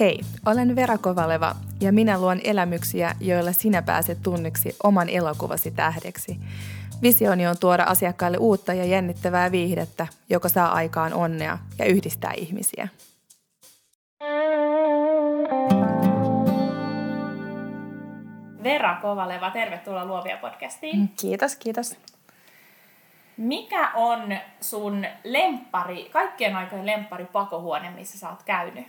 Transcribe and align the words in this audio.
Hei, 0.00 0.20
olen 0.46 0.76
Vera 0.76 0.98
Kovaleva 0.98 1.54
ja 1.80 1.92
minä 1.92 2.20
luon 2.20 2.40
elämyksiä, 2.44 3.14
joilla 3.20 3.52
sinä 3.52 3.82
pääset 3.82 4.18
tunniksi 4.22 4.76
oman 4.82 5.08
elokuvasi 5.08 5.70
tähdeksi. 5.70 6.36
Visioni 7.02 7.46
on 7.46 7.56
tuoda 7.60 7.84
asiakkaille 7.84 8.38
uutta 8.38 8.74
ja 8.74 8.84
jännittävää 8.84 9.52
viihdettä, 9.52 10.06
joka 10.30 10.48
saa 10.48 10.72
aikaan 10.72 11.14
onnea 11.14 11.58
ja 11.78 11.84
yhdistää 11.84 12.32
ihmisiä. 12.36 12.88
Vera 18.62 18.96
Kovaleva, 19.02 19.50
tervetuloa 19.50 20.04
Luovia 20.04 20.36
podcastiin. 20.36 21.08
Kiitos, 21.20 21.56
kiitos. 21.56 21.96
Mikä 23.36 23.90
on 23.94 24.38
sun 24.60 25.06
lempari, 25.24 26.08
kaikkien 26.12 26.56
aikojen 26.56 26.86
lempari 26.86 27.24
pakohuone, 27.24 27.90
missä 27.90 28.18
sä 28.18 28.30
oot 28.30 28.42
käynyt? 28.42 28.86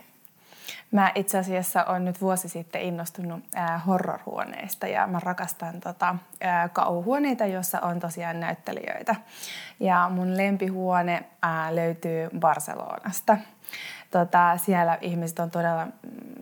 Mä 0.90 1.12
itse 1.14 1.38
asiassa 1.38 1.84
olen 1.84 2.04
nyt 2.04 2.20
vuosi 2.20 2.48
sitten 2.48 2.80
innostunut 2.80 3.44
äh, 3.56 3.86
horrorhuoneista 3.86 4.86
ja 4.86 5.06
mä 5.06 5.20
rakastan 5.20 5.80
tota, 5.80 6.16
äh, 6.44 6.70
kauhuhuoneita, 6.72 7.46
joissa 7.46 7.80
on 7.80 8.00
tosiaan 8.00 8.40
näyttelijöitä. 8.40 9.14
Ja 9.80 10.10
mun 10.14 10.36
lempihuone 10.36 11.24
äh, 11.44 11.72
löytyy 11.72 12.28
Barcelonasta. 12.38 13.36
Tota, 14.10 14.56
siellä 14.56 14.98
ihmiset 15.00 15.38
on 15.38 15.50
todella, 15.50 15.86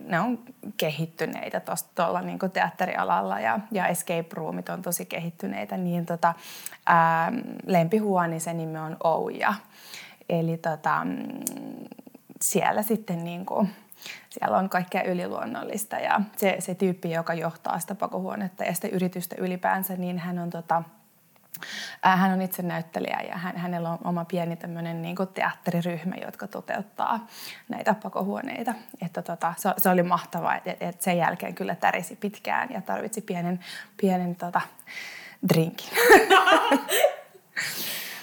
ne 0.07 0.19
on 0.19 0.39
kehittyneitä 0.77 1.61
tuolla 1.95 2.21
niin 2.21 2.39
teatterialalla 2.53 3.39
ja, 3.39 3.59
ja 3.71 3.87
escape 3.87 4.27
roomit 4.33 4.69
on 4.69 4.81
tosi 4.81 5.05
kehittyneitä, 5.05 5.77
niin 5.77 6.05
tota, 6.05 6.33
ää, 6.85 7.31
lempihuone 7.65 8.39
se 8.39 8.53
nimi 8.53 8.77
on 8.77 8.97
Ouja. 9.03 9.53
Eli 10.29 10.57
tota, 10.57 11.05
mm, 11.05 11.43
siellä 12.41 12.81
sitten 12.81 13.23
niin 13.23 13.45
kuin, 13.45 13.69
siellä 14.29 14.57
on 14.57 14.69
kaikkea 14.69 15.03
yliluonnollista 15.03 15.95
ja 15.95 16.21
se, 16.37 16.55
se 16.59 16.75
tyyppi, 16.75 17.11
joka 17.11 17.33
johtaa 17.33 17.79
sitä 17.79 17.95
pakohuonetta 17.95 18.63
ja 18.63 18.73
sitä 18.73 18.87
yritystä 18.87 19.35
ylipäänsä, 19.39 19.95
niin 19.95 20.19
hän 20.19 20.39
on 20.39 20.49
tota, 20.49 20.83
hän 22.01 22.31
on 22.31 22.41
itse 22.41 22.63
näyttelijä 22.63 23.19
ja 23.29 23.37
hän, 23.37 23.57
hänellä 23.57 23.89
on 23.89 23.99
oma 24.03 24.25
pieni 24.25 24.55
tämmöinen 24.55 25.01
niin 25.01 25.15
teatteriryhmä, 25.33 26.15
jotka 26.25 26.47
toteuttaa 26.47 27.27
näitä 27.69 27.95
pakohuoneita. 28.03 28.73
Että 29.01 29.21
tota, 29.21 29.53
se, 29.57 29.69
se, 29.77 29.89
oli 29.89 30.03
mahtavaa, 30.03 30.55
että 30.55 30.75
et 30.79 31.01
sen 31.01 31.17
jälkeen 31.17 31.55
kyllä 31.55 31.75
tärisi 31.75 32.15
pitkään 32.15 32.69
ja 32.71 32.81
tarvitsi 32.81 33.21
pienen, 33.21 33.59
pienen 33.97 34.35
tota, 34.35 34.61
drinkin. 35.49 35.89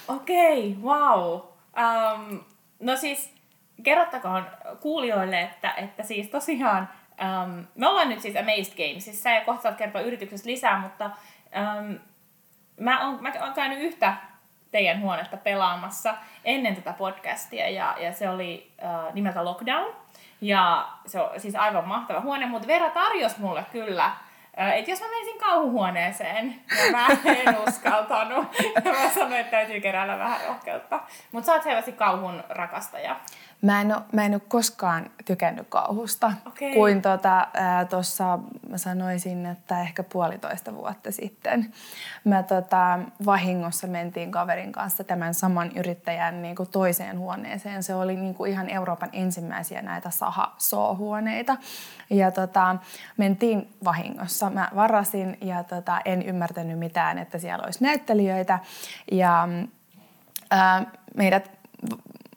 Okei, 0.09 0.77
okay, 0.79 0.83
wow. 0.83 1.41
Um, 1.77 2.41
no 2.81 2.97
siis 2.97 3.42
kerrottakoon 3.83 4.47
kuulijoille, 4.81 5.41
että, 5.41 5.75
että 5.77 6.03
siis 6.03 6.29
tosiaan 6.29 6.89
um, 7.23 7.67
me 7.75 7.89
ollaan 7.89 8.09
nyt 8.09 8.21
siis 8.21 8.37
Amazed 8.37 8.77
Gamesissa 8.77 9.31
ja 9.31 9.41
kohta 9.41 9.63
saat 9.63 9.77
kertoa 9.77 10.01
yrityksestä 10.01 10.51
lisää, 10.51 10.79
mutta 10.79 11.05
um, 11.07 11.99
mä, 12.81 13.07
oon, 13.07 13.23
mä 13.23 13.33
oon 13.41 13.55
käynyt 13.55 13.79
yhtä 13.79 14.15
teidän 14.71 15.01
huonetta 15.01 15.37
pelaamassa 15.37 16.15
ennen 16.45 16.77
tätä 16.77 16.93
podcastia 16.93 17.71
ja, 17.71 17.97
ja 18.01 18.13
se 18.13 18.29
oli 18.29 18.73
uh, 18.83 19.15
nimeltä 19.15 19.45
Lockdown. 19.45 19.95
Ja 20.41 20.89
se 21.07 21.21
on 21.21 21.41
siis 21.41 21.55
aivan 21.55 21.89
mahtava 21.89 22.21
huone, 22.21 22.47
mutta 22.47 22.69
Vera 22.69 22.91
tarjosi 22.91 23.41
mulle 23.41 23.65
kyllä 23.73 24.11
että 24.57 24.91
jos 24.91 25.01
mä 25.01 25.07
menisin 25.09 25.39
kauhuhuoneeseen, 25.41 26.55
ja 26.85 26.93
mä 26.93 27.07
en 27.25 27.59
uskaltanut, 27.69 28.47
ja 28.85 28.93
mä 28.93 29.11
sanoin, 29.11 29.41
että 29.41 29.51
täytyy 29.51 29.81
keräillä 29.81 30.19
vähän 30.19 30.41
rohkeutta. 30.49 31.01
Mutta 31.33 31.47
sä 31.47 31.53
oot 31.53 31.63
selvästi 31.63 31.93
kauhun 31.93 32.45
rakastaja. 32.49 33.17
Mä 33.63 33.81
en, 33.81 33.93
ole, 33.97 34.03
mä 34.13 34.25
en 34.25 34.33
ole 34.33 34.41
koskaan 34.49 35.11
tykännyt 35.25 35.67
kauhusta. 35.69 36.33
Okay. 36.47 36.73
Kuin 36.73 37.03
tuossa 37.91 38.25
tota, 38.25 38.39
mä 38.69 38.79
sanoisin, 38.79 39.47
että 39.47 39.81
ehkä 39.81 40.03
puolitoista 40.03 40.75
vuotta 40.75 41.13
sitten. 41.13 41.73
Mä 42.25 42.43
tota, 42.43 42.99
vahingossa 43.25 43.87
mentiin 43.87 44.31
kaverin 44.31 44.73
kanssa 44.73 45.05
tämän 45.05 45.35
saman 45.35 45.71
yrittäjän 45.77 46.43
niin 46.43 46.57
kuin 46.57 46.69
toiseen 46.69 47.19
huoneeseen. 47.19 47.83
Se 47.83 47.95
oli 47.95 48.17
niin 48.17 48.35
kuin 48.35 48.53
ihan 48.53 48.71
Euroopan 48.71 49.11
ensimmäisiä 49.13 49.83
näitä 49.83 50.11
saha-soo-huoneita. 50.11 51.57
Ja 52.11 52.31
tota, 52.31 52.77
mentiin 53.17 53.75
vahingossa. 53.85 54.51
Mä 54.51 54.71
varasin 54.75 55.39
ja 55.41 55.65
tota, 55.65 56.01
en 56.05 56.23
ymmärtänyt 56.23 56.79
mitään, 56.79 57.19
että 57.19 57.39
siellä 57.39 57.65
olisi 57.65 57.85
näyttelijöitä. 57.85 58.59
Ja 59.13 59.49
ää, 60.51 60.87
meidät 61.17 61.51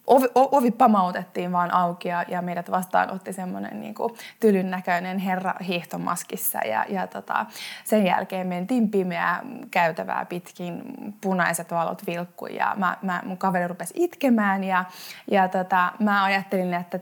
ovi, 0.08 0.28
ovi 0.36 0.72
pamautettiin 0.72 1.52
vaan 1.52 1.74
auki 1.74 2.08
ja, 2.08 2.26
ja 2.28 2.42
meidät 2.42 2.72
vastaanotti 2.72 3.34
semmoinen 3.34 3.82
niin 3.82 3.96
tylyn 4.40 4.72
näköinen 4.72 5.18
herra 5.18 5.54
hiihtomaskissa 5.68 6.60
ja, 6.66 6.86
ja 6.90 7.08
tota, 7.08 7.46
sen 7.84 8.06
jälkeen 8.06 8.48
mentiin 8.48 8.90
pimeää 8.90 9.42
käytävää 9.72 10.26
pitkin, 10.26 10.84
punaiset 11.22 11.72
valot 11.72 12.08
vilkku 12.08 12.46
ja 12.46 12.74
mä, 12.78 12.98
mä, 13.02 13.22
mun 13.26 13.38
kaveri 13.38 13.68
rupesi 13.68 13.94
itkemään 13.98 14.64
ja, 14.64 14.86
ja 15.32 15.48
tota, 15.48 15.92
mä 16.00 16.24
ajattelin, 16.24 16.74
että 16.74 17.00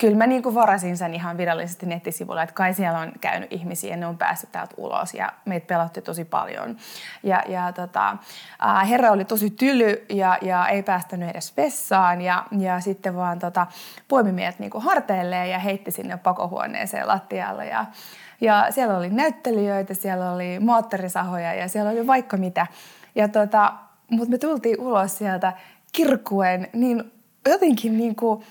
kyllä 0.00 0.16
mä 0.16 0.26
niin 0.26 0.54
varasin 0.54 0.96
sen 0.96 1.14
ihan 1.14 1.36
virallisesti 1.36 1.86
nettisivulla, 1.86 2.42
että 2.42 2.54
kai 2.54 2.74
siellä 2.74 2.98
on 2.98 3.12
käynyt 3.20 3.52
ihmisiä 3.52 3.96
ne 3.96 4.06
on 4.06 4.18
päässyt 4.18 4.52
täältä 4.52 4.74
ulos 4.76 5.14
ja 5.14 5.32
meitä 5.44 5.66
pelotti 5.66 6.02
tosi 6.02 6.24
paljon. 6.24 6.76
Ja, 7.22 7.42
ja 7.48 7.72
tota, 7.72 8.16
ää, 8.58 8.84
herra 8.84 9.10
oli 9.10 9.24
tosi 9.24 9.50
tyly 9.50 10.06
ja, 10.08 10.38
ja 10.42 10.68
ei 10.68 10.82
päästänyt 10.82 11.30
edes 11.30 11.56
vessaan 11.56 12.20
ja, 12.20 12.44
ja 12.58 12.80
sitten 12.80 13.16
vaan 13.16 13.38
tota, 13.38 13.66
poimi 14.08 14.32
meidät 14.32 14.58
niin 14.58 14.70
harteilleen 14.74 15.50
ja 15.50 15.58
heitti 15.58 15.90
sinne 15.90 16.16
pakohuoneeseen 16.16 17.08
lattialle 17.08 17.66
ja, 17.66 17.86
ja 18.40 18.66
siellä 18.70 18.96
oli 18.96 19.10
näyttelijöitä, 19.10 19.94
siellä 19.94 20.32
oli 20.32 20.58
moottorisahoja 20.60 21.54
ja 21.54 21.68
siellä 21.68 21.90
oli 21.90 22.06
vaikka 22.06 22.36
mitä. 22.36 22.66
Ja 23.14 23.28
tota, 23.28 23.72
mutta 24.10 24.30
me 24.30 24.38
tultiin 24.38 24.80
ulos 24.80 25.18
sieltä 25.18 25.52
kirkuen 25.92 26.68
niin 26.72 27.12
jotenkin 27.48 27.98
niin 27.98 28.16
kuin, 28.16 28.44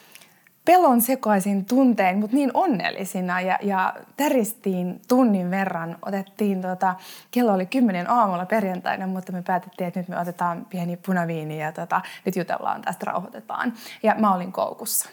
pelon 0.65 1.01
sekaisin 1.01 1.65
tuntein, 1.65 2.17
mutta 2.17 2.35
niin 2.35 2.51
onnellisina 2.53 3.41
ja, 3.41 3.59
ja 3.61 3.93
täristiin 4.17 5.01
tunnin 5.07 5.51
verran. 5.51 5.97
Otettiin, 6.05 6.61
tota, 6.61 6.95
kello 7.31 7.53
oli 7.53 7.65
kymmenen 7.65 8.09
aamulla 8.09 8.45
perjantaina, 8.45 9.07
mutta 9.07 9.31
me 9.31 9.41
päätettiin, 9.41 9.87
että 9.87 9.99
nyt 9.99 10.09
me 10.09 10.19
otetaan 10.19 10.65
pieni 10.69 10.97
punaviini 10.97 11.61
ja 11.61 11.71
tota, 11.71 12.01
nyt 12.25 12.35
jutellaan 12.35 12.81
tästä, 12.81 13.05
rauhoitetaan. 13.05 13.73
Ja 14.03 14.15
mä 14.17 14.33
olin 14.33 14.51
koukussa. 14.51 15.09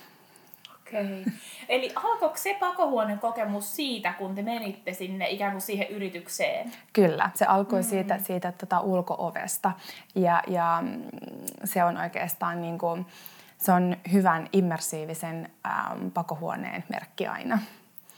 Okei. 0.86 1.20
Okay. 1.20 1.32
Eli 1.68 1.92
alkoiko 1.94 2.36
se 2.36 2.56
pakohuoneen 2.60 3.18
kokemus 3.18 3.76
siitä, 3.76 4.12
kun 4.12 4.34
te 4.34 4.42
menitte 4.42 4.92
sinne 4.92 5.28
ikään 5.28 5.52
kuin 5.52 5.62
siihen 5.62 5.88
yritykseen? 5.88 6.72
Kyllä, 6.92 7.30
se 7.34 7.44
alkoi 7.44 7.80
mm. 7.80 7.88
siitä, 7.88 8.18
siitä 8.18 8.52
tota 8.52 8.80
ulkoovesta 8.80 9.72
ja, 10.14 10.42
ja 10.46 10.78
mm, 10.82 11.02
se 11.64 11.84
on 11.84 11.96
oikeastaan 11.96 12.62
niin 12.62 12.78
kuin, 12.78 13.06
se 13.58 13.72
on 13.72 13.96
hyvän 14.12 14.48
immersiivisen 14.52 15.50
ähm, 15.66 16.08
pakohuoneen 16.08 16.84
merkki 16.88 17.26
aina. 17.26 17.58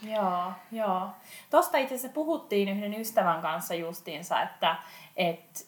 Joo, 0.02 0.52
joo. 0.72 1.10
Tuosta 1.50 1.78
itse 1.78 1.94
asiassa 1.94 2.14
puhuttiin 2.14 2.68
yhden 2.68 3.00
ystävän 3.00 3.42
kanssa 3.42 3.74
justiinsa, 3.74 4.42
että 4.42 4.76
et, 5.16 5.66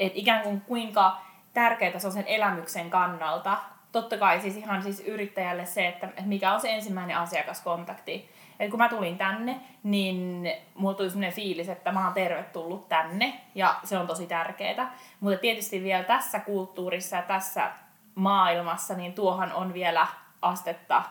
et 0.00 0.12
ikään 0.14 0.42
kuin 0.42 0.60
kuinka 0.60 1.16
tärkeää 1.54 1.98
se 1.98 2.06
on 2.06 2.12
sen 2.12 2.26
elämyksen 2.26 2.90
kannalta. 2.90 3.58
Totta 3.92 4.18
kai 4.18 4.40
siis 4.40 4.56
ihan 4.56 4.82
siis 4.82 5.00
yrittäjälle 5.00 5.66
se, 5.66 5.88
että, 5.88 6.06
että 6.06 6.22
mikä 6.22 6.54
on 6.54 6.60
se 6.60 6.74
ensimmäinen 6.74 7.16
asiakaskontakti. 7.16 8.30
Et 8.60 8.70
kun 8.70 8.78
mä 8.78 8.88
tulin 8.88 9.18
tänne, 9.18 9.60
niin 9.82 10.48
mulla 10.74 10.94
tuli 10.94 11.10
sellainen 11.10 11.36
fiilis, 11.36 11.68
että 11.68 11.92
mä 11.92 12.04
oon 12.04 12.14
tervetullut 12.14 12.88
tänne 12.88 13.40
ja 13.54 13.74
se 13.84 13.98
on 13.98 14.06
tosi 14.06 14.26
tärkeää. 14.26 14.94
Mutta 15.20 15.40
tietysti 15.40 15.82
vielä 15.82 16.04
tässä 16.04 16.40
kulttuurissa 16.40 17.16
ja 17.16 17.22
tässä 17.22 17.70
maailmassa, 18.20 18.94
niin 18.94 19.12
tuohan 19.12 19.52
on 19.52 19.74
vielä 19.74 20.06
astetta 20.42 21.02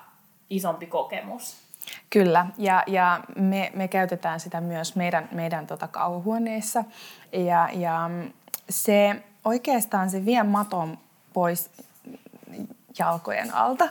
isompi 0.50 0.85
kokemus. 0.85 1.57
Kyllä, 2.09 2.45
ja, 2.57 2.83
ja 2.88 3.19
me, 3.35 3.71
me 3.75 3.88
käytetään 3.88 4.39
sitä 4.39 4.61
myös 4.61 4.95
meidän, 4.95 5.29
meidän 5.31 5.67
tota 5.67 5.88
kauhuhuoneissa. 5.88 6.83
Ja, 7.31 7.69
ja 7.73 8.09
se 8.69 9.23
oikeastaan 9.45 10.09
se 10.09 10.25
vie 10.25 10.44
maton 10.44 10.97
pois 11.33 11.71
jalkojen 13.00 13.56
alta 13.56 13.90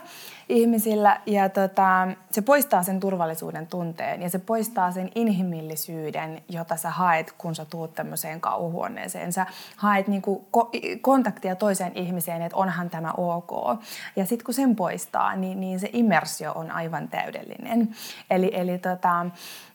ihmisillä. 0.49 1.21
Ja 1.25 1.49
tota, 1.49 2.07
se 2.31 2.41
poistaa 2.41 2.83
sen 2.83 2.99
turvallisuuden 2.99 3.67
tunteen 3.67 4.21
ja 4.21 4.29
se 4.29 4.39
poistaa 4.39 4.91
sen 4.91 5.11
inhimillisyyden, 5.15 6.41
jota 6.49 6.75
sä 6.75 6.89
haet, 6.89 7.33
kun 7.37 7.55
sä 7.55 7.65
tuut 7.65 7.93
tämmöiseen 7.93 8.41
kauhuhuoneeseen. 8.41 9.33
Sä 9.33 9.45
haet 9.75 10.07
niinku 10.07 10.47
ko- 10.57 10.99
kontaktia 11.01 11.55
toiseen 11.55 11.91
ihmiseen, 11.95 12.41
että 12.41 12.57
onhan 12.57 12.89
tämä 12.89 13.13
ok. 13.17 13.81
Ja 14.15 14.25
sitten 14.25 14.45
kun 14.45 14.53
sen 14.53 14.75
poistaa, 14.75 15.35
niin, 15.35 15.59
niin 15.59 15.79
se 15.79 15.89
immersio 15.93 16.51
on 16.51 16.71
aivan 16.71 17.07
täydellinen. 17.07 17.95
Eli, 18.29 18.51
eli 18.53 18.77
tota, 18.77 19.23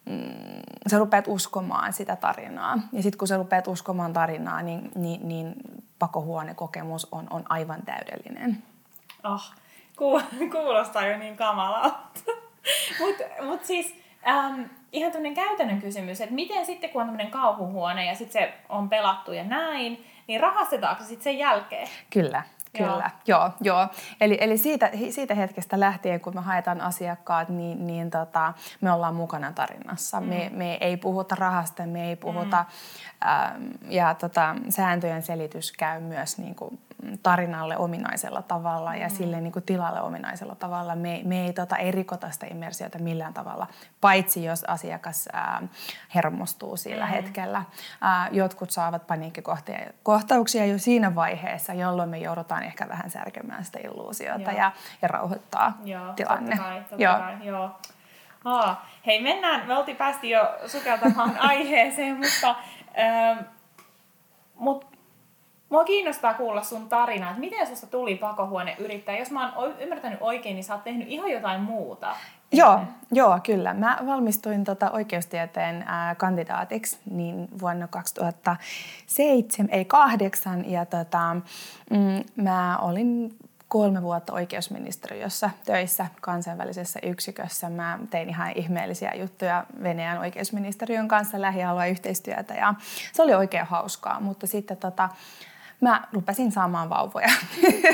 mm, 0.05 0.17
sä 0.91 0.99
rupeat 0.99 1.25
uskomaan 1.29 1.93
sitä 1.93 2.17
tarinaa. 2.17 2.79
Ja 2.93 3.03
sitten 3.03 3.19
kun 3.19 3.29
sä 3.29 3.37
rupeat 3.37 3.69
uskomaan 3.69 4.13
tarinaa, 4.13 4.63
niin, 4.63 4.91
niin, 4.95 5.29
niin 5.29 5.55
pakohuonekokemus 5.99 7.09
on, 7.13 7.27
on 7.31 7.45
aivan 7.49 7.83
täydellinen. 7.83 8.63
Oh, 9.25 9.53
kuulostaa 10.53 11.07
jo 11.07 11.19
niin 11.19 11.37
kamalalta. 11.37 11.97
Mutta 13.01 13.25
mut 13.43 13.65
siis 13.65 13.95
äm, 14.29 14.71
ihan 14.93 15.13
tämmöinen 15.13 15.35
käytännön 15.35 15.81
kysymys, 15.81 16.21
että 16.21 16.35
miten 16.35 16.67
sitten 16.67 16.91
kun 16.91 17.03
on 17.03 17.09
tämmöinen 17.09 17.31
kauhuhuone 17.31 18.07
ja 18.07 18.15
sitten 18.15 18.43
se 18.43 18.55
on 18.69 18.89
pelattu 18.89 19.33
ja 19.33 19.45
näin, 19.45 20.05
niin 20.27 20.41
rahastetaanko 20.41 21.03
se 21.03 21.09
sitten 21.09 21.25
sen 21.25 21.39
jälkeen? 21.39 21.89
Kyllä. 22.11 22.43
Kyllä, 22.77 23.11
joo, 23.27 23.51
joo. 23.61 23.79
joo. 23.81 23.89
Eli, 24.21 24.39
eli 24.41 24.59
siitä, 24.59 24.91
siitä 25.11 25.35
hetkestä 25.35 25.81
lähtien, 25.81 26.21
kun 26.21 26.35
me 26.35 26.41
haetaan 26.41 26.81
asiakkaat, 26.81 27.49
niin, 27.49 27.87
niin 27.87 28.11
tota, 28.11 28.53
me 28.81 28.93
ollaan 28.93 29.15
mukana 29.15 29.53
tarinassa. 29.53 30.21
Mm. 30.21 30.27
Me, 30.27 30.51
me 30.53 30.75
ei 30.81 30.97
puhuta 30.97 31.35
rahasta, 31.35 31.87
me 31.87 32.09
ei 32.09 32.17
puhuta, 32.17 32.65
mm. 32.65 33.29
ähm, 33.29 33.63
ja 33.89 34.15
tota, 34.15 34.57
sääntöjen 34.69 35.23
selitys 35.23 35.73
käy 35.73 36.01
myös 36.01 36.39
niin 36.39 36.55
kuin, 36.55 36.79
tarinalle 37.23 37.77
ominaisella 37.77 38.43
tavalla 38.43 38.95
ja 38.95 39.09
mm. 39.09 39.15
sille 39.15 39.41
niin 39.41 39.53
kuin 39.53 39.63
tilalle 39.63 40.01
ominaisella 40.01 40.55
tavalla. 40.55 40.97
Me, 40.97 41.21
me 41.25 41.47
ei 41.47 41.53
tota, 41.53 41.77
erikota 41.77 42.31
sitä 42.31 42.47
immersiota 42.47 42.99
millään 42.99 43.35
tavalla, 43.35 43.67
paitsi 44.01 44.45
jos 44.45 44.65
asiakas 44.65 45.29
ää, 45.33 45.63
hermostuu 46.15 46.77
sillä 46.77 47.05
mm. 47.05 47.11
hetkellä. 47.11 47.63
Ää, 48.01 48.29
jotkut 48.33 48.71
saavat 48.71 49.07
paniikkikohtauksia 49.07 50.67
jo 50.67 50.79
siinä 50.79 51.15
vaiheessa, 51.15 51.75
jolloin 51.75 52.09
me 52.09 52.19
joudutaan 52.19 52.63
ehkä 52.63 52.89
vähän 52.89 53.11
särkemään 53.11 53.65
sitä 53.65 53.79
illuusiota 53.85 54.53
ja, 54.53 54.73
ja 55.03 55.09
rauhoittaa 55.09 55.79
joo, 55.85 56.13
tilanne. 56.13 56.57
Totta 56.57 56.65
kai, 56.65 56.81
totta 56.81 57.03
joo. 57.03 57.19
Kai, 57.19 57.47
joo. 57.47 57.71
Aa, 58.45 58.87
hei, 59.07 59.23
mennään, 59.23 59.67
me 59.67 59.77
oltiin 59.77 59.97
päästy 59.97 60.27
jo 60.27 60.55
sukeltamaan 60.67 61.37
aiheeseen, 61.51 62.17
mutta, 62.17 62.55
ähm, 62.99 63.39
mutta 64.55 64.94
Mua 65.75 65.85
kiinnostaa 65.85 66.35
kuulla 66.35 66.63
sun 66.63 66.89
tarina, 66.89 67.29
että 67.29 67.41
miten 67.41 67.67
susta 67.67 67.87
tuli 67.87 68.15
pakohuoneyrittäjä. 68.15 69.19
Jos 69.19 69.31
mä 69.31 69.53
oon 69.57 69.75
ymmärtänyt 69.79 70.19
oikein, 70.21 70.55
niin 70.55 70.65
sä 70.65 70.75
oot 70.75 70.85
tehnyt 70.85 71.09
ihan 71.09 71.31
jotain 71.31 71.61
muuta. 71.61 72.17
Joo, 72.53 72.81
joo, 73.13 73.41
kyllä. 73.47 73.75
Mä 73.75 73.99
valmistuin 74.07 74.65
tota 74.65 74.91
oikeustieteen 74.91 75.85
ää, 75.87 76.15
kandidaatiksi 76.15 76.99
niin 77.11 77.49
vuonna 77.61 77.89
2007, 77.89 79.69
ei 79.71 79.85
kahdeksan. 79.85 80.71
Ja 80.71 80.87
tota, 80.87 81.37
mm, 81.91 82.25
mä 82.37 82.79
olin 82.79 83.39
kolme 83.69 84.03
vuotta 84.03 84.33
oikeusministeriössä 84.33 85.51
töissä 85.65 86.07
kansainvälisessä 86.21 87.01
yksikössä. 87.03 87.71
Mä 87.71 87.99
tein 88.11 88.29
ihan 88.29 88.53
ihmeellisiä 88.55 89.15
juttuja 89.15 89.65
Venäjän 89.83 90.19
oikeusministeriön 90.19 91.09
kanssa 91.09 91.41
lähialueen 91.41 91.91
yhteistyötä 91.91 92.55
ja 92.55 92.75
se 93.13 93.23
oli 93.23 93.35
oikein 93.35 93.67
hauskaa, 93.67 94.21
mutta 94.21 94.47
sitten 94.47 94.77
tota, 94.77 95.09
mä 95.81 96.03
rupesin 96.13 96.53
saamaan 96.53 96.91
vauvoja. 96.91 97.29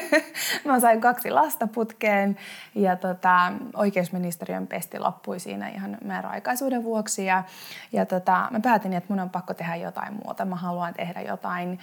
mä 0.65 0.81
sain 0.81 1.01
kaksi 1.01 1.31
lasta 1.31 1.67
putkeen 1.67 2.37
ja 2.75 2.97
tota, 2.97 3.53
oikeusministeriön 3.75 4.67
pesti 4.67 4.99
loppui 4.99 5.41
siinä 5.41 5.69
ihan 5.69 5.99
määräaikaisuuden 6.05 6.85
vuoksi. 6.85 7.27
Ja, 7.27 7.43
ja 7.93 8.07
tota, 8.07 8.49
mä 8.51 8.61
päätin, 8.61 8.93
että 8.93 9.13
mun 9.13 9.21
on 9.21 9.31
pakko 9.31 9.55
tehdä 9.55 9.77
jotain 9.77 10.15
muuta. 10.25 10.45
Mä 10.45 10.57
haluan 10.57 10.95
tehdä 10.95 11.21
jotain 11.21 11.79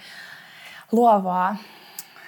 luovaa, 0.92 1.56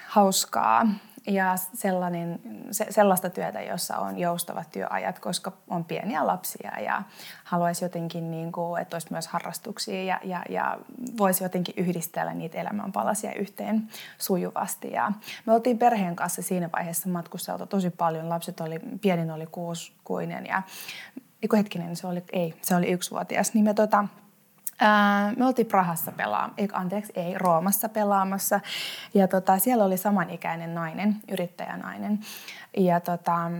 hauskaa 0.07 0.87
ja 1.27 1.55
sellainen, 1.73 2.39
se, 2.71 2.85
sellaista 2.89 3.29
työtä, 3.29 3.61
jossa 3.61 3.97
on 3.97 4.19
joustavat 4.19 4.71
työajat, 4.71 5.19
koska 5.19 5.51
on 5.67 5.85
pieniä 5.85 6.27
lapsia 6.27 6.79
ja 6.79 7.03
haluaisi 7.43 7.85
jotenkin, 7.85 8.31
niin 8.31 8.51
kuin, 8.51 8.81
että 8.81 8.95
olisi 8.95 9.07
myös 9.11 9.27
harrastuksia 9.27 10.03
ja, 10.03 10.19
ja, 10.23 10.43
ja 10.49 10.77
voisi 11.17 11.43
jotenkin 11.43 11.75
yhdistellä 11.77 12.33
niitä 12.33 12.57
elämänpalasia 12.57 13.33
yhteen 13.33 13.89
sujuvasti. 14.17 14.91
Ja 14.91 15.11
me 15.45 15.53
oltiin 15.53 15.77
perheen 15.77 16.15
kanssa 16.15 16.41
siinä 16.41 16.69
vaiheessa 16.73 17.09
matkusteltu 17.09 17.65
tosi 17.65 17.89
paljon. 17.89 18.29
Lapset 18.29 18.59
oli, 18.59 18.79
pienin 19.01 19.31
oli 19.31 19.47
kuuskuinen 19.51 20.45
ja 20.45 20.61
hetkinen, 21.57 21.95
se 21.95 22.07
oli, 22.07 22.23
ei, 22.31 22.53
se 22.61 22.75
oli 22.75 22.91
yksivuotias. 22.91 23.53
Niin 23.53 23.63
me 23.63 23.73
tota, 23.73 24.07
me 25.37 25.45
oltiin 25.45 25.67
Prahassa 25.67 26.11
pelaamassa, 26.11 26.63
anteeksi, 26.73 27.13
ei, 27.15 27.37
Roomassa 27.37 27.89
pelaamassa. 27.89 28.59
Ja 29.13 29.27
tota, 29.27 29.59
siellä 29.59 29.85
oli 29.85 29.97
samanikäinen 29.97 30.75
nainen, 30.75 31.15
yrittäjänainen. 31.31 32.19
Ja 32.77 32.99
tota, 32.99 33.51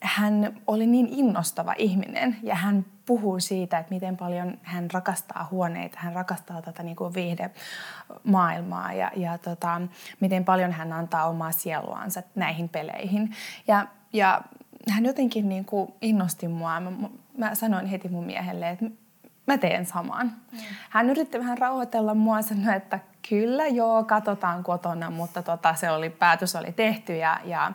hän 0.00 0.60
oli 0.66 0.86
niin 0.86 1.08
innostava 1.10 1.74
ihminen 1.78 2.36
ja 2.42 2.54
hän 2.54 2.84
puhuu 3.06 3.40
siitä, 3.40 3.78
että 3.78 3.94
miten 3.94 4.16
paljon 4.16 4.58
hän 4.62 4.90
rakastaa 4.90 5.48
huoneita, 5.50 5.98
hän 6.00 6.12
rakastaa 6.12 6.62
tätä 6.62 6.82
niin 6.82 6.96
kuin 6.96 7.14
viihdemaailmaa 7.14 8.92
ja, 8.92 9.10
ja 9.16 9.38
tota, 9.38 9.80
miten 10.20 10.44
paljon 10.44 10.72
hän 10.72 10.92
antaa 10.92 11.28
omaa 11.28 11.52
sieluansa 11.52 12.22
näihin 12.34 12.68
peleihin. 12.68 13.30
Ja, 13.68 13.86
ja 14.12 14.42
hän 14.90 15.06
jotenkin 15.06 15.48
niin 15.48 15.64
kuin 15.64 15.94
innosti 16.00 16.48
mua. 16.48 16.80
Mä, 16.80 16.90
mä 17.38 17.54
sanoin 17.54 17.86
heti 17.86 18.08
mun 18.08 18.24
miehelle, 18.24 18.70
että 18.70 19.03
mä 19.46 19.58
teen 19.58 19.86
saman. 19.86 20.32
Mm. 20.52 20.58
Hän 20.90 21.10
yritti 21.10 21.38
vähän 21.38 21.58
rauhoitella 21.58 22.14
mua 22.14 22.42
sanoi, 22.42 22.76
että 22.76 22.98
kyllä 23.28 23.66
joo, 23.66 24.04
katsotaan 24.04 24.64
kotona, 24.64 25.10
mutta 25.10 25.42
tota, 25.42 25.74
se 25.74 25.90
oli, 25.90 26.10
päätös 26.10 26.56
oli 26.56 26.72
tehty 26.72 27.16
ja, 27.16 27.40
ja 27.44 27.72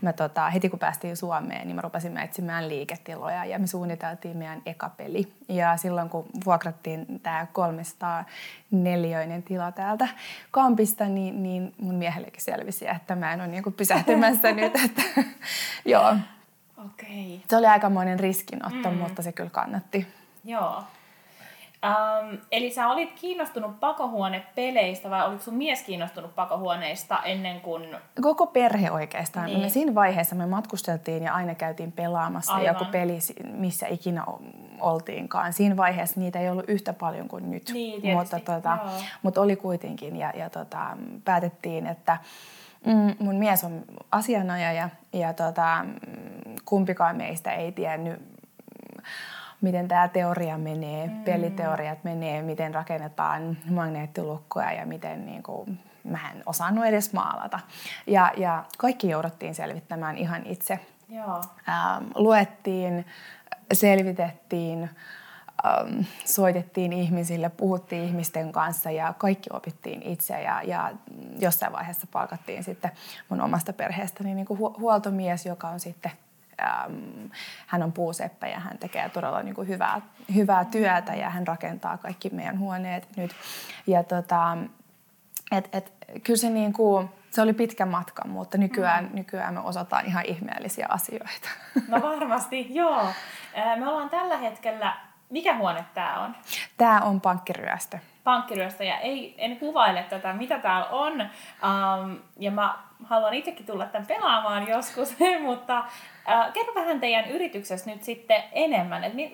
mä 0.00 0.12
tota, 0.12 0.50
heti 0.50 0.68
kun 0.68 0.78
päästiin 0.78 1.16
Suomeen, 1.16 1.66
niin 1.66 1.76
mä 1.76 1.82
rupesin 1.82 2.18
etsimään 2.18 2.68
liiketiloja 2.68 3.44
ja 3.44 3.58
me 3.58 3.66
suunniteltiin 3.66 4.36
meidän 4.36 4.62
eka 4.66 4.88
peli. 4.88 5.32
Ja 5.48 5.76
silloin 5.76 6.08
kun 6.08 6.26
vuokrattiin 6.44 7.20
tämä 7.22 7.46
300 7.52 8.24
neliöinen 8.70 9.42
tila 9.42 9.72
täältä 9.72 10.08
kampista, 10.50 11.04
niin, 11.04 11.42
niin 11.42 11.74
mun 11.80 11.94
miehellekin 11.94 12.42
selvisi, 12.42 12.88
että 12.88 13.16
mä 13.16 13.32
en 13.32 13.40
ole 13.40 13.48
niinku 13.48 13.70
pysähtymässä 13.70 14.52
nyt. 14.60 14.72
Että, 14.84 15.02
joo. 15.84 16.16
Okay. 16.78 17.40
Se 17.48 17.56
oli 17.56 17.66
aikamoinen 17.66 18.20
riskinotto, 18.20 18.90
mm. 18.90 18.96
mutta 18.96 19.22
se 19.22 19.32
kyllä 19.32 19.50
kannatti. 19.50 20.06
Joo. 20.44 20.84
Um, 21.84 22.38
eli 22.52 22.70
sä 22.70 22.88
olit 22.88 23.12
kiinnostunut 23.20 23.80
pakohuonepeleistä 23.80 25.10
vai 25.10 25.26
oliko 25.26 25.42
sun 25.42 25.54
mies 25.54 25.82
kiinnostunut 25.82 26.34
pakohuoneista 26.34 27.22
ennen 27.22 27.60
kuin... 27.60 27.96
Koko 28.20 28.46
perhe 28.46 28.90
oikeastaan. 28.90 29.46
Niin. 29.46 29.60
Me 29.60 29.68
siinä 29.68 29.94
vaiheessa 29.94 30.34
me 30.34 30.46
matkusteltiin 30.46 31.22
ja 31.22 31.34
aina 31.34 31.54
käytiin 31.54 31.92
pelaamassa 31.92 32.52
Aivan. 32.52 32.66
joku 32.66 32.84
peli, 32.84 33.18
missä 33.44 33.86
ikinä 33.86 34.24
oltiinkaan. 34.80 35.52
Siinä 35.52 35.76
vaiheessa 35.76 36.20
niitä 36.20 36.40
ei 36.40 36.50
ollut 36.50 36.68
yhtä 36.68 36.92
paljon 36.92 37.28
kuin 37.28 37.50
nyt, 37.50 37.70
niin, 37.72 38.16
mutta, 38.16 38.40
tota, 38.40 38.78
mutta 39.22 39.40
oli 39.40 39.56
kuitenkin. 39.56 40.16
Ja, 40.16 40.32
ja 40.36 40.50
tota, 40.50 40.96
päätettiin, 41.24 41.86
että 41.86 42.18
mm, 42.86 43.14
mun 43.18 43.36
mies 43.36 43.64
on 43.64 43.82
asianajaja 44.12 44.88
ja 45.12 45.32
tota, 45.32 45.86
kumpikaan 46.64 47.16
meistä 47.16 47.52
ei 47.52 47.72
tiennyt 47.72 48.34
miten 49.64 49.88
tämä 49.88 50.08
teoria 50.08 50.58
menee, 50.58 51.06
mm. 51.06 51.24
peliteoriat 51.24 52.04
menee, 52.04 52.42
miten 52.42 52.74
rakennetaan 52.74 53.56
magneettilukkoja 53.70 54.72
ja 54.72 54.86
miten 54.86 55.26
niin 55.26 55.42
kuin, 55.42 55.78
mä 56.04 56.30
en 56.30 56.42
osannut 56.46 56.84
edes 56.84 57.12
maalata. 57.12 57.60
Ja, 58.06 58.32
ja 58.36 58.64
kaikki 58.78 59.08
jouduttiin 59.08 59.54
selvittämään 59.54 60.16
ihan 60.16 60.46
itse. 60.46 60.80
Joo. 61.08 61.42
Ähm, 61.68 62.04
luettiin, 62.14 63.06
selvitettiin, 63.72 64.90
ähm, 65.66 66.00
soitettiin 66.24 66.92
ihmisille, 66.92 67.48
puhuttiin 67.48 68.04
ihmisten 68.04 68.52
kanssa 68.52 68.90
ja 68.90 69.14
kaikki 69.18 69.50
opittiin 69.52 70.02
itse. 70.02 70.42
Ja, 70.42 70.62
ja 70.62 70.90
jossain 71.38 71.72
vaiheessa 71.72 72.06
palkattiin 72.12 72.64
sitten 72.64 72.90
mun 73.28 73.40
omasta 73.40 73.72
perheestäni 73.72 74.34
niin 74.34 74.46
kuin 74.46 74.58
huoltomies, 74.58 75.46
joka 75.46 75.68
on 75.68 75.80
sitten 75.80 76.12
hän 77.66 77.82
on 77.82 77.92
puuseppä 77.92 78.46
ja 78.46 78.58
hän 78.58 78.78
tekee 78.78 79.08
todella 79.08 79.42
niin 79.42 79.54
kuin 79.54 79.68
hyvää, 79.68 80.00
hyvää 80.34 80.64
työtä 80.64 81.14
ja 81.14 81.30
hän 81.30 81.46
rakentaa 81.46 81.98
kaikki 81.98 82.30
meidän 82.30 82.58
huoneet 82.58 83.08
nyt. 83.16 83.30
Ja 83.86 84.02
tota, 84.02 84.58
et, 85.52 85.68
et, 85.72 85.92
kyllä 86.22 86.36
se, 86.36 86.50
niin 86.50 86.72
kuin, 86.72 87.08
se 87.30 87.42
oli 87.42 87.52
pitkä 87.52 87.86
matka, 87.86 88.28
mutta 88.28 88.58
nykyään, 88.58 89.04
mm. 89.04 89.10
nykyään 89.14 89.54
me 89.54 89.60
osataan 89.60 90.06
ihan 90.06 90.24
ihmeellisiä 90.26 90.86
asioita. 90.88 91.48
No 91.88 92.02
varmasti, 92.10 92.66
joo. 92.74 93.06
Me 93.76 93.88
ollaan 93.88 94.10
tällä 94.10 94.36
hetkellä, 94.36 94.96
mikä 95.30 95.56
huone 95.56 95.84
tämä 95.94 96.20
on? 96.24 96.36
Tämä 96.76 97.00
on 97.00 97.20
pankkiryöstö. 97.20 97.98
Pankkiryöstö 98.24 98.84
ja 98.84 98.98
ei, 98.98 99.34
en 99.38 99.56
kuvaile 99.56 100.02
tätä, 100.02 100.32
mitä 100.32 100.58
täällä 100.58 100.86
on. 100.86 101.12
Um, 101.20 102.18
ja 102.38 102.50
mä 102.50 102.78
haluan 103.04 103.34
itsekin 103.34 103.66
tulla 103.66 103.86
tämän 103.86 104.06
pelaamaan 104.06 104.68
joskus, 104.68 105.16
mutta 105.46 105.78
äh, 106.28 106.52
kerro 106.52 106.74
vähän 106.74 107.00
teidän 107.00 107.28
yrityksestä 107.28 107.90
nyt 107.90 108.02
sitten 108.02 108.42
enemmän, 108.52 109.04
että 109.04 109.16
mit, 109.16 109.32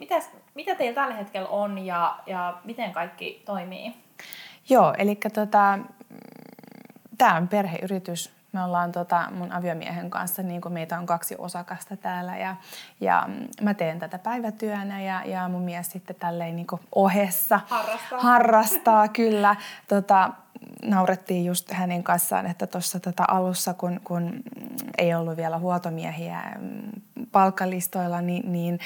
mitä 0.55 0.75
teillä 0.75 0.95
tällä 0.95 1.15
hetkellä 1.15 1.49
on 1.49 1.79
ja, 1.79 2.19
ja 2.27 2.59
miten 2.65 2.93
kaikki 2.93 3.43
toimii? 3.47 3.95
Joo, 4.69 4.95
eli 4.99 5.19
tota, 5.35 5.79
tämä 7.19 7.37
on 7.37 7.49
perheyritys. 7.49 8.41
Me 8.53 8.65
ollaan 8.65 8.93
tota 8.93 9.25
mun 9.31 9.53
aviomiehen 9.53 10.11
kanssa, 10.11 10.43
niin 10.43 10.61
kuin 10.61 10.73
meitä 10.73 10.99
on 10.99 11.07
kaksi 11.07 11.35
osakasta 11.39 11.97
täällä 11.97 12.37
ja, 12.37 12.57
ja 13.01 13.29
mä 13.61 13.75
teen 13.75 13.99
tätä 13.99 14.19
päivätyönä 14.19 15.03
ja, 15.03 15.23
ja 15.25 15.49
mun 15.49 15.63
mies 15.63 15.93
sitten 15.93 16.17
tälleen 16.17 16.57
niin 16.57 16.67
ohessa 16.95 17.61
harrastaa, 17.69 18.21
harrastaa 18.21 19.09
kyllä. 19.09 19.57
Tota, 19.89 20.31
naurettiin 20.85 21.45
just 21.45 21.73
hänen 21.73 22.03
kanssaan, 22.03 22.47
että 22.47 22.67
tuossa 22.67 23.01
tota 23.01 23.25
alussa, 23.29 23.75
kun, 23.75 24.01
kun 24.05 24.43
ei 24.99 25.15
ollut 25.15 25.37
vielä 25.37 25.59
huoltomiehiä 25.59 26.43
mm, 26.59 26.91
palkkalistoilla, 27.33 28.21
niin, 28.21 28.53
niin 28.53 28.79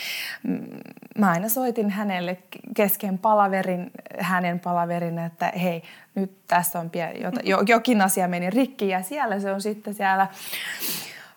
mä 1.18 1.30
aina 1.30 1.48
soitin 1.48 1.90
hänelle 1.90 2.38
kesken 2.76 3.18
palaverin, 3.18 3.90
hänen 4.18 4.60
palaverin, 4.60 5.18
että 5.18 5.52
hei, 5.62 5.82
nyt 6.14 6.46
tässä 6.46 6.80
on 6.80 6.90
pieni, 6.90 7.20
jokin 7.66 8.00
asia 8.00 8.28
meni 8.28 8.50
rikki 8.50 8.88
ja 8.88 9.02
siellä 9.02 9.40
se 9.40 9.52
on 9.52 9.60
sitten 9.60 9.94
siellä 9.94 10.28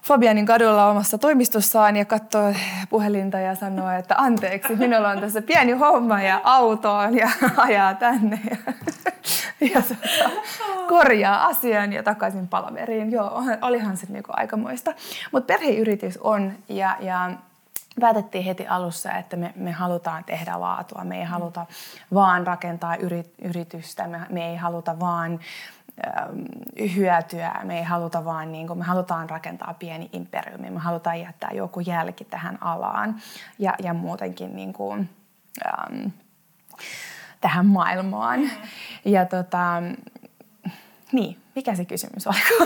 Fabianin 0.08 0.46
kadulla 0.46 0.90
omassa 0.90 1.18
toimistossaan 1.18 1.96
ja 1.96 2.06
katsoo 2.06 2.54
puhelinta 2.90 3.40
ja 3.40 3.56
sanoo, 3.56 3.92
että 3.92 4.16
anteeksi, 4.18 4.76
minulla 4.76 5.10
on 5.10 5.20
tässä 5.20 5.42
pieni 5.42 5.72
homma 5.72 6.22
ja 6.22 6.42
autoon 6.44 7.18
ja 7.18 7.30
ajaa 7.58 7.94
tänne. 7.94 8.40
Ja, 8.52 8.74
ja 9.74 9.82
tota, 9.82 10.30
korjaa 10.88 11.46
asian 11.46 11.94
ja 11.94 12.04
takaisin 12.04 12.48
palaveriin. 12.48 13.12
Joo, 13.12 13.44
olihan 13.62 13.98
se 13.98 14.08
niinku 14.10 14.32
aikamoista. 14.36 14.94
Mutta 15.32 15.54
perheyritys 15.54 16.18
on 16.18 16.54
ja, 16.70 16.98
ja 17.00 17.32
päätettiin 18.00 18.44
heti 18.44 18.68
alussa, 18.68 19.12
että 19.12 19.38
me, 19.38 19.54
me 19.56 19.72
halutaan 19.72 20.24
tehdä 20.24 20.60
laatua. 20.62 21.04
Me 21.04 21.20
ei 21.20 21.26
haluta 21.26 21.66
vaan 22.14 22.48
rakentaa 22.48 22.96
yrit, 22.96 23.34
yritystä, 23.42 24.08
me, 24.08 24.22
me 24.30 24.50
ei 24.50 24.56
haluta 24.56 25.00
vaan 25.00 25.40
hyötyä. 26.96 27.52
Me 27.64 27.78
ei 27.78 27.84
haluta 27.84 28.26
vaan, 28.26 28.52
niin 28.52 28.68
kuin, 28.68 28.80
me 28.80 28.86
halutaan 28.86 29.30
rakentaa 29.30 29.74
pieni 29.74 30.10
imperiumi, 30.14 30.70
me 30.70 30.80
halutaan 30.80 31.20
jättää 31.20 31.50
joku 31.54 31.80
jälki 31.80 32.26
tähän 32.26 32.58
alaan 32.62 33.16
ja, 33.60 33.74
ja 33.84 33.94
muutenkin 33.94 34.56
niin 34.56 34.74
kuin, 34.74 35.10
ähm, 35.68 36.08
tähän 37.42 37.66
maailmaan. 37.66 38.40
Mm. 38.40 38.50
Ja 39.06 39.26
tota, 39.26 39.82
niin, 41.12 41.38
mikä 41.56 41.76
se 41.76 41.86
kysymys 41.86 42.28
oli? 42.28 42.36
No 42.60 42.66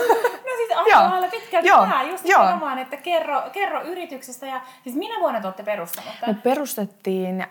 siis 0.56 0.70
aika 0.94 1.10
lailla 1.10 1.28
pitkälti 1.28 1.68
joo, 1.68 1.86
tämä, 1.86 2.02
just 2.02 2.24
joo. 2.24 2.40
nimenomaan, 2.40 2.78
että 2.78 2.96
kerro, 2.96 3.42
kerro 3.52 3.82
yrityksestä. 3.82 4.46
Ja, 4.46 4.60
siis 4.84 4.96
minä 4.96 5.20
vuonna 5.20 5.40
te 5.40 5.46
olette 5.46 5.62
perustaneet 5.62 6.16
Me 6.26 6.34
perustettiin 6.34 7.40
äh, 7.40 7.48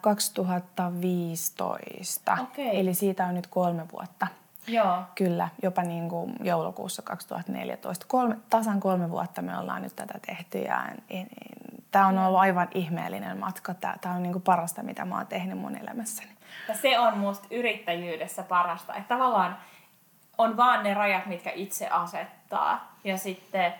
2015, 0.00 2.32
okay. 2.32 2.68
eli 2.72 2.94
siitä 2.94 3.26
on 3.26 3.34
nyt 3.34 3.46
kolme 3.46 3.86
vuotta. 3.92 4.26
Joo. 4.68 5.02
Kyllä, 5.14 5.48
jopa 5.62 5.82
niin 5.82 6.08
kuin 6.08 6.34
joulukuussa 6.40 7.02
2014. 7.02 8.06
Kolme, 8.08 8.36
tasan 8.50 8.80
kolme 8.80 9.10
vuotta 9.10 9.42
me 9.42 9.58
ollaan 9.58 9.82
nyt 9.82 9.96
tätä 9.96 10.18
tehty 10.26 10.58
ja 10.58 10.84
tämä 11.90 12.06
on 12.06 12.18
ollut 12.18 12.40
aivan 12.40 12.68
ihmeellinen 12.74 13.38
matka. 13.38 13.74
Tämä 13.74 14.14
on 14.14 14.22
niin 14.22 14.32
kuin 14.32 14.42
parasta, 14.42 14.82
mitä 14.82 15.04
mä 15.04 15.16
oon 15.16 15.26
tehnyt 15.26 15.58
mun 15.58 15.76
elämässäni. 15.76 16.30
Ja 16.68 16.74
se 16.74 16.98
on 16.98 17.18
musta 17.18 17.46
yrittäjyydessä 17.50 18.42
parasta, 18.42 18.94
että 18.94 19.14
tavallaan 19.14 19.56
on 20.38 20.56
vaan 20.56 20.84
ne 20.84 20.94
rajat, 20.94 21.26
mitkä 21.26 21.50
itse 21.50 21.88
asettaa 21.88 22.92
ja 23.04 23.18
sitten 23.18 23.74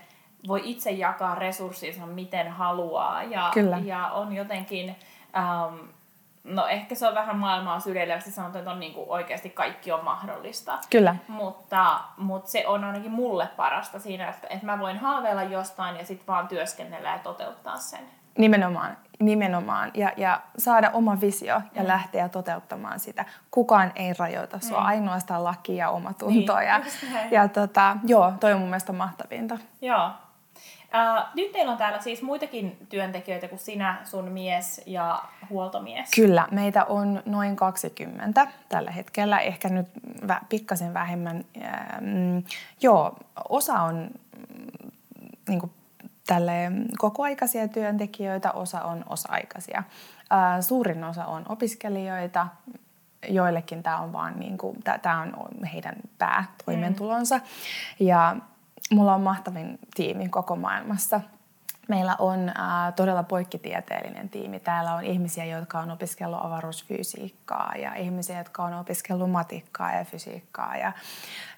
voi 0.48 0.60
itse 0.64 0.90
jakaa 0.90 1.34
resurssinsa 1.34 2.06
miten 2.06 2.48
haluaa 2.48 3.22
ja, 3.22 3.50
Kyllä. 3.54 3.78
ja 3.78 4.06
on 4.06 4.32
jotenkin... 4.32 4.96
Um, 5.36 5.88
No 6.44 6.66
ehkä 6.66 6.94
se 6.94 7.08
on 7.08 7.14
vähän 7.14 7.38
maailmaa 7.38 7.80
sydämellästi 7.80 8.30
sanottu, 8.30 8.58
että 8.58 8.70
on 8.70 8.80
niin 8.80 8.94
kuin 8.94 9.08
oikeasti 9.08 9.50
kaikki 9.50 9.92
on 9.92 10.04
mahdollista. 10.04 10.78
Kyllä. 10.90 11.16
Mutta, 11.28 12.00
mutta 12.16 12.50
se 12.50 12.66
on 12.66 12.84
ainakin 12.84 13.10
mulle 13.10 13.48
parasta 13.56 13.98
siinä, 13.98 14.28
että, 14.28 14.46
että 14.50 14.66
mä 14.66 14.78
voin 14.78 14.98
haaveilla 14.98 15.42
jostain 15.42 15.96
ja 15.96 16.04
sitten 16.04 16.26
vaan 16.26 16.48
työskennellä 16.48 17.08
ja 17.08 17.18
toteuttaa 17.18 17.76
sen. 17.76 18.00
Nimenomaan, 18.38 18.96
nimenomaan. 19.20 19.90
Ja, 19.94 20.12
ja 20.16 20.40
saada 20.58 20.90
oma 20.90 21.20
visio 21.20 21.60
ja 21.74 21.82
mm. 21.82 21.88
lähteä 21.88 22.28
toteuttamaan 22.28 23.00
sitä. 23.00 23.24
Kukaan 23.50 23.92
ei 23.96 24.12
rajoita 24.18 24.58
sua, 24.60 24.80
mm. 24.80 24.86
ainoastaan 24.86 25.44
laki 25.44 25.76
ja 25.76 25.90
oma 25.90 26.12
tunto. 26.12 26.58
Niin, 26.58 26.68
ja, 26.68 26.80
ja 27.30 27.48
tota, 27.48 27.96
joo, 28.06 28.32
toi 28.40 28.52
on 28.52 28.58
mun 28.58 28.68
mielestä 28.68 28.92
mahtavinta. 28.92 29.58
Joo, 29.80 30.10
Uh, 30.94 31.24
nyt 31.34 31.52
teillä 31.52 31.72
on 31.72 31.78
täällä 31.78 32.00
siis 32.00 32.22
muitakin 32.22 32.86
työntekijöitä 32.88 33.48
kuin 33.48 33.58
sinä, 33.58 33.98
sun 34.04 34.32
mies 34.32 34.80
ja 34.86 35.24
huoltomies. 35.50 36.10
Kyllä, 36.14 36.48
meitä 36.50 36.84
on 36.84 37.22
noin 37.26 37.56
20 37.56 38.46
tällä 38.68 38.90
hetkellä, 38.90 39.38
ehkä 39.38 39.68
nyt 39.68 39.86
vä- 40.26 40.44
pikkasen 40.48 40.94
vähemmän. 40.94 41.44
Ähm, 41.62 42.38
joo, 42.82 43.16
osa 43.48 43.74
on 43.74 44.10
mm, 44.48 44.90
niin 45.48 45.60
kuin, 45.60 45.72
tälle 46.26 46.72
kokoaikaisia 46.98 47.68
työntekijöitä, 47.68 48.52
osa 48.52 48.82
on 48.82 49.04
osa-aikaisia. 49.08 49.82
Uh, 50.18 50.64
suurin 50.64 51.04
osa 51.04 51.26
on 51.26 51.44
opiskelijoita, 51.48 52.46
joillekin 53.28 53.82
tämä 53.82 53.98
on 53.98 54.12
vaan 54.12 54.40
niin 54.40 54.58
kuin, 54.58 54.82
tämä 55.02 55.20
on 55.36 55.64
heidän 55.72 55.96
päätoimentulonsa. 56.18 57.36
Mm. 57.38 57.44
Ja 58.06 58.36
mulla 58.90 59.14
on 59.14 59.20
mahtavin 59.20 59.78
tiimi 59.94 60.28
koko 60.28 60.56
maailmassa– 60.56 61.20
Meillä 61.88 62.16
on 62.18 62.48
äh, 62.48 62.54
todella 62.96 63.22
poikkitieteellinen 63.22 64.28
tiimi. 64.28 64.60
Täällä 64.60 64.94
on 64.94 65.04
ihmisiä, 65.04 65.44
jotka 65.44 65.78
on 65.78 65.90
opiskellut 65.90 66.38
avaruusfysiikkaa 66.42 67.72
ja 67.76 67.94
ihmisiä, 67.94 68.38
jotka 68.38 68.64
on 68.64 68.74
opiskellut 68.74 69.30
matikkaa 69.30 69.92
ja 69.92 70.04
fysiikkaa 70.04 70.76
ja, 70.76 70.92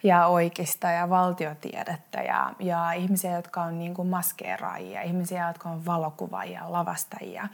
ja 0.03 0.27
oikeista 0.27 0.91
ja 0.91 1.11
valtiotiedettä 1.11 2.23
ja, 2.23 2.53
ja 2.59 2.93
ihmisiä, 2.93 3.37
jotka 3.37 3.63
on 3.63 3.79
niin 3.79 3.95
kuin 3.95 4.09
maskeeraajia, 4.09 5.03
ihmisiä, 5.03 5.49
jotka 5.49 5.69
on 5.69 5.87
valokuvaajia, 5.87 6.73
lavastajia. 6.73 7.49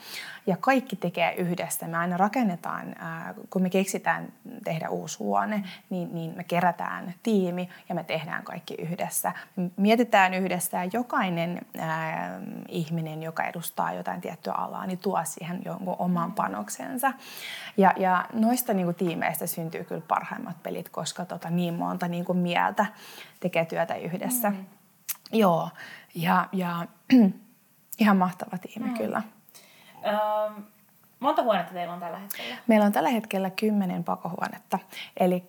Ja 0.46 0.56
kaikki 0.60 0.96
tekee 0.96 1.34
yhdessä. 1.34 1.88
Me 1.88 1.96
aina 1.96 2.16
rakennetaan, 2.16 2.88
äh, 3.02 3.34
kun 3.50 3.62
me 3.62 3.70
keksitään 3.70 4.32
tehdä 4.64 4.88
uusi 4.88 5.18
huone, 5.18 5.64
niin, 5.90 6.14
niin 6.14 6.32
me 6.36 6.44
kerätään 6.44 7.14
tiimi 7.22 7.68
ja 7.88 7.94
me 7.94 8.04
tehdään 8.04 8.42
kaikki 8.42 8.74
yhdessä. 8.74 9.32
Me 9.56 9.70
mietitään 9.76 10.34
yhdessä 10.34 10.84
ja 10.84 10.90
jokainen 10.92 11.60
äh, 11.78 11.86
ihminen, 12.68 13.22
joka 13.22 13.44
edustaa 13.44 13.92
jotain 13.92 14.20
tiettyä 14.20 14.52
alaa, 14.52 14.86
niin 14.86 14.98
tuo 14.98 15.20
siihen 15.24 15.62
jonkun 15.64 15.96
oman 15.98 16.32
panoksensa. 16.32 17.12
Ja, 17.76 17.92
ja 17.96 18.26
noista 18.32 18.74
niin 18.74 18.86
kuin, 18.86 18.94
tiimeistä 18.94 19.46
syntyy 19.46 19.84
kyllä 19.84 20.02
parhaimmat 20.08 20.62
pelit, 20.62 20.88
koska 20.88 21.24
tota, 21.24 21.50
niin 21.50 21.74
monta 21.74 22.08
niin 22.08 22.24
kuin, 22.24 22.38
mieltä 22.38 22.86
tekee 23.40 23.64
työtä 23.64 23.94
yhdessä. 23.94 24.50
Mm. 24.50 24.66
Joo, 25.32 25.70
ja, 26.14 26.48
ja 26.52 26.86
ihan 28.00 28.16
mahtava 28.16 28.58
tiimi 28.58 28.88
mm. 28.88 28.96
kyllä. 28.96 29.22
Um, 29.96 30.64
Monta 31.26 31.42
huonetta 31.42 31.72
teillä 31.72 31.92
on 31.92 32.00
tällä 32.00 32.18
hetkellä? 32.18 32.56
Meillä 32.66 32.86
on 32.86 32.92
tällä 32.92 33.08
hetkellä 33.08 33.50
kymmenen 33.50 34.04
pakohuonetta. 34.04 34.78
Eli 35.20 35.44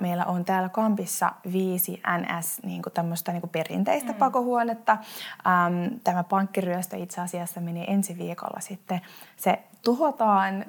meillä 0.00 0.24
on 0.24 0.44
täällä 0.44 0.68
kampissa 0.68 1.32
viisi 1.52 2.02
NS 2.18 2.62
niin 2.62 2.82
kuin 2.82 2.92
tämmöistä 2.92 3.32
niin 3.32 3.40
kuin 3.40 3.50
perinteistä 3.50 4.12
mm. 4.12 4.18
pakohuonetta. 4.18 4.92
Ähm, 5.46 5.94
tämä 6.04 6.24
pankkiryöstö 6.24 6.96
itse 6.96 7.20
asiassa 7.20 7.60
menee 7.60 7.84
ensi 7.84 8.18
viikolla 8.18 8.60
sitten. 8.60 9.00
Se 9.36 9.58
tuhotaan, 9.84 10.64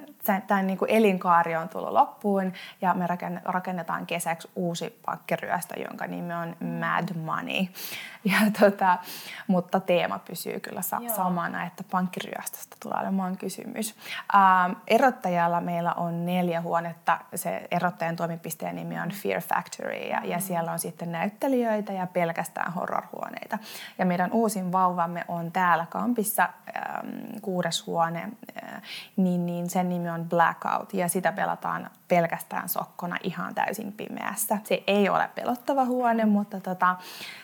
tämän 0.48 0.68
niin 0.68 0.78
kuin 0.78 0.92
elinkaari 0.92 1.56
on 1.56 1.70
tullut 1.70 1.92
loppuun 1.92 2.54
ja 2.82 2.94
me 2.94 3.08
rakennetaan 3.46 4.06
kesäksi 4.06 4.50
uusi 4.56 5.00
pankkiryöstö, 5.06 5.80
jonka 5.80 6.08
nimi 6.08 6.34
on 6.34 6.56
Mad 6.80 7.16
Money. 7.26 7.66
Ja 8.25 8.38
tota, 8.60 8.98
mutta 9.48 9.80
teema 9.80 10.20
pysyy 10.20 10.60
kyllä 10.60 10.82
sa- 10.82 11.01
samana, 11.16 11.66
että 11.66 11.84
pankkiryöstöstä 11.92 12.75
tulee 12.80 12.98
olemaan 13.01 13.38
kysymys. 13.38 13.96
Ähm, 14.36 14.72
erottajalla 14.88 15.62
meillä 15.62 15.94
on 15.94 16.25
neljä 16.25 16.62
huonetta. 16.62 17.20
Se 17.36 17.68
erottajan 17.72 18.16
toimipisteen 18.16 18.75
nimi 18.75 19.00
on 19.00 19.12
Fear 19.12 19.42
Factory 19.42 19.94
ja, 19.94 20.20
mm. 20.20 20.25
ja 20.25 20.40
siellä 20.40 20.72
on 20.72 20.80
sitten 20.80 21.12
näyttelijöitä 21.12 21.94
ja 21.94 22.08
pelkästään 22.08 22.74
horrorhuoneita. 22.74 23.58
Ja 23.98 24.06
meidän 24.06 24.32
uusin 24.32 24.72
vauvamme 24.72 25.25
on 25.28 25.51
täällä 25.51 25.86
kampissa, 25.90 26.50
ähm, 26.78 27.08
kuudes 27.42 27.88
huone, 27.88 28.30
äh, 28.63 28.82
niin, 29.16 29.46
niin 29.46 29.70
sen 29.70 29.90
nimi 29.90 30.10
on 30.10 30.30
Blackout 30.30 30.94
ja 30.94 31.10
sitä 31.10 31.32
pelataan 31.32 31.90
pelkästään 32.08 32.70
sokkona 32.70 33.18
ihan 33.24 33.56
täysin 33.56 33.94
pimeässä. 33.94 34.58
Se 34.63 34.84
ei 34.88 35.10
ole 35.10 35.30
pelottava 35.36 35.86
huone, 35.86 36.25
mutta 36.25 36.60
tota, 36.60 36.96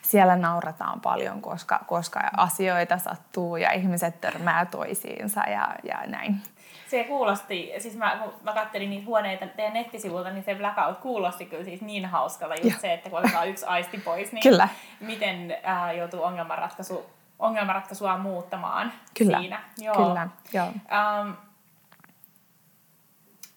siellä 0.01 0.36
naurataan 0.67 1.01
paljon, 1.01 1.41
koska, 1.41 1.79
koska 1.88 2.19
asioita 2.38 2.97
sattuu 2.97 3.57
ja 3.57 3.71
ihmiset 3.71 4.21
törmää 4.21 4.65
toisiinsa 4.65 5.41
ja, 5.41 5.75
ja 5.83 6.07
näin. 6.07 6.41
Se 6.88 7.03
kuulosti, 7.03 7.71
siis 7.77 7.95
mä, 7.97 8.17
kun 8.24 8.33
mä 8.43 8.53
kattelin 8.53 8.89
niitä 8.89 9.05
huoneita 9.05 9.47
teidän 9.47 9.74
nettisivulta, 9.74 10.29
niin 10.29 10.43
se 10.43 10.55
Blackout 10.55 10.97
kuulosti 10.97 11.45
kyllä 11.45 11.63
siis 11.63 11.81
niin 11.81 12.05
hauskalta 12.05 12.55
just 12.55 12.75
ja. 12.75 12.81
se, 12.81 12.93
että 12.93 13.09
kun 13.09 13.19
otetaan 13.19 13.50
yksi 13.50 13.65
aisti 13.65 13.97
pois, 13.97 14.31
niin 14.31 14.43
kyllä. 14.43 14.69
miten 15.00 15.57
äh, 15.67 15.95
joutuu 15.95 16.24
ongelmanratkaisu, 16.24 17.05
ongelmanratkaisua 17.39 18.17
muuttamaan 18.17 18.93
kyllä. 19.17 19.39
siinä. 19.39 19.59
Joo. 19.77 19.95
Kyllä, 19.95 20.27
joo. 20.53 20.67
Um, 20.67 21.36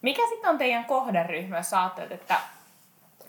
mikä 0.03 0.23
sitten 0.29 0.51
on 0.51 0.59
teidän 0.59 0.85
kohderyhmä, 0.85 1.57
jos 1.57 1.75
ajattelet, 1.75 2.13
että, 2.13 2.37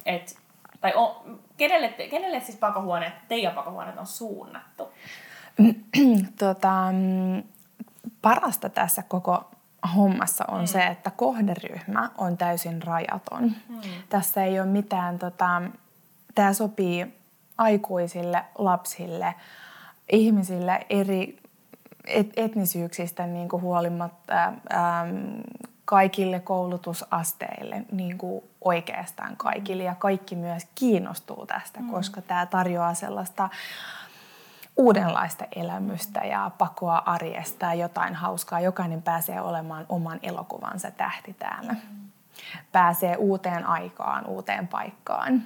et, 0.05 0.38
tai 0.81 0.93
on, 0.95 1.39
kenelle, 1.57 1.89
kenelle 1.89 2.39
siis 2.39 2.57
pakohuoneet, 2.57 3.13
teidän 3.27 3.55
pakohuoneet 3.55 3.97
on 3.97 4.07
suunnattu? 4.07 4.91
tota, 6.39 6.85
parasta 8.21 8.69
tässä 8.69 9.03
koko 9.07 9.51
hommassa 9.95 10.45
on 10.47 10.59
mm. 10.59 10.67
se, 10.67 10.88
että 10.88 11.11
kohderyhmä 11.11 12.09
on 12.17 12.38
täysin 12.38 12.83
rajaton. 12.83 13.43
Mm. 13.43 13.81
Tässä 14.09 14.43
ei 14.43 14.59
ole 14.59 14.67
mitään, 14.67 15.19
tota, 15.19 15.61
tämä 16.35 16.53
sopii 16.53 17.07
aikuisille, 17.57 18.43
lapsille, 18.57 19.35
ihmisille 20.11 20.85
eri 20.89 21.41
et, 22.07 22.29
etnisyyksistä 22.35 23.27
niin 23.27 23.50
kuin 23.50 23.61
huolimatta, 23.61 24.43
ähm, 24.73 25.39
kaikille 25.91 26.39
koulutusasteille 26.39 27.83
niin 27.91 28.17
kuin 28.17 28.43
oikeastaan 28.62 29.38
kaikille 29.38 29.83
ja 29.83 29.95
kaikki 29.95 30.36
myös 30.36 30.67
kiinnostuu 30.75 31.45
tästä, 31.45 31.79
mm. 31.79 31.89
koska 31.89 32.21
tämä 32.21 32.45
tarjoaa 32.45 32.93
sellaista 32.93 33.50
uudenlaista 34.77 35.45
elämystä 35.55 36.19
ja 36.19 36.51
pakoa 36.57 36.98
arjesta 37.05 37.65
ja 37.65 37.74
jotain 37.74 38.15
hauskaa. 38.15 38.60
Jokainen 38.60 39.01
pääsee 39.01 39.41
olemaan 39.41 39.86
oman 39.89 40.19
elokuvansa 40.24 40.91
tähti 40.91 41.33
täällä. 41.33 41.75
Pääsee 42.71 43.15
uuteen 43.15 43.65
aikaan, 43.65 44.25
uuteen 44.25 44.67
paikkaan. 44.67 45.43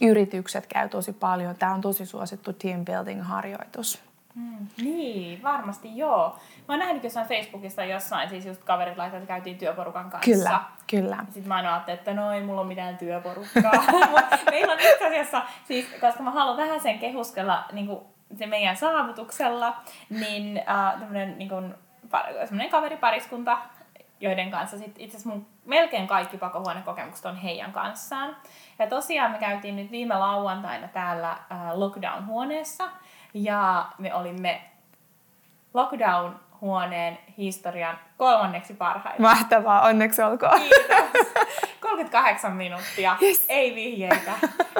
Yritykset 0.00 0.66
käy 0.66 0.88
tosi 0.88 1.12
paljon. 1.12 1.56
Tämä 1.56 1.74
on 1.74 1.80
tosi 1.80 2.06
suosittu 2.06 2.52
team 2.52 2.84
building 2.84 3.22
harjoitus. 3.22 4.05
Mm, 4.36 4.66
niin, 4.82 5.42
varmasti 5.42 5.96
joo. 5.98 6.38
Mä 6.68 6.74
oon 6.74 6.78
nähnyt 6.78 7.04
jossain 7.04 7.28
Facebookissa 7.28 7.84
jossain, 7.84 8.28
siis 8.28 8.46
just 8.46 8.64
kaverit 8.64 8.96
laittaa, 8.96 9.18
että 9.18 9.28
käytiin 9.28 9.58
työporukan 9.58 10.10
kanssa. 10.10 10.30
Kyllä, 10.30 10.60
kyllä. 10.90 11.16
Sitten 11.24 11.48
mä 11.48 11.54
aina 11.54 11.74
ajattelin, 11.74 11.98
että 11.98 12.14
no 12.14 12.32
ei 12.32 12.42
mulla 12.42 12.60
ole 12.60 12.68
mitään 12.68 12.98
työporukkaa. 12.98 13.72
meillä 14.50 14.72
on 14.72 14.80
itse 14.80 15.06
asiassa, 15.06 15.42
siis, 15.64 15.86
koska 16.00 16.22
mä 16.22 16.30
haluan 16.30 16.56
vähän 16.56 16.80
sen 16.80 16.98
kehuskella 16.98 17.64
niin 17.72 17.86
kuin 17.86 18.00
se 18.38 18.46
meidän 18.46 18.76
saavutuksella, 18.76 19.76
niin 20.10 20.62
äh, 20.68 21.00
tämmönen, 21.00 21.38
niin 21.38 21.48
kuin, 21.48 21.74
kaveripariskunta, 22.70 23.58
joiden 24.20 24.50
kanssa 24.50 24.78
sit 24.78 24.94
itse 24.98 25.16
asiassa 25.16 25.28
mun 25.28 25.46
melkein 25.64 26.06
kaikki 26.06 26.38
pakohuonekokemukset 26.38 27.26
on 27.26 27.36
heidän 27.36 27.72
kanssaan. 27.72 28.36
Ja 28.78 28.86
tosiaan 28.86 29.32
me 29.32 29.38
käytiin 29.38 29.76
nyt 29.76 29.90
viime 29.90 30.14
lauantaina 30.14 30.88
täällä 30.88 31.30
äh, 31.30 31.72
lockdown-huoneessa, 31.74 32.84
ja 33.36 33.86
me 33.98 34.14
olimme 34.14 34.60
lockdown-huoneen 35.74 37.18
historian 37.38 37.98
kolmanneksi 38.16 38.74
parhaita. 38.74 39.22
Mahtavaa, 39.22 39.82
onneksi 39.82 40.22
olkoon. 40.22 40.60
Kiitos. 40.60 41.26
38 41.80 42.52
minuuttia, 42.52 43.16
yes. 43.22 43.44
ei 43.48 43.74
vihjeitä. 43.74 44.32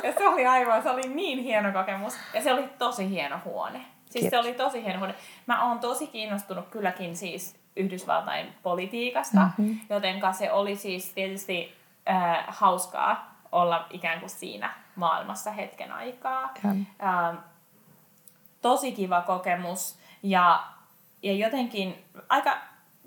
Ja 0.02 0.12
se 0.12 0.28
oli 0.28 0.46
aivan, 0.46 0.82
se 0.82 0.90
oli 0.90 1.02
niin 1.02 1.38
hieno 1.38 1.72
kokemus. 1.72 2.18
Ja 2.34 2.42
se 2.42 2.52
oli 2.52 2.68
tosi 2.78 3.10
hieno 3.10 3.40
huone. 3.44 3.78
Siis 3.78 4.12
Kiitos. 4.12 4.30
se 4.30 4.38
oli 4.38 4.54
tosi 4.54 4.84
hieno 4.84 4.98
huone. 4.98 5.14
Mä 5.46 5.68
oon 5.68 5.78
tosi 5.78 6.06
kiinnostunut 6.06 6.68
kylläkin 6.68 7.16
siis 7.16 7.60
Yhdysvaltain 7.76 8.46
politiikasta, 8.62 9.40
mm-hmm. 9.40 9.80
jotenka 9.90 10.32
se 10.32 10.52
oli 10.52 10.76
siis 10.76 11.12
tietysti 11.12 11.74
äh, 12.08 12.44
hauskaa 12.48 13.36
olla 13.52 13.86
ikään 13.90 14.20
kuin 14.20 14.30
siinä 14.30 14.70
maailmassa 14.96 15.50
hetken 15.50 15.92
aikaa. 15.92 16.54
Äh, 16.66 17.36
tosi 18.66 18.92
kiva 18.92 19.20
kokemus 19.20 19.98
ja, 20.22 20.64
ja 21.22 21.32
jotenkin 21.32 22.04
aika, 22.28 22.56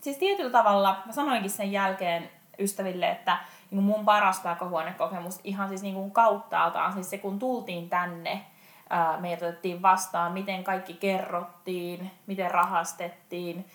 siis 0.02 0.18
tietyllä 0.18 0.52
tavalla, 0.52 1.02
mä 1.06 1.12
sanoinkin 1.12 1.50
sen 1.50 1.72
jälkeen 1.72 2.30
ystäville, 2.60 3.10
että 3.10 3.38
niin 3.72 3.84
mun 3.84 4.06
paras 4.06 4.40
pakohuonekokemus 4.40 5.40
ihan 5.44 5.70
siis 5.70 5.82
niin 5.82 5.96
kuin 5.96 6.12
kauttaaltaan, 6.12 6.94
siis 6.94 7.10
se 7.10 7.18
kun 7.18 7.40
tultiin 7.40 7.90
tänne, 7.90 8.46
ää, 8.90 9.18
meidät 9.20 9.42
otettiin 9.42 9.82
vastaan, 9.82 10.32
miten 10.32 10.64
kaikki 10.64 10.94
kerrottiin, 10.94 12.12
miten 12.28 12.52
rahastettiin, 12.52 13.66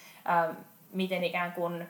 miten 0.92 1.24
ikään 1.24 1.52
kuin 1.52 1.88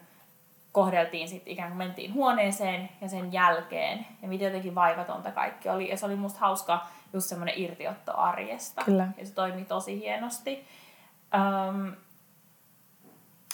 kohdeltiin 0.73 1.29
sitten 1.29 1.53
ikään 1.53 1.69
kuin 1.69 1.79
mentiin 1.79 2.15
huoneeseen 2.15 2.89
ja 3.01 3.09
sen 3.09 3.33
jälkeen 3.33 4.07
ja 4.23 4.29
miten 4.29 4.47
jotenkin 4.47 4.75
vaivatonta 4.75 5.31
kaikki 5.31 5.69
oli. 5.69 5.89
Ja 5.89 5.97
se 5.97 6.07
oli 6.07 6.17
musta 6.17 6.41
hauska 6.41 6.87
just 7.15 7.29
semmoinen 7.29 7.59
irtiotto 7.59 8.17
arjesta. 8.17 8.83
Kyllä. 8.85 9.09
Ja 9.19 9.27
se 9.27 9.35
toimi 9.35 9.65
tosi 9.65 10.01
hienosti. 10.01 10.67
Um, 11.35 11.93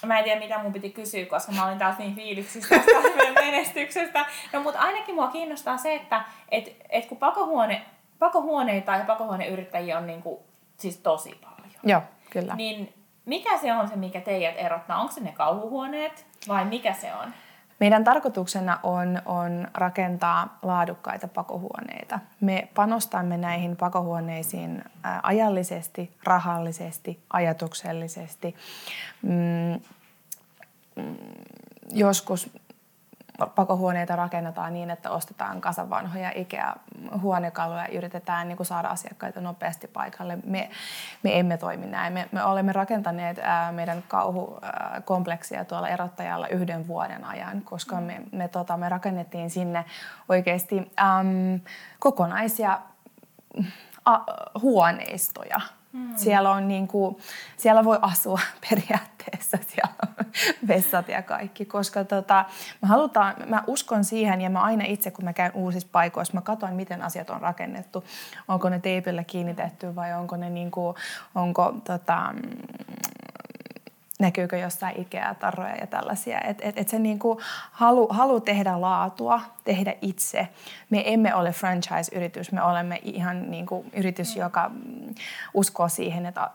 mä 0.07 0.19
en 0.19 0.25
tiedä, 0.25 0.41
mitä 0.41 0.59
mun 0.59 0.73
piti 0.73 0.91
kysyä, 0.91 1.27
koska 1.27 1.53
mä 1.53 1.67
olin 1.67 1.79
taas 1.79 1.99
niin 1.99 2.15
fiiliksissä 2.15 2.79
tästä 2.79 3.41
menestyksestä. 3.45 4.27
No, 4.53 4.63
mutta 4.63 4.81
ainakin 4.81 5.15
mua 5.15 5.29
kiinnostaa 5.29 5.77
se, 5.77 5.95
että 5.95 6.25
et, 6.51 6.77
et 6.89 7.07
kun 7.07 7.19
pakohuone, 7.19 7.87
pakohuoneita 8.19 8.97
ja 8.97 9.05
pakohuoneyrittäjiä 9.05 9.99
on 9.99 10.07
niinku, 10.07 10.45
siis 10.79 10.97
tosi 10.97 11.41
paljon. 11.45 11.75
Joo, 11.83 12.03
kyllä. 12.31 12.55
Niin 12.55 12.95
mikä 13.25 13.59
se 13.59 13.73
on 13.73 13.89
se, 13.89 13.97
mikä 13.97 14.21
teidät 14.21 14.55
erottaa? 14.59 15.01
Onko 15.01 15.13
se 15.13 15.21
ne 15.21 15.33
kauhuhuoneet 15.33 16.27
vai 16.49 16.65
mikä 16.65 16.93
se 16.93 17.15
on? 17.15 17.35
Meidän 17.81 18.05
tarkoituksena 18.05 18.79
on, 18.83 19.23
on 19.25 19.69
rakentaa 19.75 20.59
laadukkaita 20.63 21.29
pakohuoneita. 21.29 22.19
Me 22.41 22.69
panostamme 22.75 23.37
näihin 23.37 23.77
pakohuoneisiin 23.77 24.85
ajallisesti, 25.23 26.11
rahallisesti, 26.25 27.21
ajatuksellisesti. 27.31 28.55
Mm, 29.23 29.81
mm, 30.97 31.17
joskus 31.93 32.51
pakohuoneita 33.47 34.17
rakennetaan 34.17 34.73
niin, 34.73 34.91
että 34.91 35.11
ostetaan 35.11 35.61
kasavanhoja 35.61 36.33
IKEA-huonekaluja 36.35 37.83
ja 37.83 37.99
yritetään 37.99 38.49
niin 38.49 38.57
kuin 38.57 38.67
saada 38.67 38.89
asiakkaita 38.89 39.41
nopeasti 39.41 39.89
paikalle. 39.89 40.39
Me, 40.45 40.71
me 41.23 41.39
emme 41.39 41.57
toimi 41.57 41.87
näin. 41.87 42.13
Me, 42.13 42.29
me 42.33 42.45
olemme 42.45 42.73
rakentaneet 42.73 43.39
ää, 43.39 43.73
meidän 43.73 44.05
kauhukompleksia 44.09 45.65
tuolla 45.65 45.89
erottajalla 45.89 46.49
yhden 46.49 46.87
vuoden 46.87 47.25
ajan, 47.25 47.63
koska 47.63 48.01
me, 48.01 48.23
me, 48.33 48.49
tota, 48.49 48.77
me 48.77 48.89
rakennettiin 48.89 49.51
sinne 49.51 49.85
oikeasti 50.29 50.93
äm, 51.01 51.61
kokonaisia 51.99 52.79
a, 54.05 54.19
huoneistoja– 54.61 55.61
Hmm. 55.93 56.17
Siellä, 56.17 56.51
on 56.51 56.69
niin 56.69 56.89
kuin, 56.89 57.17
siellä 57.57 57.85
voi 57.85 57.99
asua 58.03 58.41
periaatteessa, 58.71 59.59
siellä 59.69 59.95
vessat 60.69 61.09
ja 61.09 61.23
kaikki, 61.23 61.65
koska 61.65 62.05
tota, 62.05 62.45
mä, 62.83 62.89
halutaan, 62.89 63.35
mä 63.47 63.65
uskon 63.67 64.05
siihen 64.05 64.41
ja 64.41 64.51
mä 64.51 64.61
aina 64.61 64.85
itse, 64.87 65.11
kun 65.11 65.25
mä 65.25 65.33
käyn 65.33 65.53
uusissa 65.55 65.89
paikoissa, 65.93 66.35
mä 66.35 66.41
katson, 66.41 66.75
miten 66.75 67.03
asiat 67.03 67.31
on 67.31 67.41
rakennettu. 67.41 68.05
Onko 68.49 68.69
ne 68.69 68.79
teipillä 68.79 69.25
kiinnitetty 69.25 69.95
vai 69.95 70.15
onko 70.15 70.37
ne 70.37 70.51
niin 70.51 70.71
kuin, 70.71 70.97
onko 71.35 71.75
tota, 71.85 72.35
näkyykö 74.21 74.57
jossain 74.57 75.01
Ikea-tarroja 75.01 75.77
ja 75.77 75.87
tällaisia. 75.87 76.41
Että 76.41 76.69
et, 76.69 76.79
et 76.79 76.89
se 76.89 76.99
niinku 76.99 77.41
halu, 77.73 78.09
halu 78.11 78.41
tehdä 78.41 78.81
laatua, 78.81 79.41
tehdä 79.65 79.95
itse. 80.03 80.49
Me 80.91 81.03
emme 81.13 81.35
ole 81.35 81.53
franchise-yritys, 81.53 82.53
me 82.53 82.63
olemme 82.63 83.01
ihan 83.03 83.51
niinku 83.51 83.85
yritys, 83.93 84.37
mm. 84.37 84.41
joka 84.41 84.71
uskoo 85.55 85.89
siihen, 85.89 86.27
että 86.27 86.51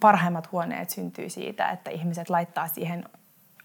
parhaimmat 0.00 0.52
huoneet 0.52 0.90
syntyy 0.90 1.30
siitä, 1.30 1.70
että 1.70 1.90
ihmiset 1.90 2.30
laittaa 2.30 2.68
siihen 2.68 3.04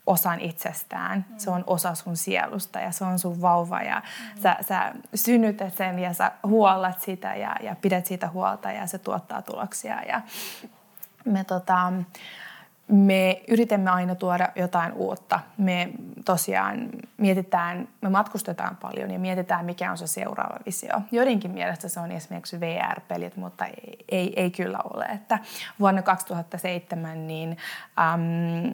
osan 0.05 0.39
itsestään. 0.39 1.25
Mm. 1.29 1.37
Se 1.37 1.49
on 1.49 1.63
osa 1.67 1.95
sun 1.95 2.17
sielusta 2.17 2.79
ja 2.79 2.91
se 2.91 3.03
on 3.03 3.19
sun 3.19 3.41
vauva 3.41 3.81
ja 3.81 3.95
mm. 3.99 4.41
sä, 4.41 4.57
sä 4.61 4.93
synnytät 5.15 5.77
sen 5.77 5.99
ja 5.99 6.13
sä 6.13 6.31
huollat 6.43 7.01
sitä 7.01 7.35
ja, 7.35 7.55
ja 7.61 7.75
pidät 7.81 8.05
siitä 8.05 8.27
huolta 8.27 8.71
ja 8.71 8.87
se 8.87 8.97
tuottaa 8.97 9.41
tuloksia. 9.41 10.01
Ja 10.01 10.21
me 11.25 11.43
tota, 11.43 11.93
me 12.87 13.41
yritämme 13.47 13.89
aina 13.89 14.15
tuoda 14.15 14.49
jotain 14.55 14.93
uutta. 14.93 15.39
Me 15.57 15.89
tosiaan 16.25 16.89
mietitään, 17.17 17.87
me 18.01 18.09
matkustetaan 18.09 18.77
paljon 18.77 19.11
ja 19.11 19.19
mietitään, 19.19 19.65
mikä 19.65 19.91
on 19.91 19.97
se 19.97 20.07
seuraava 20.07 20.59
visio. 20.65 21.01
Joidenkin 21.11 21.51
mielestä 21.51 21.87
se 21.87 21.99
on 21.99 22.11
esimerkiksi 22.11 22.59
VR-pelit, 22.59 23.37
mutta 23.37 23.65
ei, 24.11 24.33
ei, 24.35 24.51
kyllä 24.51 24.79
ole. 24.93 25.05
Että 25.05 25.39
vuonna 25.79 26.01
2007 26.01 27.27
niin 27.27 27.57
äm, 27.99 28.73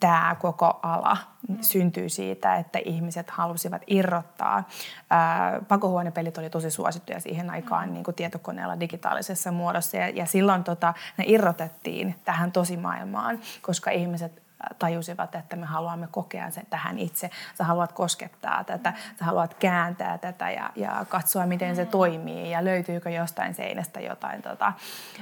tämä 0.00 0.36
koko 0.40 0.80
ala 0.82 1.16
syntyy 1.60 2.08
siitä, 2.08 2.56
että 2.56 2.78
ihmiset 2.84 3.30
halusivat 3.30 3.82
irrottaa. 3.86 4.68
Ää, 5.10 5.60
pakohuonepelit 5.68 6.38
oli 6.38 6.50
tosi 6.50 6.70
suosittuja 6.70 7.20
siihen 7.20 7.50
aikaan 7.50 7.88
mm. 7.88 7.92
niin 7.92 8.04
kuin 8.04 8.14
tietokoneella 8.14 8.80
digitaalisessa 8.80 9.52
muodossa 9.52 9.96
ja, 9.96 10.08
ja 10.08 10.26
silloin 10.26 10.64
tota, 10.64 10.94
ne 11.16 11.24
irrotettiin 11.26 12.14
tähän 12.24 12.52
tosimaailmaan, 12.52 13.38
koska 13.62 13.90
ihmiset 13.90 14.39
tajusivat, 14.78 15.34
että 15.34 15.56
me 15.56 15.66
haluamme 15.66 16.08
kokea 16.10 16.50
sen 16.50 16.66
tähän 16.70 16.98
itse. 16.98 17.30
Sä 17.58 17.64
haluat 17.64 17.92
koskettaa 17.92 18.64
tätä, 18.64 18.92
sä 19.18 19.24
haluat 19.24 19.54
kääntää 19.54 20.18
tätä 20.18 20.50
ja, 20.50 20.70
ja 20.76 21.06
katsoa, 21.08 21.46
miten 21.46 21.76
se 21.76 21.84
toimii 21.84 22.50
ja 22.50 22.64
löytyykö 22.64 23.10
jostain 23.10 23.54
seinästä 23.54 24.00
jotain 24.00 24.42
tota, 24.42 24.72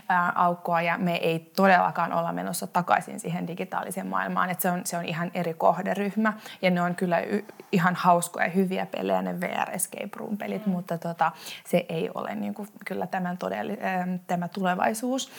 ää, 0.09 0.33
aukkoa. 0.35 0.83
Ja 0.83 0.99
me 0.99 1.17
ei 1.17 1.39
todellakaan 1.57 2.13
olla 2.13 2.33
menossa 2.33 2.67
takaisin 2.67 3.21
siihen 3.21 3.47
digitaaliseen 3.47 4.07
maailmaan. 4.07 4.51
Et 4.51 4.61
se, 4.61 4.71
on, 4.71 4.81
se 4.85 4.97
on 4.97 5.05
ihan 5.05 5.31
eri 5.35 5.55
kohderyhmä 5.55 6.33
ja 6.63 6.71
ne 6.71 6.83
on 6.83 6.95
kyllä 6.95 7.21
y- 7.21 7.45
ihan 7.73 7.95
hauskoja 7.95 8.47
ja 8.47 8.53
hyviä 8.53 8.87
pelejä, 8.87 9.23
ne 9.23 9.41
VR 9.41 9.71
Escape 9.71 10.09
Room-pelit, 10.17 10.67
mm. 10.67 10.73
mutta 10.73 10.99
tota, 10.99 11.33
se 11.67 11.87
ei 11.89 12.11
ole 12.15 12.35
niin 12.35 12.55
kuin, 12.55 12.69
kyllä 12.87 13.07
tämän 13.07 13.39
todelli, 13.39 13.79
tämä 14.27 14.49
tulevaisuus. 14.49 15.31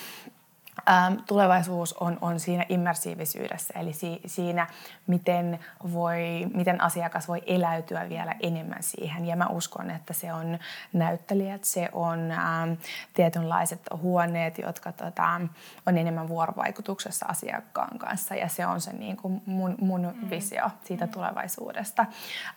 Ähm, 0.89 1.13
tulevaisuus 1.28 1.94
on, 1.94 2.18
on 2.22 2.39
siinä 2.39 2.65
immersiivisyydessä, 2.70 3.80
eli 3.80 3.94
si, 3.94 4.22
siinä, 4.26 4.68
miten, 5.08 5.60
voi, 5.94 6.20
miten 6.54 6.82
asiakas 6.82 7.28
voi 7.28 7.42
eläytyä 7.46 8.10
vielä 8.10 8.36
enemmän 8.39 8.84
siihen. 8.84 9.26
Ja 9.26 9.36
mä 9.36 9.48
uskon, 9.48 9.89
että 9.92 10.13
se 10.13 10.34
on 10.34 10.60
näyttelijät, 10.94 11.63
se 11.63 11.89
on 11.94 12.32
ähm, 12.32 12.72
tietynlaiset 13.13 13.82
huoneet, 14.02 14.58
jotka 14.58 14.92
tota, 14.92 15.42
on 15.86 15.98
enemmän 15.98 16.28
vuorovaikutuksessa 16.28 17.26
asiakkaan 17.26 18.00
kanssa. 18.00 18.36
Ja 18.36 18.48
se 18.48 18.65
on 18.65 18.82
se 18.82 18.94
niin 18.94 19.18
kuin 19.18 19.42
mun, 19.46 19.76
mun 19.82 20.02
mm. 20.02 20.30
visio 20.30 20.70
siitä 20.84 21.06
mm. 21.06 21.12
tulevaisuudesta. 21.12 22.06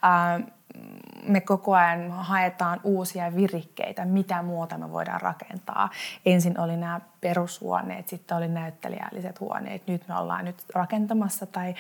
Ähm, 0.05 0.43
me 1.23 1.41
koko 1.41 1.75
ajan 1.75 2.11
haetaan 2.11 2.81
uusia 2.85 3.37
virikkeitä, 3.37 4.05
mitä 4.05 4.43
muuta 4.43 4.79
me 4.79 4.93
voidaan 4.93 5.21
rakentaa. 5.21 5.91
Ensin 6.27 6.61
oli 6.61 6.77
nämä 6.77 7.01
perushuoneet, 7.21 8.09
sitten 8.09 8.37
oli 8.37 8.49
näyttelijälliset 8.49 9.41
huoneet. 9.41 9.87
Nyt 9.87 10.09
me 10.09 10.19
ollaan 10.19 10.45
nyt 10.45 10.65
rakentamassa 10.75 11.47
tai 11.47 11.75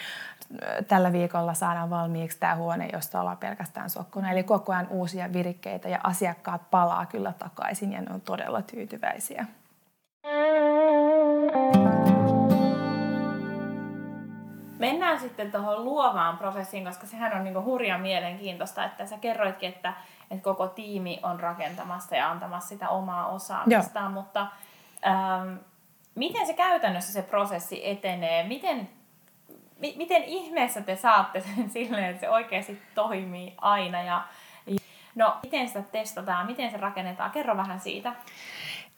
tällä 0.88 1.12
viikolla 1.12 1.55
saadaan 1.55 1.90
valmiiksi 1.90 2.38
tämä 2.40 2.57
huone, 2.57 2.88
josta 2.92 3.20
ollaan 3.20 3.37
pelkästään 3.38 3.90
sokkona. 3.90 4.31
Eli 4.31 4.42
koko 4.42 4.72
ajan 4.72 4.88
uusia 4.88 5.33
virikkeitä 5.33 5.88
ja 5.88 5.98
asiakkaat 6.02 6.70
palaa 6.70 7.07
kyllä 7.07 7.33
takaisin 7.38 7.92
ja 7.92 8.00
ne 8.00 8.14
on 8.14 8.20
todella 8.20 8.62
tyytyväisiä. 8.62 9.46
Sitten 15.22 15.52
tuohon 15.52 15.85
luovaan 15.85 16.38
prosessiin, 16.38 16.85
koska 16.85 17.06
sehän 17.06 17.37
on 17.37 17.44
niinku 17.44 17.62
hurjan 17.62 18.00
mielenkiintoista, 18.00 18.85
että 18.85 19.06
sä 19.06 19.18
kerroitkin, 19.18 19.68
että, 19.68 19.94
että 20.30 20.44
koko 20.44 20.66
tiimi 20.66 21.20
on 21.22 21.40
rakentamassa 21.40 22.16
ja 22.16 22.30
antamassa 22.30 22.68
sitä 22.68 22.88
omaa 22.88 23.26
osaamistaan, 23.26 24.12
mutta 24.12 24.46
ähm, 25.06 25.56
miten 26.14 26.46
se 26.46 26.52
käytännössä 26.52 27.12
se 27.12 27.22
prosessi 27.22 27.90
etenee? 27.90 28.42
Miten, 28.42 28.88
mi, 29.78 29.94
miten 29.96 30.24
ihmeessä 30.24 30.80
te 30.80 30.96
saatte 30.96 31.40
sen 31.40 31.70
silleen, 31.76 32.04
että 32.04 32.20
se 32.20 32.30
oikeasti 32.30 32.82
toimii 32.94 33.54
aina 33.61 34.02
ja 34.02 34.24
No, 35.14 35.37
miten 35.42 35.68
sitä 35.68 35.82
testataan, 35.82 36.46
miten 36.46 36.70
se 36.70 36.76
rakennetaan? 36.76 37.30
Kerro 37.30 37.56
vähän 37.56 37.80
siitä. 37.80 38.12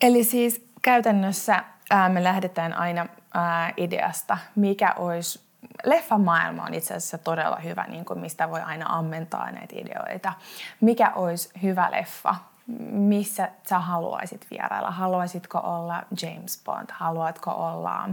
Eli 0.00 0.24
siis 0.24 0.68
käytännössä 0.82 1.64
ää, 1.90 2.08
me 2.08 2.24
lähdetään 2.24 2.72
aina 2.72 3.06
ää, 3.34 3.72
ideasta, 3.76 4.38
mikä 4.54 4.94
olisi 4.96 5.43
leffamaailma 5.84 6.64
on 6.64 6.74
itse 6.74 6.94
asiassa 6.94 7.18
todella 7.18 7.56
hyvä, 7.56 7.84
niin 7.88 8.04
kuin 8.04 8.18
mistä 8.18 8.50
voi 8.50 8.60
aina 8.60 8.86
ammentaa 8.88 9.50
näitä 9.50 9.74
ideoita. 9.78 10.32
Mikä 10.80 11.12
olisi 11.14 11.50
hyvä 11.62 11.88
leffa? 11.90 12.34
Missä 12.90 13.48
sä 13.68 13.78
haluaisit 13.78 14.46
vierailla? 14.50 14.90
Haluaisitko 14.90 15.58
olla 15.58 16.02
James 16.22 16.62
Bond? 16.64 16.88
Haluatko 16.92 17.50
olla 17.50 18.08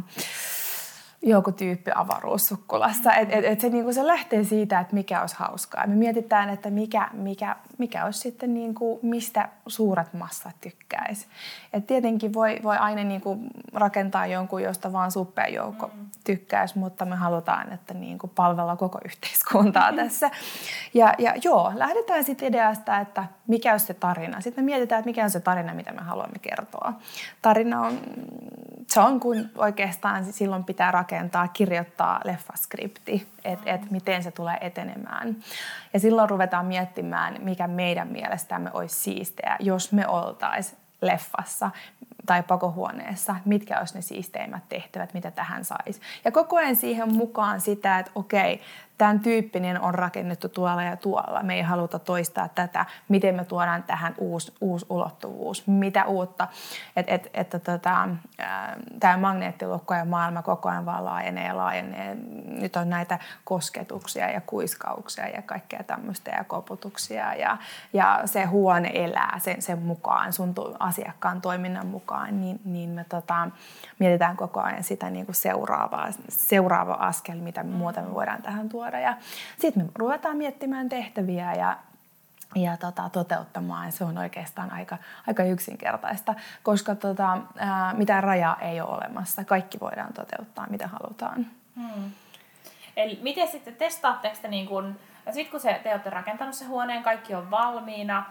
joku 1.22 1.52
tyyppi 1.52 1.92
avaruussukkulassa. 1.96 3.14
Et, 3.14 3.30
et, 3.32 3.46
et 3.46 3.60
se, 3.60 3.70
niinku, 3.70 3.94
se 3.94 4.08
lähtee 4.08 4.44
siitä, 4.44 4.80
että 4.80 4.94
mikä 4.94 5.22
olisi 5.22 5.36
hauskaa. 5.40 5.88
Me 5.88 5.96
mietitään, 5.96 6.50
että 6.50 6.70
mikä, 6.70 7.10
mikä, 7.14 7.56
mikä 7.78 8.06
olisi 8.06 8.20
sitten, 8.20 8.54
niinku, 8.54 9.00
mistä 9.02 9.50
suuret 9.68 10.14
massat 10.14 10.56
tykkäisi. 10.62 11.28
Et 11.74 11.88
tietenkin 11.88 12.34
voi, 12.34 12.60
voi 12.64 12.78
aina 12.78 13.04
niinku, 13.04 13.38
rakentaa 13.74 14.26
jonkun, 14.26 14.64
josta 14.64 14.94
vaan 14.94 15.12
suppea 15.12 15.48
joukko 15.48 15.88
mm. 15.88 16.06
tykkäisi, 16.24 16.80
mutta 16.80 17.06
me 17.06 17.16
halutaan, 17.16 17.74
että 17.74 17.94
niinku, 17.94 18.28
palvella 18.28 18.76
koko 18.76 19.00
yhteiskuntaa 19.06 19.94
tässä. 20.04 20.32
Ja, 20.94 21.14
ja 21.18 21.34
joo, 21.44 21.72
lähdetään 21.76 22.24
sitten 22.24 22.48
ideasta, 22.48 23.00
että 23.00 23.26
mikä 23.48 23.74
on 23.74 23.80
se 23.80 23.94
tarina. 23.94 24.42
Sitten 24.42 24.64
me 24.64 24.66
mietitään, 24.66 25.00
että 25.00 25.10
mikä 25.10 25.24
on 25.24 25.32
se 25.32 25.40
tarina, 25.40 25.74
mitä 25.74 25.92
me 25.92 26.02
haluamme 26.02 26.40
kertoa. 26.40 26.94
Tarina 27.42 27.82
on, 27.82 28.00
se 28.92 29.00
on 29.00 29.20
kun 29.20 29.50
oikeastaan 29.56 30.34
silloin 30.34 30.64
pitää 30.64 30.92
rakentaa, 30.92 31.48
kirjoittaa 31.48 32.22
leffaskripti, 32.24 33.28
että 33.46 33.74
et 33.74 33.92
miten 33.92 34.24
se 34.24 34.32
tulee 34.32 34.58
etenemään. 34.62 35.36
Ja 35.94 36.00
silloin 36.00 36.30
ruvetaan 36.30 36.66
miettimään, 36.66 37.38
mikä 37.40 37.68
meidän 37.68 38.08
mielestämme 38.08 38.70
olisi 38.74 38.96
siisteä, 38.96 39.58
jos 39.60 39.92
me 39.92 40.08
oltaisiin 40.08 40.78
leffassa 41.02 41.72
tai 42.26 42.44
pakohuoneessa, 42.44 43.36
mitkä 43.46 43.80
olisi 43.80 43.96
ne 43.96 44.02
siisteimmät 44.02 44.64
tehtävät, 44.70 45.14
mitä 45.14 45.32
tähän 45.32 45.66
saisi. 45.66 46.02
Ja 46.26 46.32
koko 46.32 46.58
ajan 46.58 46.76
siihen 46.76 47.14
mukaan 47.14 47.62
sitä, 47.62 48.00
että 48.00 48.12
okei, 48.16 48.62
tämän 49.02 49.20
tyyppinen 49.20 49.82
on 49.82 49.96
rakennettu 49.96 50.50
tuolla 50.50 50.84
ja 50.84 50.98
tuolla. 50.98 51.44
Me 51.44 51.56
ei 51.56 51.62
haluta 51.62 52.00
toistaa 52.00 52.48
tätä. 52.48 52.86
Miten 53.10 53.36
me 53.36 53.46
tuodaan 53.46 53.84
tähän 53.84 54.16
uusi, 54.18 54.54
uusi 54.62 54.86
ulottuvuus? 54.90 55.68
Mitä 55.68 56.06
uutta? 56.06 56.48
Et, 56.96 57.10
et, 57.10 57.30
että 57.34 57.60
tota, 57.60 58.10
tämä 59.00 59.18
magneettilukko 59.18 59.94
ja 59.94 60.06
maailma 60.06 60.42
koko 60.42 60.70
ajan 60.70 60.86
vaan 60.86 61.06
laajenee 61.06 61.48
ja 61.48 61.58
laajenee. 61.58 62.18
Nyt 62.46 62.76
on 62.76 62.90
näitä 62.90 63.20
kosketuksia 63.44 64.30
ja 64.30 64.42
kuiskauksia 64.42 65.28
ja 65.28 65.42
kaikkea 65.42 65.84
tämmöistä 65.84 66.32
ja 66.32 66.44
koputuksia. 66.44 67.34
Ja, 67.34 67.58
ja 67.94 68.22
se 68.26 68.46
huone 68.46 68.92
elää 68.94 69.40
sen, 69.40 69.62
sen 69.62 69.80
mukaan, 69.80 70.34
sun 70.34 70.54
asiakkaan 70.80 71.42
toiminnan 71.42 71.88
mukaan. 71.88 72.42
Niin, 72.42 72.60
niin 72.66 72.90
me 72.90 73.06
tota, 73.10 73.50
mietitään 74.00 74.38
koko 74.38 74.60
ajan 74.60 74.84
sitä 74.84 75.10
niin 75.10 75.26
kuin 75.26 75.36
seuraavaa, 75.36 76.08
seuraava 76.30 76.94
askel, 76.94 77.38
mitä 77.38 77.64
muuta 77.64 78.02
me 78.02 78.14
voidaan 78.14 78.42
tähän 78.42 78.70
tuoda 78.70 78.91
tuoda. 78.92 79.04
Ja 79.04 79.18
sitten 79.60 79.86
me 79.86 79.90
ruvetaan 79.96 80.38
miettimään 80.38 80.90
tehtäviä 80.90 81.54
ja 81.54 81.78
ja 82.56 82.78
tota, 82.78 83.10
toteuttamaan. 83.10 83.92
Se 83.92 84.04
on 84.04 84.18
oikeastaan 84.18 84.74
aika, 84.74 84.98
aika 85.28 85.44
yksinkertaista, 85.44 86.36
koska 86.64 86.96
tota, 86.96 87.38
ää, 87.58 87.94
mitään 87.94 88.24
rajaa 88.24 88.58
ei 88.60 88.82
ole 88.82 88.90
olemassa. 88.90 89.44
Kaikki 89.44 89.80
voidaan 89.80 90.14
toteuttaa, 90.14 90.68
mitä 90.70 90.88
halutaan. 90.88 91.46
Hmm. 91.76 92.12
Eli 92.98 93.20
miten 93.22 93.48
sitten 93.48 93.76
testaatteko 93.76 94.38
te, 94.42 94.48
niin 94.48 94.68
kun, 94.68 95.00
sit 95.34 95.50
kun 95.50 95.60
se, 95.60 95.80
te 95.84 95.92
olette 95.92 96.10
rakentanut 96.10 96.56
se 96.56 96.66
huoneen, 96.66 97.04
kaikki 97.04 97.36
on 97.36 97.52
valmiina, 97.52 98.26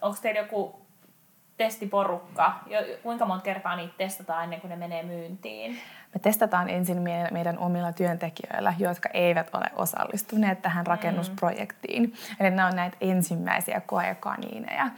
onko 0.00 0.18
teillä 0.22 0.40
joku 0.40 0.86
testiporukka, 1.56 2.60
kuinka 3.02 3.26
monta 3.26 3.44
kertaa 3.44 3.76
niitä 3.76 3.94
testataan 3.98 4.44
ennen 4.44 4.60
kuin 4.60 4.68
ne 4.68 4.76
menee 4.76 5.02
myyntiin? 5.02 5.78
Me 6.18 6.22
testataan 6.22 6.68
ensin 6.68 7.02
meidän 7.30 7.58
omilla 7.58 7.92
työntekijöillä, 7.92 8.74
jotka 8.78 9.08
eivät 9.14 9.50
ole 9.54 9.66
osallistuneet 9.76 10.62
tähän 10.62 10.84
mm. 10.84 10.88
rakennusprojektiin. 10.88 12.02
Mm. 12.02 12.12
Eli 12.40 12.50
nämä 12.50 12.68
on 12.68 12.76
näitä 12.76 12.96
ensimmäisiä 13.00 13.80
koekaniineja. 13.80 14.90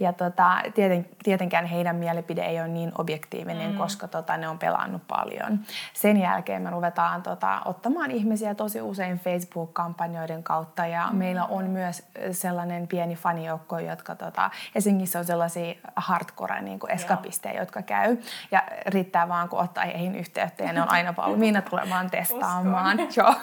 Ja 0.00 0.12
tota, 0.12 0.62
tieten, 0.74 1.06
tietenkään 1.22 1.66
heidän 1.66 1.96
mielipide 1.96 2.42
ei 2.42 2.60
ole 2.60 2.68
niin 2.68 2.92
objektiivinen, 2.98 3.70
mm. 3.70 3.78
koska 3.78 4.08
tota, 4.08 4.36
ne 4.36 4.48
on 4.48 4.58
pelannut 4.58 5.02
paljon. 5.08 5.60
Sen 5.92 6.16
jälkeen 6.16 6.62
me 6.62 6.70
ruvetaan 6.70 7.22
tota, 7.22 7.60
ottamaan 7.64 8.10
ihmisiä 8.10 8.54
tosi 8.54 8.80
usein 8.80 9.18
Facebook-kampanjoiden 9.18 10.42
kautta. 10.42 10.86
Ja 10.86 11.08
mm. 11.10 11.16
meillä 11.16 11.44
on 11.44 11.64
myös 11.64 12.02
sellainen 12.30 12.88
pieni 12.88 13.14
fanijoukko, 13.14 13.78
jotka 13.78 14.14
tota, 14.14 14.50
esimerkiksi 14.74 15.18
on 15.18 15.24
sellaisia 15.24 15.74
hardcore 15.96 16.60
niin 16.60 16.78
kuin 16.78 16.90
eskapisteja, 16.90 17.60
jotka 17.60 17.82
käy. 17.82 18.16
Ja 18.50 18.62
riittää 18.86 19.28
vaan, 19.28 19.48
kun 19.48 19.60
ottaa 19.60 19.84
heihin 19.84 20.14
yhteyttä 20.14 20.65
ja 20.66 20.72
ne 20.72 20.82
on 20.82 20.90
aina 20.90 21.14
valmiina 21.16 21.62
tulemaan 21.62 22.10
testaamaan. 22.10 22.98
Joo. 23.16 23.34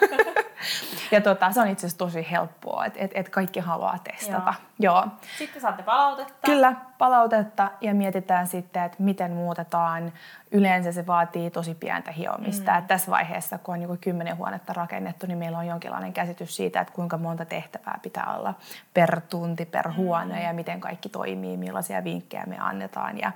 ja 1.11 1.21
tota, 1.21 1.51
se 1.51 1.61
on 1.61 1.67
itse 1.67 1.87
asiassa 1.87 1.97
tosi 1.97 2.27
helppoa, 2.31 2.85
että 2.85 2.99
et, 3.01 3.11
et 3.13 3.29
kaikki 3.29 3.59
haluaa 3.59 3.97
testata. 4.03 4.53
Joo. 4.79 4.95
Joo. 4.95 5.07
Sitten 5.37 5.61
saatte 5.61 5.83
palautetta. 5.83 6.33
Kyllä, 6.45 6.75
palautetta 7.03 7.71
ja 7.81 7.93
mietitään 7.93 8.47
sitten, 8.47 8.83
että 8.83 9.03
miten 9.03 9.31
muutetaan 9.31 10.13
yleensä 10.53 10.91
se 10.91 11.07
vaatii 11.07 11.51
tosi 11.51 11.75
pientä 11.75 12.11
hiomista. 12.11 12.79
Mm. 12.79 12.87
Tässä 12.87 13.11
vaiheessa, 13.11 13.57
kun 13.57 13.73
on 13.73 13.79
niin 13.79 13.97
kymmenen 13.97 14.37
huonetta 14.37 14.73
rakennettu, 14.73 15.27
niin 15.27 15.37
meillä 15.37 15.57
on 15.57 15.67
jonkinlainen 15.67 16.13
käsitys 16.13 16.55
siitä, 16.55 16.81
että 16.81 16.93
kuinka 16.93 17.17
monta 17.17 17.45
tehtävää 17.45 17.99
pitää 18.01 18.35
olla 18.37 18.53
per 18.93 19.21
tunti, 19.21 19.65
per 19.65 19.87
mm. 19.87 19.95
huone 19.95 20.43
ja 20.43 20.53
miten 20.53 20.79
kaikki 20.79 21.09
toimii, 21.09 21.57
millaisia 21.57 22.03
vinkkejä 22.03 22.43
me 22.47 22.57
annetaan. 22.59 23.17
Ja 23.17 23.27
ä, 23.27 23.31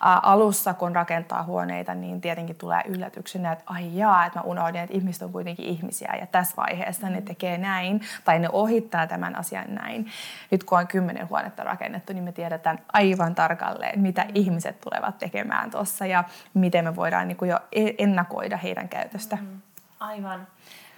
alussa, 0.00 0.74
kun 0.74 0.94
rakentaa 0.94 1.42
huoneita, 1.42 1.94
niin 1.94 2.20
tietenkin 2.20 2.56
tulee 2.56 2.82
yllätyksenä, 2.86 3.52
että 3.52 3.64
ai 3.66 3.96
jaa, 3.96 4.26
että 4.26 4.38
mä 4.38 4.42
unohdin, 4.42 4.80
että 4.80 4.96
ihmiset 4.96 5.22
on 5.22 5.32
kuitenkin 5.32 5.66
ihmisiä 5.66 6.14
ja 6.20 6.26
tässä 6.26 6.56
vaiheessa 6.56 7.06
mm. 7.06 7.12
ne 7.12 7.20
tekee 7.20 7.58
näin 7.58 8.00
tai 8.24 8.38
ne 8.38 8.48
ohittaa 8.52 9.06
tämän 9.06 9.38
asian 9.38 9.74
näin. 9.74 10.06
Nyt 10.50 10.64
kun 10.64 10.78
on 10.78 10.86
kymmenen 10.86 11.28
huonetta 11.28 11.64
rakennettu, 11.64 12.12
niin 12.12 12.24
me 12.24 12.32
tiedetään 12.32 12.78
aivan 13.12 13.34
tarkalleen, 13.34 14.00
mitä 14.00 14.24
mm. 14.24 14.30
ihmiset 14.34 14.80
tulevat 14.80 15.18
tekemään 15.18 15.70
tuossa 15.70 16.06
ja 16.06 16.24
miten 16.54 16.84
me 16.84 16.96
voidaan 16.96 17.28
niin 17.28 17.36
kuin 17.36 17.50
jo 17.50 17.58
e- 17.72 17.94
ennakoida 17.98 18.56
heidän 18.56 18.88
käytöstä. 18.88 19.36
Mm. 19.36 19.60
Aivan. 20.00 20.46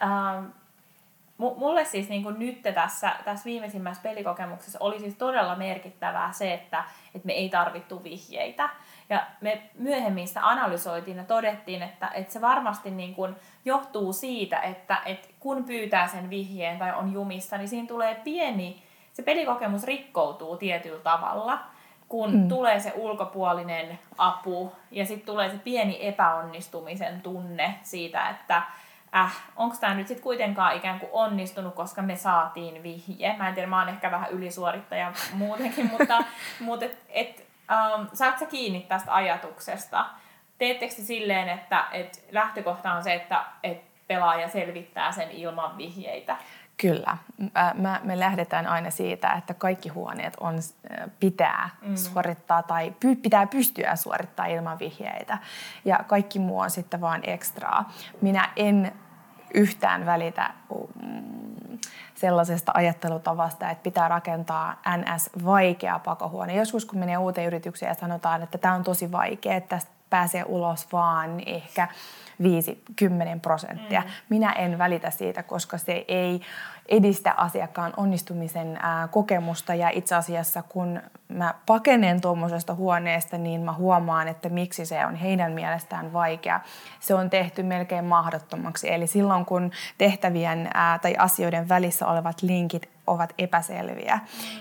Ähm, 0.03 0.45
mulle 1.39 1.85
siis 1.85 2.09
niin 2.09 2.23
kuin 2.23 2.39
nyt 2.39 2.63
tässä, 2.75 3.13
tässä 3.25 3.45
viimeisimmässä 3.45 4.03
pelikokemuksessa 4.03 4.79
oli 4.81 5.01
siis 5.01 5.15
todella 5.15 5.57
merkittävää 5.57 6.33
se, 6.33 6.55
että, 6.55 6.85
että 7.15 7.27
me 7.27 7.33
ei 7.33 7.49
tarvittu 7.49 8.05
vihjeitä. 8.05 8.69
Ja 9.09 9.27
me 9.41 9.63
myöhemmin 9.79 10.29
sitä 10.29 10.49
analysoitiin 10.49 11.17
ja 11.17 11.25
todettiin, 11.25 11.83
että, 11.83 12.09
että 12.09 12.33
se 12.33 12.41
varmasti 12.41 12.91
niin 12.91 13.15
kuin 13.15 13.37
johtuu 13.65 14.13
siitä, 14.13 14.61
että, 14.61 14.99
että 15.05 15.29
kun 15.41 15.65
pyytää 15.65 16.09
sen 16.09 16.31
vihjeen 16.31 16.79
tai 16.79 16.93
on 16.93 17.13
jumissa, 17.13 17.59
niin 17.59 17.69
siinä 17.69 17.89
tulee 17.89 18.15
pieni, 18.15 18.83
se 19.13 19.23
pelikokemus 19.23 19.85
rikkoutuu 19.85 20.57
tietyllä 20.57 21.01
tavalla, 21.01 21.74
kun 22.09 22.35
mm. 22.35 22.49
tulee 22.49 22.81
se 22.81 22.93
ulkopuolinen 22.97 23.99
apu 24.19 24.73
ja 24.91 25.07
sitten 25.07 25.27
tulee 25.27 25.51
se 25.51 25.59
pieni 25.59 25.99
epäonnistumisen 26.01 27.23
tunne 27.23 27.75
siitä, 27.83 28.29
että 28.29 28.63
äh, 29.17 29.37
onko 29.57 29.77
tämä 29.81 29.95
nyt 29.95 30.09
sitten 30.09 30.23
kuitenkaan 30.23 30.77
ikään 30.77 31.01
kuin 31.01 31.11
onnistunut, 31.13 31.75
koska 31.75 32.03
me 32.03 32.17
saatiin 32.17 32.83
vihje. 32.83 33.37
Mä 33.39 33.49
en 33.49 33.55
tiedä, 33.55 33.69
mä 33.69 33.79
oon 33.79 33.89
ehkä 33.89 34.11
vähän 34.11 34.31
ylisuorittaja 34.31 35.13
muutenkin, 35.33 35.91
mutta, 35.91 36.25
mutta 36.61 36.85
et, 36.85 36.99
et, 37.09 37.47
um, 37.97 38.07
saat 38.13 38.39
sä 38.39 38.47
kiinni 38.47 38.81
tästä 38.81 39.15
ajatuksesta? 39.15 40.07
Teettekö 40.59 40.95
silleen, 40.95 41.49
että 41.49 41.85
et 41.93 42.25
lähtökohta 42.33 42.93
on 42.93 43.03
se, 43.03 43.15
että 43.15 43.45
et 43.63 43.83
pelaaja 44.07 44.49
selvittää 44.49 45.13
sen 45.13 45.31
ilman 45.31 45.77
vihjeitä? 45.77 46.37
Kyllä. 46.77 47.17
Mä, 47.75 48.01
me 48.05 48.19
lähdetään 48.19 48.67
aina 48.67 48.91
siitä, 48.91 49.33
että 49.33 49.55
kaikki 49.55 49.89
huoneet 49.89 50.37
on, 50.41 50.55
pitää 51.21 51.71
mm. 51.83 51.97
suorittaa 51.97 52.63
tai 52.63 52.95
py, 53.01 53.17
pitää 53.17 53.47
pystyä 53.47 53.97
suorittaa 53.97 54.47
ilman 54.47 54.79
vihjeitä. 54.79 55.39
Ja 55.85 56.01
kaikki 56.07 56.39
muu 56.39 56.59
on 56.59 56.71
sitten 56.71 57.01
vaan 57.01 57.21
ekstraa. 57.25 57.93
Minä 58.21 58.49
en 58.57 58.93
yhtään 59.55 60.07
välitä 60.07 60.51
mm, 61.03 61.79
sellaisesta 62.15 62.73
ajattelutavasta, 62.75 63.71
että 63.71 63.83
pitää 63.83 64.09
rakentaa 64.09 64.81
NS-vaikea 64.97 65.99
pakohuone. 65.99 66.55
Joskus 66.55 66.85
kun 66.85 66.99
menee 66.99 67.17
uuteen 67.17 67.47
yritykseen 67.47 67.91
ja 67.91 67.95
sanotaan, 67.95 68.43
että 68.43 68.59
tämä 68.59 68.75
on 68.75 68.85
tosi 68.85 69.13
vaikea, 69.13 69.55
että 69.55 69.69
tästä 69.69 69.94
pääsee 70.15 70.45
ulos 70.47 70.93
vaan 70.93 71.41
ehkä 71.47 71.89
5-10 72.43 73.41
prosenttia. 73.43 74.01
Mm. 74.01 74.07
Minä 74.29 74.53
en 74.53 74.79
välitä 74.79 75.11
siitä, 75.11 75.43
koska 75.43 75.79
se 75.79 76.05
ei 76.09 76.41
edistä 76.89 77.33
asiakkaan 77.37 77.93
onnistumisen 77.97 78.79
ää, 78.83 79.09
kokemusta 79.09 79.75
ja 79.75 79.91
itse 79.93 80.15
asiassa 80.15 80.63
kun 80.63 81.01
mä 81.29 81.55
pakenen 81.67 82.21
tuommoisesta 82.21 82.75
huoneesta, 82.75 83.39
niin 83.39 83.61
mä 83.61 83.73
huomaan, 83.73 84.29
että 84.29 84.49
miksi 84.49 84.87
se 84.87 85.07
on 85.07 85.15
heidän 85.15 85.53
mielestään 85.53 86.13
vaikea. 86.13 86.61
Se 87.01 87.15
on 87.15 87.31
tehty 87.31 87.63
melkein 87.63 88.05
mahdottomaksi. 88.05 88.93
Eli 88.93 89.07
silloin 89.07 89.45
kun 89.45 89.71
tehtävien 89.99 90.71
ää, 90.75 90.99
tai 90.99 91.15
asioiden 91.19 91.69
välissä 91.69 92.07
olevat 92.07 92.43
linkit 92.43 92.89
ovat 93.07 93.33
epäselviä, 93.39 94.19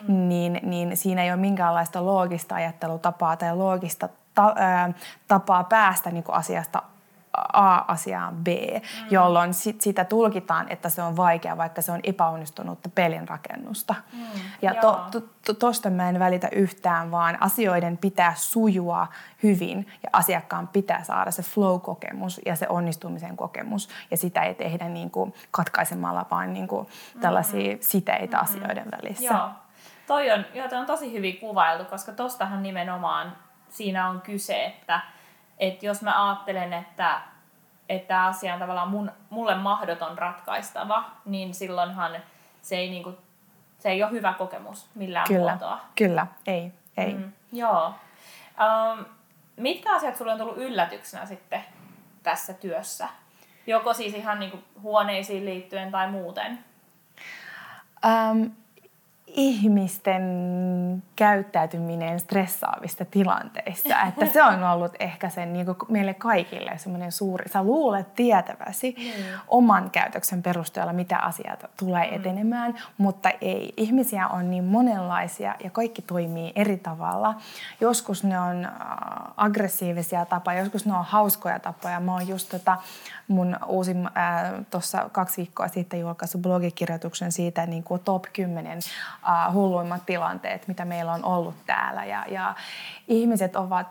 mm. 0.07 0.29
niin, 0.29 0.59
niin 0.63 0.97
siinä 0.97 1.23
ei 1.23 1.31
ole 1.31 1.39
minkäänlaista 1.39 2.05
loogista 2.05 2.55
ajattelutapaa 2.55 3.37
tai 3.37 3.55
loogista 3.55 4.09
ta, 4.33 4.53
ää, 4.55 4.93
tapaa 5.27 5.63
päästä 5.63 6.11
niin 6.11 6.23
asiasta 6.27 6.81
A-asiaan 7.53 8.35
B, 8.35 8.47
mm. 8.47 9.07
jolloin 9.09 9.53
sit 9.53 9.81
sitä 9.81 10.05
tulkitaan, 10.05 10.65
että 10.69 10.89
se 10.89 11.01
on 11.01 11.17
vaikea, 11.17 11.57
vaikka 11.57 11.81
se 11.81 11.91
on 11.91 11.99
epäonnistunutta 12.03 12.89
pelin 12.89 13.27
rakennusta. 13.27 13.95
Mm. 14.13 14.19
Ja 14.61 14.73
to, 14.75 15.05
to, 15.11 15.21
to, 15.45 15.53
tosta 15.53 15.89
mä 15.89 16.09
en 16.09 16.19
välitä 16.19 16.49
yhtään, 16.51 17.11
vaan 17.11 17.37
asioiden 17.41 17.97
pitää 17.97 18.33
sujua 18.35 19.07
hyvin 19.43 19.87
ja 20.03 20.09
asiakkaan 20.13 20.67
pitää 20.67 21.03
saada 21.03 21.31
se 21.31 21.43
flow-kokemus 21.43 22.41
ja 22.45 22.55
se 22.55 22.67
onnistumisen 22.69 23.37
kokemus. 23.37 23.89
Ja 24.11 24.17
sitä 24.17 24.41
ei 24.41 24.55
tehdä 24.55 24.89
niin 24.89 25.11
kuin 25.11 25.33
katkaisemalla, 25.51 26.25
vaan 26.31 26.53
niin 26.53 26.67
kuin 26.67 26.87
tällaisia 27.21 27.73
mm. 27.73 27.79
siteitä 27.81 28.37
mm. 28.37 28.43
asioiden 28.43 28.87
välissä. 28.91 29.33
Joo. 29.33 29.49
Toi 30.07 30.31
on, 30.31 30.45
joo, 30.53 30.69
toi 30.69 30.77
on 30.77 30.85
tosi 30.85 31.13
hyvin 31.13 31.37
kuvailtu, 31.37 31.85
koska 31.85 32.11
tostahan 32.11 32.63
nimenomaan 32.63 33.37
siinä 33.73 34.09
on 34.09 34.21
kyse, 34.21 34.65
että– 34.65 35.01
että 35.59 35.85
jos 35.85 36.01
mä 36.01 36.27
ajattelen, 36.29 36.73
että 36.73 37.21
että 37.89 38.25
asia 38.25 38.53
on 38.53 38.59
tavallaan 38.59 38.89
mun, 38.89 39.11
mulle 39.29 39.55
mahdoton 39.55 40.17
ratkaistava, 40.17 41.03
niin 41.25 41.53
silloinhan 41.53 42.11
se 42.61 42.75
ei, 42.75 42.89
niinku, 42.89 43.17
se 43.79 43.89
ei 43.89 44.03
ole 44.03 44.11
hyvä 44.11 44.33
kokemus 44.33 44.89
millään 44.95 45.27
kyllä, 45.27 45.51
muotoa. 45.51 45.79
Kyllä, 45.95 46.27
ei. 46.47 46.71
ei. 46.97 47.13
Mm, 47.13 47.31
joo. 47.51 47.93
Um, 48.95 49.05
mitkä 49.57 49.95
asiat 49.95 50.15
sulle 50.15 50.31
on 50.31 50.37
tullut 50.37 50.57
yllätyksenä 50.57 51.25
sitten 51.25 51.63
tässä 52.23 52.53
työssä? 52.53 53.07
Joko 53.67 53.93
siis 53.93 54.13
ihan 54.13 54.39
niinku 54.39 54.59
huoneisiin 54.81 55.45
liittyen 55.45 55.91
tai 55.91 56.11
muuten? 56.11 56.65
Um, 58.05 58.51
ihmisten 59.33 60.23
käyttäytyminen 61.15 62.19
stressaavista 62.19 63.05
tilanteissa. 63.05 64.01
Että 64.07 64.25
se 64.25 64.43
on 64.43 64.63
ollut 64.63 64.91
ehkä 64.99 65.29
sen 65.29 65.53
niin 65.53 65.65
kuin 65.65 65.77
meille 65.89 66.13
kaikille 66.13 66.77
semmoinen 66.77 67.11
suuri, 67.11 67.49
sä 67.49 67.63
luulet 67.63 68.15
tietäväsi 68.15 68.95
mm. 68.97 69.39
oman 69.47 69.89
käytöksen 69.89 70.43
perusteella, 70.43 70.93
mitä 70.93 71.17
asiat 71.17 71.65
tulee 71.77 72.09
mm. 72.09 72.15
etenemään, 72.15 72.75
mutta 72.97 73.29
ei. 73.41 73.73
Ihmisiä 73.77 74.27
on 74.27 74.51
niin 74.51 74.63
monenlaisia 74.63 75.55
ja 75.63 75.69
kaikki 75.69 76.01
toimii 76.01 76.51
eri 76.55 76.77
tavalla. 76.77 77.35
Joskus 77.81 78.23
ne 78.23 78.39
on 78.39 78.65
äh, 78.65 78.71
aggressiivisia 79.37 80.25
tapoja, 80.25 80.59
joskus 80.59 80.85
ne 80.85 80.93
on 80.93 81.05
hauskoja 81.05 81.59
tapoja. 81.59 81.99
Mä 81.99 82.13
oon 82.13 82.27
just 82.27 82.49
tota, 82.49 82.77
mun 83.27 83.57
uusin 83.67 84.07
äh, 84.07 84.65
tuossa 84.71 85.09
kaksi 85.11 85.37
viikkoa 85.37 85.67
sitten 85.67 85.99
julkaissut 85.99 86.41
blogikirjoituksen 86.41 87.31
siitä 87.31 87.65
niin 87.65 87.83
kuin 87.83 88.01
top 88.05 88.23
10 88.33 88.79
äh, 89.29 89.53
hulluimmat 89.53 90.05
tilanteet, 90.05 90.67
mitä 90.67 90.85
meillä 90.85 91.11
on 91.11 91.25
ollut 91.25 91.55
täällä. 91.65 92.05
Ja, 92.05 92.25
ja 92.27 92.55
ihmiset 93.07 93.55
ovat, 93.55 93.87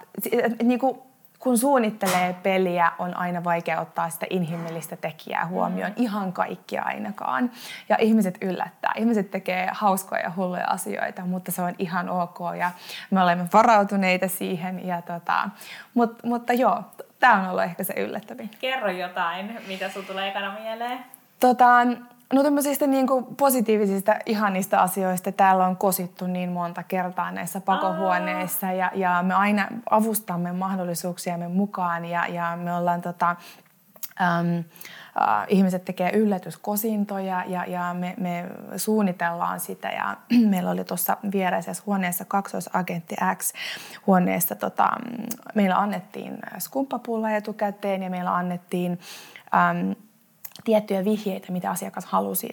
niin 0.62 0.78
kuin, 0.78 0.98
kun 1.42 1.58
suunnittelee 1.58 2.36
peliä, 2.42 2.92
on 2.98 3.16
aina 3.16 3.44
vaikea 3.44 3.80
ottaa 3.80 4.10
sitä 4.10 4.26
inhimillistä 4.30 4.96
tekijää 4.96 5.46
huomioon. 5.46 5.92
Mm. 5.96 6.02
Ihan 6.02 6.32
kaikki 6.32 6.78
ainakaan. 6.78 7.50
Ja 7.88 7.96
ihmiset 8.00 8.38
yllättää. 8.40 8.92
Ihmiset 8.96 9.30
tekee 9.30 9.68
hauskoja 9.72 10.22
ja 10.22 10.32
hulluja 10.36 10.66
asioita, 10.66 11.22
mutta 11.22 11.52
se 11.52 11.62
on 11.62 11.74
ihan 11.78 12.08
ok. 12.10 12.38
Ja 12.58 12.70
me 13.10 13.22
olemme 13.22 13.46
varautuneita 13.52 14.28
siihen. 14.28 14.86
Ja 14.86 15.02
tota, 15.02 15.48
mut, 15.94 16.22
mutta 16.22 16.52
joo, 16.52 16.82
tämä 17.20 17.42
on 17.42 17.48
ollut 17.48 17.62
ehkä 17.62 17.84
se 17.84 17.92
yllättävin. 17.92 18.50
Kerro 18.60 18.90
jotain, 18.90 19.58
mitä 19.68 19.88
sinulle 19.88 20.08
tulee 20.08 20.28
ekana 20.28 20.54
mieleen. 20.60 20.98
Tota, 21.40 21.66
No 22.32 22.42
tämmöisistä 22.42 22.86
niin 22.86 23.06
kuin 23.06 23.24
positiivisista 23.36 24.14
ihanista 24.26 24.78
asioista 24.78 25.32
täällä 25.32 25.66
on 25.66 25.76
kosittu 25.76 26.26
niin 26.26 26.50
monta 26.50 26.82
kertaa 26.82 27.30
näissä 27.30 27.60
pakohuoneissa 27.60 28.72
ja, 28.72 28.90
ja 28.94 29.22
me 29.22 29.34
aina 29.34 29.68
avustamme 29.90 30.52
mahdollisuuksiamme 30.52 31.48
mukaan 31.48 32.04
ja, 32.04 32.26
ja 32.26 32.58
me 32.62 32.74
ollaan 32.74 33.02
tota, 33.02 33.36
äm, 34.20 34.58
äh, 34.58 35.46
ihmiset 35.48 35.84
tekee 35.84 36.10
yllätyskosintoja 36.10 37.44
ja, 37.46 37.64
ja 37.64 37.94
me, 37.98 38.14
me 38.20 38.46
suunnitellaan 38.76 39.60
sitä. 39.60 39.88
Ja 39.88 40.16
meillä 40.50 40.70
oli 40.70 40.84
tuossa 40.84 41.16
viereisessä 41.32 41.82
huoneessa 41.86 42.24
kaksoisagentti 42.24 43.16
X 43.36 43.52
huoneessa, 44.06 44.54
tota, 44.54 44.88
meillä 45.54 45.76
annettiin 45.76 46.38
skumppapulla 46.58 47.30
etukäteen 47.30 48.02
ja 48.02 48.10
meillä 48.10 48.36
annettiin 48.36 49.00
äm, 49.54 49.94
tiettyjä 50.64 51.04
vihjeitä, 51.04 51.52
mitä 51.52 51.70
asiakas 51.70 52.04
halusi 52.04 52.48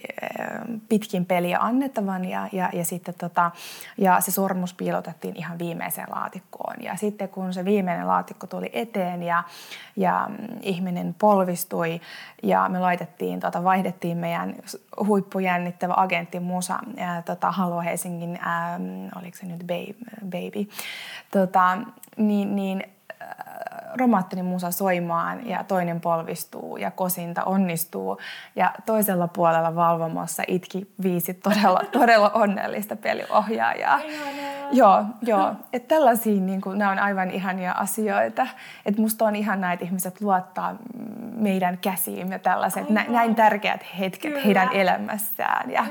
pitkin 0.88 1.26
peliä 1.26 1.58
annettavan 1.60 2.24
ja, 2.24 2.48
ja, 2.52 2.70
ja, 2.72 2.84
sitten 2.84 3.14
tota, 3.18 3.50
ja 3.98 4.20
se 4.20 4.30
sormus 4.30 4.74
piilotettiin 4.74 5.36
ihan 5.36 5.58
viimeiseen 5.58 6.06
laatikkoon. 6.10 6.74
Ja 6.82 6.96
sitten 6.96 7.28
kun 7.28 7.52
se 7.52 7.64
viimeinen 7.64 8.06
laatikko 8.06 8.46
tuli 8.46 8.70
eteen 8.72 9.22
ja, 9.22 9.44
ja 9.96 10.26
mm, 10.28 10.58
ihminen 10.62 11.14
polvistui 11.18 12.00
ja 12.42 12.68
me 12.68 12.78
laitettiin, 12.78 13.40
tota, 13.40 13.64
vaihdettiin 13.64 14.18
meidän 14.18 14.56
huippujännittävä 15.06 15.94
agentti 15.96 16.40
Musa, 16.40 16.78
ja, 16.96 17.22
tota, 17.22 17.50
Halo 17.50 17.80
Helsingin, 17.80 18.38
ää, 18.42 18.80
oliko 19.16 19.36
se 19.36 19.46
nyt 19.46 19.66
Baby, 20.30 20.68
tota, 21.30 21.78
niin, 22.16 22.56
niin 22.56 22.84
romaattinen 23.94 24.44
musa 24.44 24.70
soimaan 24.70 25.46
ja 25.46 25.64
toinen 25.64 26.00
polvistuu 26.00 26.76
ja 26.76 26.90
kosinta 26.90 27.44
onnistuu. 27.44 28.18
Ja 28.56 28.72
toisella 28.86 29.28
puolella 29.28 29.74
valvomassa 29.74 30.42
itki 30.46 30.90
viisi 31.02 31.34
todella, 31.34 31.80
todella 31.98 32.30
onnellista 32.34 32.96
peliohjaajaa. 32.96 34.00
Joo, 34.72 35.04
joo. 35.22 35.54
Että 35.72 35.94
tällaisia, 35.94 36.40
niin 36.40 36.60
kuin, 36.60 36.78
nämä 36.78 36.90
on 36.90 36.98
aivan 36.98 37.30
ihania 37.30 37.72
asioita. 37.72 38.46
Että 38.86 39.00
musta 39.00 39.24
on 39.24 39.36
ihan 39.36 39.60
näitä 39.60 39.84
ihmiset 39.84 40.20
luottaa 40.20 40.76
meidän 41.34 41.78
käsiin 41.78 42.32
ja 42.32 42.38
tällaiset 42.38 42.90
nä, 42.90 43.04
näin 43.08 43.34
tärkeät 43.34 43.84
hetket 43.98 44.20
kyllä. 44.20 44.44
heidän 44.44 44.68
elämässään. 44.72 45.70
Ja, 45.70 45.86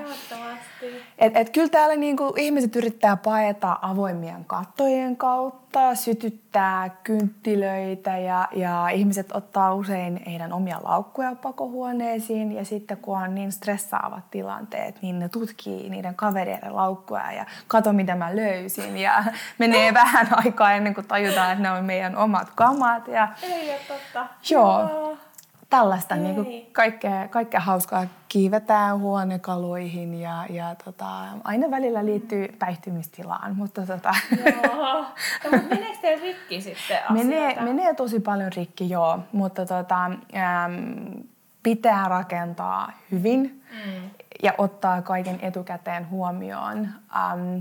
et, 1.17 1.37
et 1.37 1.49
kyllä 1.49 1.69
täällä 1.69 1.95
niin 1.95 2.17
kuin, 2.17 2.33
ihmiset 2.37 2.75
yrittää 2.75 3.17
paeta 3.17 3.77
avoimien 3.81 4.45
kattojen 4.45 5.17
kautta 5.17 5.68
polttaa, 5.71 5.95
sytyttää 5.95 6.89
kynttilöitä 7.03 8.17
ja, 8.17 8.47
ja 8.55 8.89
ihmiset 8.89 9.31
ottaa 9.31 9.73
usein 9.73 10.21
heidän 10.25 10.53
omia 10.53 10.79
laukkuja 10.83 11.35
pakohuoneisiin 11.35 12.51
ja 12.51 12.65
sitten 12.65 12.97
kun 12.97 13.17
on 13.17 13.35
niin 13.35 13.51
stressaavat 13.51 14.31
tilanteet, 14.31 15.01
niin 15.01 15.19
ne 15.19 15.29
tutkii 15.29 15.89
niiden 15.89 16.15
kavereiden 16.15 16.75
laukkuja 16.75 17.31
ja 17.31 17.45
kato 17.67 17.93
mitä 17.93 18.15
mä 18.15 18.35
löysin 18.35 18.97
ja 18.97 19.23
menee 19.59 19.93
vähän 19.93 20.27
aikaa 20.31 20.73
ennen 20.73 20.93
kuin 20.93 21.07
tajutaan, 21.07 21.51
että 21.51 21.63
ne 21.63 21.71
on 21.71 21.85
meidän 21.85 22.17
omat 22.17 22.49
kamat. 22.55 23.07
Ja, 23.07 23.27
Ei 23.43 23.69
ole 23.69 23.79
totta. 23.87 24.27
Joo. 24.49 24.79
joo 24.79 25.17
tällaista 25.69 26.15
niin 26.15 26.35
kuin 26.35 26.65
kaikkea, 26.71 27.27
kaikkea 27.27 27.59
hauskaa 27.59 28.05
kiivetään 28.29 28.99
huonekaluihin 28.99 30.21
ja, 30.21 30.45
ja 30.49 30.75
tota, 30.85 31.05
aina 31.43 31.71
välillä 31.71 32.05
liittyy 32.05 32.47
päihtymistilaan. 32.59 33.55
Mutta 33.55 33.85
tota. 33.85 34.15
Joo. 34.45 35.05
No, 35.43 35.57
mutta 35.57 35.75
meneekö 35.75 35.97
teillä 36.01 36.23
rikki 36.23 36.61
sitten 36.61 36.97
menee, 37.09 37.61
menee 37.61 37.93
tosi 37.93 38.19
paljon 38.19 38.51
rikki, 38.55 38.89
joo. 38.89 39.19
Mutta 39.31 39.65
tota, 39.65 40.05
äm, 40.05 40.13
pitää 41.63 42.07
rakentaa 42.07 42.91
hyvin 43.11 43.63
mm. 43.71 44.09
ja 44.43 44.53
ottaa 44.57 45.01
kaiken 45.01 45.39
etukäteen 45.41 46.09
huomioon. 46.09 46.87
Ähm, 47.15 47.57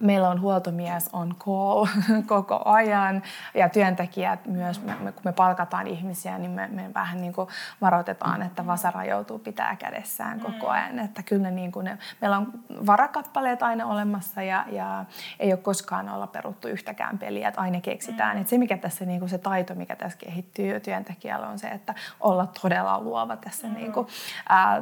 Meillä 0.00 0.28
on 0.28 0.40
huoltomies 0.40 1.10
on 1.12 1.36
call 1.38 1.86
koko 2.26 2.62
ajan 2.64 3.22
ja 3.54 3.68
työntekijät 3.68 4.46
myös, 4.46 4.82
me, 4.82 4.94
me, 5.00 5.12
kun 5.12 5.22
me 5.24 5.32
palkataan 5.32 5.86
ihmisiä, 5.86 6.38
niin 6.38 6.50
me, 6.50 6.68
me 6.72 6.90
vähän 6.94 7.20
niin 7.20 7.32
kuin 7.32 7.48
varoitetaan, 7.80 8.42
että 8.42 8.66
vasara 8.66 9.04
joutuu 9.04 9.38
pitää 9.38 9.76
kädessään 9.76 10.40
koko 10.40 10.66
mm. 10.66 10.72
ajan. 10.72 10.98
Että 10.98 11.22
kyllä 11.22 11.50
niin 11.50 11.72
kuin 11.72 11.84
ne, 11.84 11.98
meillä 12.20 12.36
on 12.36 12.52
varakappaleet 12.86 13.62
aina 13.62 13.86
olemassa 13.86 14.42
ja, 14.42 14.64
ja 14.72 15.04
ei 15.38 15.52
ole 15.52 15.60
koskaan 15.60 16.08
olla 16.08 16.26
peruttu 16.26 16.68
yhtäkään 16.68 17.18
peliä, 17.18 17.48
että 17.48 17.60
aina 17.60 17.80
keksitään. 17.80 18.36
Mm. 18.36 18.40
Että 18.40 18.50
se, 18.50 18.58
mikä 18.58 18.76
tässä 18.76 19.04
niin 19.04 19.20
kuin 19.20 19.28
se 19.28 19.38
taito, 19.38 19.74
mikä 19.74 19.96
tässä 19.96 20.18
kehittyy 20.18 20.80
työntekijällä 20.80 21.48
on 21.48 21.58
se, 21.58 21.68
että 21.68 21.94
olla 22.20 22.48
todella 22.62 23.00
luova 23.00 23.36
tässä. 23.36 23.66
Mm. 23.66 23.74
Niin 23.74 23.92
kuin, 23.92 24.06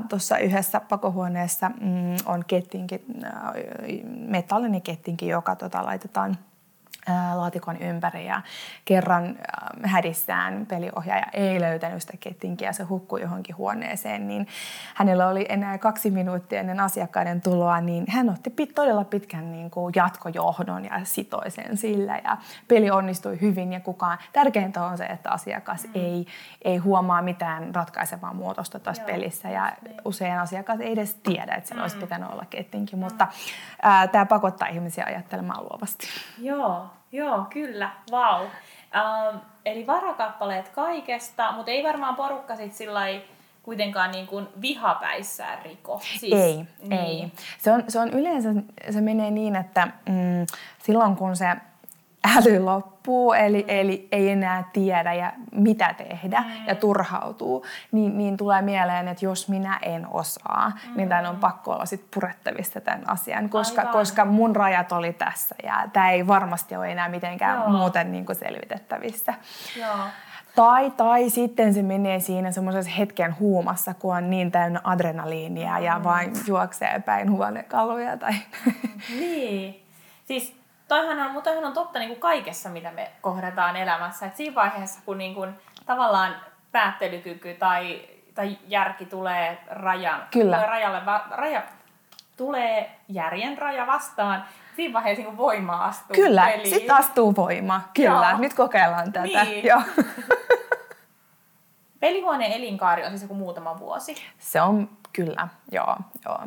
tuossa 0.09 0.39
yhdessä 0.39 0.81
pakohuoneessa 0.81 1.69
mm, 1.69 2.17
on 2.27 2.45
kettinkin, 2.47 3.05
äh, 3.25 3.33
metallinen 4.29 4.83
kettinkin, 4.89 5.29
joka 5.29 5.57
tota, 5.57 5.85
laitetaan 5.85 6.39
laatikon 7.35 7.77
ympäri 7.77 8.27
ja 8.27 8.43
kerran 8.85 9.39
hädissään 9.83 10.67
peliohjaaja 10.67 11.27
ei 11.33 11.61
löytänyt 11.61 12.03
sitä 12.03 12.17
kettinkiä 12.21 12.69
ja 12.69 12.73
se 12.73 12.83
hukkui 12.83 13.21
johonkin 13.21 13.57
huoneeseen, 13.57 14.29
niin 14.29 14.47
hänellä 14.95 15.29
oli 15.29 15.47
enää 15.49 15.79
kaksi 15.79 16.11
minuuttia 16.11 16.61
ennen 16.61 16.81
asiakkaiden 16.81 17.41
tuloa, 17.41 17.81
niin 17.81 18.05
hän 18.09 18.31
otti 18.31 18.67
todella 18.75 19.05
pitkän 19.05 19.53
niin 19.53 19.71
kuin 19.71 19.93
jatkojohdon 19.97 20.85
ja 20.85 21.01
sitoi 21.05 21.51
sen 21.51 21.77
sillä 21.77 22.21
ja 22.25 22.37
peli 22.69 22.91
onnistui 22.91 23.41
hyvin 23.41 23.73
ja 23.73 23.81
kukaan, 23.81 24.19
tärkeintä 24.33 24.85
on 24.85 24.99
se, 24.99 25.05
että 25.05 25.31
asiakas 25.31 25.85
mm. 25.85 25.91
ei, 25.95 26.27
ei 26.63 26.77
huomaa 26.77 27.23
mitään 27.23 27.75
ratkaisevaa 27.75 28.35
muutosta 28.35 28.79
tässä 28.79 29.03
Joo, 29.03 29.07
pelissä 29.07 29.49
ja 29.51 29.73
niin. 29.83 29.97
usein 30.05 30.39
asiakas 30.39 30.81
ei 30.81 30.93
edes 30.93 31.15
tiedä, 31.15 31.55
että 31.55 31.69
siellä 31.69 31.81
mm. 31.81 31.85
olisi 31.85 31.97
pitänyt 31.97 32.31
olla 32.31 32.45
kettinki, 32.51 32.97
mm. 32.97 33.01
mutta 33.01 33.27
tämä 34.13 34.27
pakottaa 34.27 34.69
ihmisiä 34.69 35.05
ajattelemaan 35.07 35.63
luovasti. 35.63 36.07
Joo, 36.39 36.87
Joo, 37.13 37.47
kyllä. 37.51 37.91
Vau. 38.11 38.41
Wow. 38.41 38.49
Ähm, 38.97 39.37
eli 39.65 39.87
varakappaleet 39.87 40.69
kaikesta, 40.69 41.53
mutta 41.53 41.71
ei 41.71 41.85
varmaan 41.85 42.17
porukka 42.17 42.57
sit 42.57 42.75
sillä 42.75 43.01
kuitenkaan 43.63 44.11
niin 44.11 44.27
kuin 44.27 44.49
vihapäissään 44.61 45.59
riko. 45.65 46.01
Siis, 46.19 46.35
ei, 46.35 46.65
niin. 46.83 46.93
ei. 46.93 47.33
Se 47.59 47.73
on, 47.73 47.85
se 47.89 47.99
on 47.99 48.11
yleensä, 48.11 48.49
se 48.91 49.01
menee 49.01 49.31
niin, 49.31 49.57
että 49.57 49.87
mm, 49.87 50.47
silloin 50.83 51.17
kun 51.17 51.37
se 51.37 51.47
äly 52.37 52.59
loppuu, 52.59 52.98
eli, 53.39 53.65
eli 53.69 54.09
ei 54.13 54.31
enää 54.31 54.65
tiedä 54.73 55.15
ja 55.15 55.33
mitä 55.53 55.95
tehdä 55.95 56.41
mm. 56.41 56.67
ja 56.67 56.75
turhautuu, 56.75 57.65
niin, 57.93 58.19
niin 58.19 58.37
tulee 58.37 58.63
mieleen, 58.63 59.09
että 59.09 59.25
jos 59.25 59.49
minä 59.49 59.79
en 59.83 60.07
osaa, 60.11 60.73
mm. 60.89 60.97
niin 60.97 61.09
tämän 61.09 61.27
on 61.27 61.37
pakko 61.37 61.73
olla 61.73 61.87
sit 61.87 62.05
purettavista 62.15 62.81
tämän 62.81 63.11
asian, 63.11 63.49
koska, 63.49 63.85
koska 63.85 64.25
mun 64.25 64.57
rajat 64.57 64.93
oli 64.93 65.13
tässä 65.13 65.55
ja 65.63 65.89
tämä 65.93 66.11
ei 66.11 66.27
varmasti 66.27 66.77
ole 66.77 66.93
enää 66.93 67.09
mitenkään 67.09 67.59
Joo. 67.59 67.69
muuten 67.69 68.13
niin 68.13 68.27
kuin 68.27 68.37
selvitettävissä. 68.37 69.35
Joo. 69.77 69.97
Tai, 70.55 70.91
tai 70.91 71.31
sitten 71.31 71.75
se 71.75 71.83
menee 71.83 72.21
siinä 72.21 72.53
semmoisessa 72.53 72.91
hetken 72.91 73.39
huumassa, 73.39 73.95
kun 73.95 74.17
on 74.17 74.31
niin 74.31 74.51
täynnä 74.51 74.81
adrenaliinia 74.85 75.79
mm. 75.79 75.85
ja 75.85 76.01
vain 76.05 76.33
juoksee 76.47 77.03
päin 77.07 77.31
huonekaluja. 77.31 78.17
Tai... 78.17 78.33
Niin. 79.21 79.85
Siis 80.25 80.58
toihan 80.89 81.21
on, 81.21 81.31
mutta 81.31 81.51
toihan 81.51 81.65
on 81.65 81.73
totta 81.73 81.99
niin 81.99 82.09
kuin 82.09 82.21
kaikessa, 82.21 82.69
mitä 82.69 82.91
me 82.91 83.11
kohdataan 83.21 83.77
elämässä. 83.77 84.27
Et 84.27 84.37
siinä 84.37 84.55
vaiheessa, 84.55 85.01
kun 85.05 85.19
niin 85.19 85.35
kuin, 85.35 85.55
tavallaan 85.87 86.37
päättelykyky 86.73 87.55
tai, 87.55 88.01
tai 88.35 88.59
järki 88.69 89.07
tulee 89.07 89.59
rajan, 89.71 90.23
Kyllä. 90.31 90.57
Tulee 90.57 90.71
rajalle, 90.71 91.07
va, 91.07 91.25
raja, 91.31 91.63
tulee 92.37 92.99
järjen 93.09 93.59
raja 93.59 93.87
vastaan, 93.87 94.45
siinä 94.77 94.93
vaiheessa 94.93 95.23
niin 95.23 95.37
voima 95.37 95.85
astuu 95.85 96.15
Kyllä, 96.15 96.49
sitten 96.65 96.97
astuu 96.97 97.37
voima. 97.37 97.81
Kyllä, 97.95 98.29
Joo. 98.31 98.39
nyt 98.39 98.55
kokeillaan 98.55 99.13
tätä. 99.13 99.45
Niin. 99.45 99.67
Joo. 99.71 99.83
Pelihuoneen 102.01 102.53
elinkaari 102.53 103.05
on 103.05 103.11
siis 103.11 103.23
joku 103.23 103.35
muutama 103.35 103.79
vuosi. 103.79 104.15
Se 104.39 104.61
on 104.61 104.89
kyllä, 105.13 105.49
joo. 105.73 105.97
joo. 106.25 106.41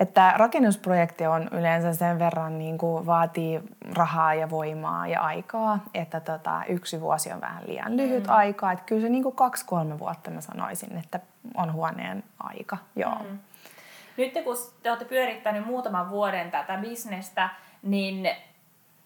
Että 0.00 0.34
rakennusprojekti 0.36 1.26
on 1.26 1.48
yleensä 1.52 1.92
sen 1.92 2.18
verran 2.18 2.58
niin 2.58 2.78
kuin 2.78 3.06
vaatii 3.06 3.60
rahaa 3.94 4.34
ja 4.34 4.50
voimaa 4.50 5.06
ja 5.06 5.20
aikaa, 5.20 5.78
että 5.94 6.20
tota, 6.20 6.62
yksi 6.68 7.00
vuosi 7.00 7.32
on 7.32 7.40
vähän 7.40 7.62
liian 7.66 7.96
lyhyt 7.96 8.26
mm. 8.26 8.32
aika. 8.32 8.72
Että 8.72 8.84
kyllä 8.84 9.02
se 9.02 9.08
niin 9.08 9.22
kuin 9.22 9.36
kaksi-kolme 9.36 9.98
vuotta 9.98 10.30
mä 10.30 10.40
sanoisin, 10.40 10.98
että 10.98 11.20
on 11.54 11.72
huoneen 11.72 12.24
aika. 12.38 12.78
Joo. 12.96 13.14
Mm. 13.14 13.38
Nyt 14.16 14.32
kun 14.44 14.56
te 14.82 14.90
olette 14.90 15.04
pyörittänyt 15.04 15.66
muutaman 15.66 16.10
vuoden 16.10 16.50
tätä 16.50 16.78
bisnestä, 16.78 17.48
niin 17.82 18.28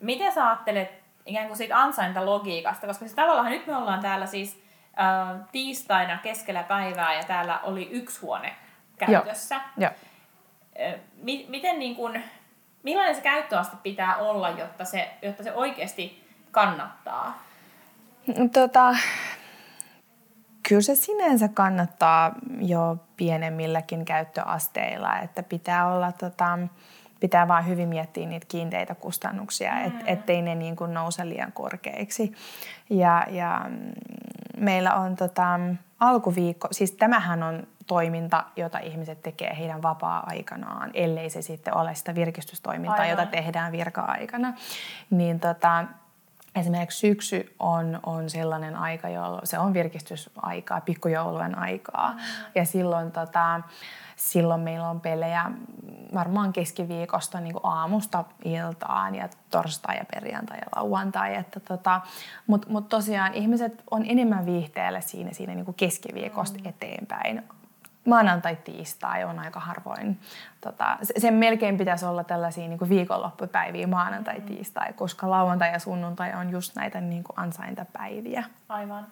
miten 0.00 0.32
sä 0.32 0.46
ajattelet 0.46 0.90
ikään 1.26 1.46
kuin 1.46 1.56
siitä 1.56 1.78
ansaintalogiikasta? 1.78 2.86
Koska 2.86 3.04
siis 3.04 3.14
tavallaan 3.14 3.50
nyt 3.50 3.66
me 3.66 3.76
ollaan 3.76 4.00
täällä 4.00 4.26
siis 4.26 4.62
äh, 5.00 5.40
tiistaina 5.52 6.18
keskellä 6.22 6.62
päivää 6.62 7.14
ja 7.14 7.24
täällä 7.24 7.60
oli 7.62 7.88
yksi 7.90 8.20
huone 8.20 8.54
käytössä. 8.98 9.54
Joo. 9.54 9.62
Joo 9.76 10.09
miten 11.48 11.78
niin 11.78 11.96
kuin, 11.96 12.22
millainen 12.82 13.14
se 13.14 13.20
käyttöaste 13.20 13.76
pitää 13.82 14.16
olla, 14.16 14.50
jotta 14.50 14.84
se, 14.84 15.10
jotta 15.22 15.42
se 15.42 15.52
oikeasti 15.52 16.24
kannattaa? 16.50 17.42
Tota, 18.52 18.96
kyllä 20.68 20.82
se 20.82 20.94
sinänsä 20.94 21.48
kannattaa 21.48 22.34
jo 22.60 22.96
pienemmilläkin 23.16 24.04
käyttöasteilla, 24.04 25.18
että 25.18 25.42
pitää 25.42 25.92
olla 25.92 26.12
tota, 26.12 26.58
pitää 27.20 27.48
vaan 27.48 27.66
hyvin 27.66 27.88
miettiä 27.88 28.26
niitä 28.26 28.46
kiinteitä 28.48 28.94
kustannuksia, 28.94 29.72
mm. 29.74 29.86
et, 29.86 29.92
ettei 30.06 30.42
ne 30.42 30.54
niin 30.54 30.76
kuin 30.76 30.94
nouse 30.94 31.28
liian 31.28 31.52
korkeiksi. 31.52 32.32
Ja, 32.90 33.26
ja 33.30 33.66
mm, 33.68 33.92
meillä 34.56 34.94
on 34.94 35.16
tota, 35.16 35.60
alkuviikko, 36.00 36.68
siis 36.70 36.92
tämähän 36.92 37.42
on 37.42 37.66
toiminta, 37.90 38.44
jota 38.56 38.78
ihmiset 38.78 39.22
tekee 39.22 39.56
heidän 39.58 39.82
vapaa-aikanaan, 39.82 40.90
ellei 40.94 41.30
se 41.30 41.42
sitten 41.42 41.76
ole 41.76 41.94
sitä 41.94 42.14
virkistystoimintaa, 42.14 43.00
Aivan. 43.00 43.10
jota 43.10 43.26
tehdään 43.26 43.72
virka-aikana. 43.72 44.54
Niin 45.10 45.40
tota, 45.40 45.84
esimerkiksi 46.54 46.98
syksy 46.98 47.54
on, 47.58 48.00
on 48.06 48.30
sellainen 48.30 48.76
aika, 48.76 49.08
jolloin 49.08 49.46
se 49.46 49.58
on 49.58 49.74
virkistysaikaa, 49.74 50.80
pikkujoulujen 50.80 51.58
aikaa. 51.58 52.10
Mm. 52.12 52.18
Ja 52.54 52.64
silloin, 52.64 53.12
tota, 53.12 53.60
silloin 54.16 54.60
meillä 54.60 54.88
on 54.88 55.00
pelejä 55.00 55.50
varmaan 56.14 56.52
keskiviikosta 56.52 57.40
niin 57.40 57.52
kuin 57.52 57.66
aamusta 57.66 58.24
iltaan 58.44 59.14
ja 59.14 59.28
torstai 59.50 59.96
ja 59.96 60.04
perjantai 60.14 60.58
ja 60.58 60.66
lauantai. 60.76 61.34
Että 61.34 61.60
tota, 61.60 62.00
Mutta 62.46 62.68
mut 62.70 62.88
tosiaan 62.88 63.34
ihmiset 63.34 63.82
on 63.90 64.04
enemmän 64.06 64.46
viihteellä 64.46 65.00
siinä, 65.00 65.32
siinä 65.32 65.54
niin 65.54 65.64
kuin 65.64 65.74
keskiviikosta 65.74 66.58
mm. 66.58 66.66
eteenpäin 66.66 67.42
maanantai, 68.04 68.56
tiistai 68.56 69.24
on 69.24 69.38
aika 69.38 69.60
harvoin. 69.60 70.20
Tota, 70.60 70.98
sen 71.18 71.34
melkein 71.34 71.78
pitäisi 71.78 72.06
olla 72.06 72.24
tällaisia 72.24 72.68
niin 72.68 72.78
kuin 72.78 72.88
viikonloppupäiviä, 72.88 73.86
maanantai, 73.86 74.40
tiistai, 74.40 74.92
koska 74.92 75.30
lauantai 75.30 75.72
ja 75.72 75.78
sunnuntai 75.78 76.32
on 76.34 76.50
just 76.50 76.76
näitä 76.76 77.00
niin 77.00 77.24
kuin 77.24 77.38
ansaintapäiviä. 77.38 78.44
Aivan. 78.68 79.06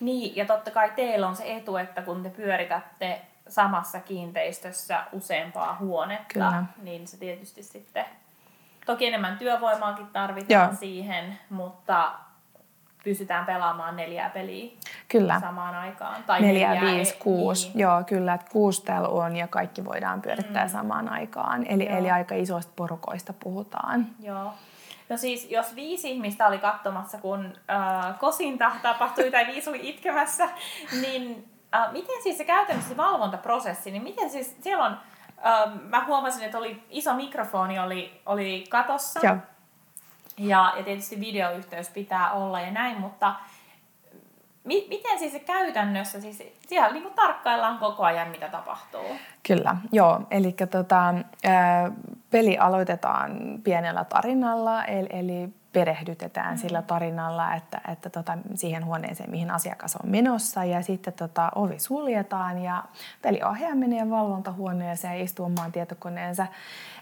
Niin, 0.00 0.36
ja 0.36 0.44
totta 0.44 0.70
kai 0.70 0.90
teillä 0.96 1.28
on 1.28 1.36
se 1.36 1.56
etu, 1.56 1.76
että 1.76 2.02
kun 2.02 2.22
te 2.22 2.30
pyöritätte 2.30 3.20
samassa 3.48 4.00
kiinteistössä 4.00 5.04
useampaa 5.12 5.76
huonetta, 5.80 6.32
Kyllä. 6.32 6.64
niin 6.82 7.08
se 7.08 7.16
tietysti 7.16 7.62
sitten, 7.62 8.04
toki 8.86 9.06
enemmän 9.06 9.38
työvoimaakin 9.38 10.06
tarvitaan 10.06 10.68
Joo. 10.68 10.76
siihen, 10.80 11.38
mutta 11.50 12.12
pystytään 13.04 13.46
pelaamaan 13.46 13.96
neljää 13.96 14.30
peliä 14.30 14.70
kyllä. 15.08 15.40
samaan 15.40 15.74
aikaan. 15.74 16.24
Tai 16.24 16.40
neljä, 16.40 16.74
neljä 16.74 16.94
viisi, 16.94 17.14
e- 17.14 17.18
kuusi. 17.18 17.68
Niin. 17.68 17.78
Joo, 17.78 18.04
kyllä, 18.06 18.34
että 18.34 18.50
kuusi 18.52 18.84
täällä 18.84 19.08
on 19.08 19.36
ja 19.36 19.48
kaikki 19.48 19.84
voidaan 19.84 20.22
pyörittää 20.22 20.64
mm. 20.64 20.70
samaan 20.70 21.08
aikaan. 21.08 21.66
Eli, 21.66 21.88
eli 21.90 22.10
aika 22.10 22.34
isoista 22.34 22.72
porukoista 22.76 23.32
puhutaan. 23.32 24.06
Joo. 24.20 24.52
No 25.08 25.16
siis, 25.16 25.50
jos 25.50 25.74
viisi 25.74 26.10
ihmistä 26.10 26.46
oli 26.46 26.58
katsomassa, 26.58 27.18
kun 27.18 27.52
äh, 27.70 28.18
kosinta 28.18 28.72
tapahtui 28.82 29.30
tai 29.30 29.46
viisi 29.46 29.70
oli 29.70 29.88
itkemässä, 29.88 30.48
niin 31.02 31.48
äh, 31.74 31.92
miten 31.92 32.22
siis 32.22 32.38
se 32.38 32.44
käytännössä 32.44 32.88
se 32.88 32.96
valvontaprosessi, 32.96 33.90
niin 33.90 34.02
miten 34.02 34.30
siis 34.30 34.56
siellä 34.60 34.84
on, 34.84 34.98
äh, 35.46 35.80
mä 35.88 36.04
huomasin, 36.04 36.44
että 36.44 36.58
oli 36.58 36.82
iso 36.90 37.14
mikrofoni 37.14 37.78
oli, 37.78 38.20
oli 38.26 38.64
katossa. 38.70 39.20
Joo. 39.26 39.36
Ja, 40.38 40.72
ja 40.76 40.84
tietysti 40.84 41.20
videoyhteys 41.20 41.88
pitää 41.90 42.32
olla 42.32 42.60
ja 42.60 42.70
näin, 42.70 43.00
mutta 43.00 43.34
mi, 44.64 44.86
miten 44.88 45.18
siis 45.18 45.32
se 45.32 45.38
käytännössä, 45.38 46.20
siis 46.20 46.42
siellä 46.68 46.92
niin 46.92 47.02
kuin 47.02 47.14
tarkkaillaan 47.14 47.78
koko 47.78 48.04
ajan, 48.04 48.28
mitä 48.28 48.48
tapahtuu? 48.48 49.16
Kyllä, 49.46 49.76
joo. 49.92 50.20
Eli 50.30 50.52
tota, 50.70 51.14
peli 52.30 52.58
aloitetaan 52.58 53.60
pienellä 53.64 54.04
tarinalla, 54.04 54.84
eli, 54.84 55.08
eli 55.10 55.48
perehdytetään 55.72 56.54
mm. 56.54 56.58
sillä 56.58 56.82
tarinalla, 56.82 57.54
että, 57.54 57.80
että 57.92 58.10
tota, 58.10 58.38
siihen 58.54 58.84
huoneeseen, 58.84 59.30
mihin 59.30 59.50
asiakas 59.50 59.96
on 59.96 60.10
menossa. 60.10 60.64
Ja 60.64 60.82
sitten 60.82 61.12
tota, 61.12 61.50
ovi 61.54 61.78
suljetaan 61.78 62.58
ja 62.58 62.84
peliohjaaja 63.22 63.74
menee 63.74 64.10
valvontahuoneeseen 64.10 65.18
ja 65.18 65.24
istuu 65.24 65.46
omaan 65.46 65.72
tietokoneensa 65.72 66.46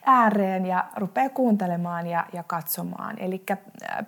ääreen 0.07 0.67
ja 0.67 0.85
rupeaa 0.97 1.29
kuuntelemaan 1.29 2.07
ja, 2.07 2.25
ja 2.33 2.43
katsomaan. 2.43 3.19
Eli 3.19 3.43
äh, 3.51 3.59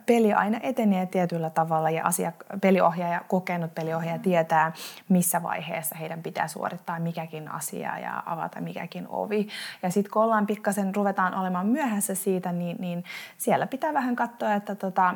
peli 0.06 0.32
aina 0.32 0.58
etenee 0.62 1.06
tietyllä 1.06 1.50
tavalla 1.50 1.90
ja 1.90 2.06
asia, 2.06 2.32
peliohjaaja, 2.60 3.20
kokenut 3.28 3.74
peliohjaaja 3.74 4.18
tietää, 4.18 4.72
missä 5.08 5.42
vaiheessa 5.42 5.96
heidän 5.96 6.22
pitää 6.22 6.48
suorittaa 6.48 6.98
mikäkin 6.98 7.50
asia 7.50 7.98
ja 7.98 8.22
avata 8.26 8.60
mikäkin 8.60 9.06
ovi. 9.08 9.48
Ja 9.82 9.90
sitten 9.90 10.10
kun 10.12 10.22
ollaan 10.22 10.46
pikkasen, 10.46 10.94
ruvetaan 10.94 11.34
olemaan 11.34 11.66
myöhässä 11.66 12.14
siitä, 12.14 12.52
niin, 12.52 12.76
niin 12.80 13.04
siellä 13.38 13.66
pitää 13.66 13.94
vähän 13.94 14.16
katsoa, 14.16 14.54
että 14.54 14.74
tota, 14.74 15.14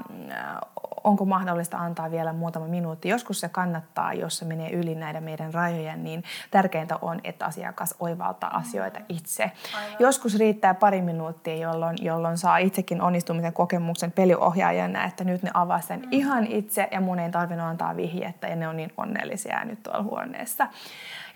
onko 1.05 1.25
mahdollista 1.25 1.79
antaa 1.79 2.11
vielä 2.11 2.33
muutama 2.33 2.67
minuutti. 2.67 3.09
Joskus 3.09 3.41
se 3.41 3.49
kannattaa, 3.49 4.13
jos 4.13 4.39
se 4.39 4.45
menee 4.45 4.71
yli 4.71 4.95
näiden 4.95 5.23
meidän 5.23 5.55
rajojen, 5.55 6.05
niin 6.05 6.25
tärkeintä 6.51 6.99
on, 7.03 7.21
että 7.25 7.47
asiakas 7.47 7.95
oivaltaa 8.01 8.57
asioita 8.57 9.01
itse. 9.09 9.53
Aivan. 9.77 9.97
Joskus 9.99 10.39
riittää 10.39 10.66
pari 10.75 11.03
minuuttia, 11.03 11.57
jolloin, 11.57 11.97
jolloin 12.01 12.39
saa 12.39 12.59
itsekin 12.59 13.03
onnistumisen 13.03 13.53
kokemuksen 13.53 14.13
peliohjaajana, 14.13 15.05
että 15.05 15.25
nyt 15.25 15.43
ne 15.43 15.51
avaa 15.55 15.81
sen 15.81 16.01
mm. 16.01 16.09
ihan 16.11 16.47
itse 16.47 16.89
ja 16.91 17.01
mun 17.01 17.19
ei 17.19 17.31
tarvinnut 17.31 17.67
antaa 17.67 17.97
vihjettä 17.97 18.47
ja 18.47 18.57
ne 18.57 18.69
on 18.69 18.77
niin 18.77 18.93
onnellisia 18.97 19.65
nyt 19.65 19.83
tuolla 19.83 20.03
huoneessa. 20.03 20.69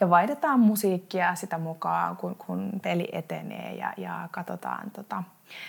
Ja 0.01 0.11
vaihdetaan 0.11 0.61
musiikkia 0.61 1.35
sitä 1.35 1.59
mukaan, 1.59 2.17
kun, 2.17 2.37
kun 2.47 2.71
peli 2.83 3.09
etenee 3.13 3.75
ja, 3.75 3.93
ja 3.97 4.29
katsotaan 4.31 4.91
tota, 4.91 5.23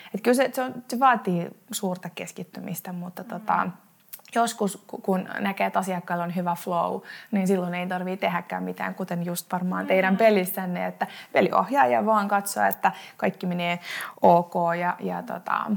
että 0.06 0.24
kyllä 0.24 0.36
se, 0.36 0.50
se, 0.54 0.62
on, 0.62 0.74
se 0.88 1.00
vaatii 1.00 1.48
suurta 1.72 2.10
keskittymistä, 2.16 2.94
mutta 2.94 3.24
tota, 3.24 3.58
mm. 3.66 3.72
tota, 3.72 3.91
joskus 4.36 4.84
kun 5.02 5.30
näkee, 5.40 5.68
että 5.68 5.80
asiakkaalla 5.80 6.24
on 6.24 6.36
hyvä 6.36 6.56
flow, 6.56 7.02
niin 7.32 7.48
silloin 7.48 7.74
ei 7.74 7.88
tarvitse 7.88 8.28
tehdäkään 8.28 8.64
mitään, 8.64 8.96
kuten 8.96 9.26
just 9.26 9.52
varmaan 9.52 9.88
teidän 9.88 10.14
mm. 10.14 10.18
pelissänne, 10.18 10.86
että 10.86 11.08
peliohjaaja 11.32 12.06
vaan 12.06 12.28
katsoo, 12.28 12.64
että 12.64 12.92
kaikki 13.18 13.46
menee 13.46 13.80
ok 14.22 14.54
ja, 14.80 14.96
ja 15.00 15.24
tota, 15.24 15.72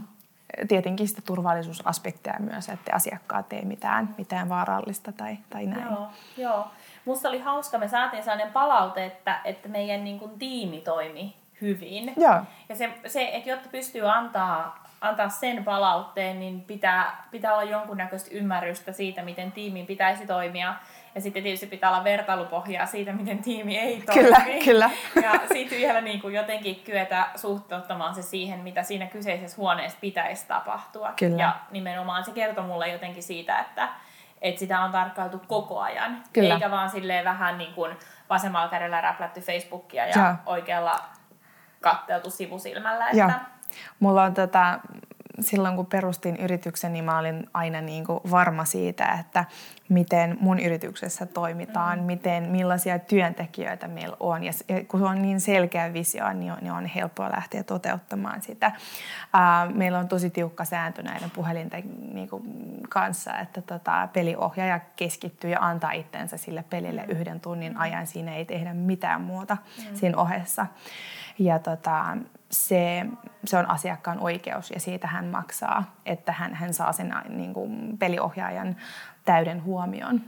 tietenkin 0.68 1.08
sitä 1.08 1.22
turvallisuusaspekteja 1.22 2.36
myös, 2.40 2.68
että 2.68 2.94
asiakkaat 2.94 3.52
ei 3.52 3.64
mitään, 3.64 4.14
mitään 4.18 4.48
vaarallista 4.48 5.12
tai, 5.12 5.38
tai 5.50 5.66
näin. 5.66 5.86
Joo, 5.90 6.08
joo. 6.36 6.66
Musta 7.04 7.28
oli 7.28 7.40
hauska, 7.40 7.78
me 7.78 7.88
saatiin 7.88 8.22
sellainen 8.22 8.52
palaute, 8.52 9.04
että, 9.04 9.40
että 9.44 9.68
meidän 9.68 10.04
niin 10.04 10.18
kuin, 10.18 10.38
tiimi 10.38 10.80
toimi 10.80 11.36
hyvin. 11.60 12.12
Joo. 12.16 12.40
Ja 12.68 12.76
se, 12.76 12.94
se, 13.06 13.30
että 13.32 13.50
jotta 13.50 13.68
pystyy 13.68 14.10
antaa, 14.10 14.84
antaa 15.04 15.28
sen 15.28 15.64
palautteen, 15.64 16.40
niin 16.40 16.60
pitää, 16.60 17.26
pitää 17.30 17.52
olla 17.52 17.64
jonkunnäköistä 17.64 18.30
ymmärrystä 18.32 18.92
siitä, 18.92 19.22
miten 19.22 19.52
tiimin 19.52 19.86
pitäisi 19.86 20.26
toimia. 20.26 20.74
Ja 21.14 21.20
sitten 21.20 21.42
tietysti 21.42 21.66
pitää 21.66 21.90
olla 21.90 22.04
vertailupohjaa 22.04 22.86
siitä, 22.86 23.12
miten 23.12 23.38
tiimi 23.38 23.78
ei 23.78 24.02
toimi. 24.06 24.22
Kyllä, 24.22 24.40
kyllä. 24.64 24.90
Ja 25.22 25.32
sitten 25.52 25.78
vielä 25.78 26.00
niin 26.00 26.20
kuin 26.20 26.34
jotenkin 26.34 26.82
kyetä 26.84 27.26
suhteuttamaan 27.36 28.14
se 28.14 28.22
siihen, 28.22 28.60
mitä 28.60 28.82
siinä 28.82 29.06
kyseisessä 29.06 29.56
huoneessa 29.56 29.98
pitäisi 30.00 30.48
tapahtua. 30.48 31.12
Kyllä. 31.16 31.42
Ja 31.42 31.56
nimenomaan 31.70 32.24
se 32.24 32.32
kertoo 32.32 32.64
mulle 32.64 32.88
jotenkin 32.88 33.22
siitä, 33.22 33.58
että, 33.58 33.88
että 34.42 34.58
sitä 34.58 34.80
on 34.80 34.92
tarkkailtu 34.92 35.42
koko 35.46 35.80
ajan. 35.80 36.22
Kyllä. 36.32 36.54
Eikä 36.54 36.70
vaan 36.70 36.90
silleen 36.90 37.24
vähän 37.24 37.58
niin 37.58 37.74
kuin 37.74 37.96
vasemmalla 38.30 38.68
kädellä 38.68 39.00
räplätty 39.00 39.40
Facebookia 39.40 40.06
ja, 40.06 40.18
ja. 40.18 40.36
oikealla 40.46 41.00
katteltu 41.80 42.30
sivusilmällä. 42.30 43.06
Että... 43.06 43.18
Joo. 43.18 43.30
Mulla 44.00 44.22
on 44.22 44.34
tota, 44.34 44.80
silloin 45.40 45.76
kun 45.76 45.86
perustin 45.86 46.36
yrityksen, 46.36 46.92
niin 46.92 47.04
mä 47.04 47.18
olin 47.18 47.46
aina 47.54 47.80
niin 47.80 48.04
kuin 48.04 48.20
varma 48.30 48.64
siitä, 48.64 49.06
että 49.20 49.44
miten 49.88 50.36
mun 50.40 50.60
yrityksessä 50.60 51.26
toimitaan, 51.26 51.98
mm. 51.98 52.04
miten, 52.04 52.42
millaisia 52.42 52.98
työntekijöitä 52.98 53.88
meillä 53.88 54.16
on. 54.20 54.44
Ja 54.44 54.52
kun 54.88 55.00
se 55.00 55.06
on 55.06 55.22
niin 55.22 55.40
selkeä 55.40 55.92
visio, 55.92 56.32
niin 56.32 56.52
on, 56.52 56.58
niin 56.60 56.72
on 56.72 56.86
helppoa 56.86 57.30
lähteä 57.30 57.62
toteuttamaan 57.62 58.42
sitä. 58.42 58.72
Ää, 59.32 59.66
meillä 59.70 59.98
on 59.98 60.08
tosi 60.08 60.30
tiukka 60.30 60.64
sääntö 60.64 61.02
näiden 61.02 61.30
puhelinten 61.30 61.84
niin 62.12 62.28
kuin, 62.28 62.42
kanssa, 62.88 63.38
että 63.38 63.62
tota, 63.62 64.08
peliohjaaja 64.12 64.80
keskittyy 64.96 65.50
ja 65.50 65.60
antaa 65.60 65.92
itsensä 65.92 66.36
sille 66.36 66.64
pelille 66.70 67.02
mm. 67.02 67.10
yhden 67.10 67.40
tunnin 67.40 67.72
mm. 67.72 67.80
ajan. 67.80 68.06
Siinä 68.06 68.34
ei 68.34 68.44
tehdä 68.44 68.74
mitään 68.74 69.20
muuta 69.20 69.56
mm. 69.78 69.96
siinä 69.96 70.18
ohessa. 70.18 70.66
Ja 71.38 71.58
tota, 71.58 72.16
se, 72.50 73.06
se 73.44 73.58
on 73.58 73.70
asiakkaan 73.70 74.18
oikeus 74.20 74.70
ja 74.70 74.80
siitä 74.80 75.06
hän 75.06 75.26
maksaa, 75.26 75.94
että 76.06 76.32
hän, 76.32 76.54
hän 76.54 76.74
saa 76.74 76.92
sen 76.92 77.14
niin 77.28 77.54
kuin 77.54 77.98
peliohjaajan 77.98 78.76
täyden 79.24 79.64
huomion. 79.64 80.20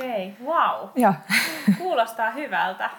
Okei, 0.00 0.34
okay, 0.40 0.46
wow. 0.46 0.88
Joo. 0.96 1.14
Kuulostaa 1.78 2.30
hyvältä. 2.30 2.90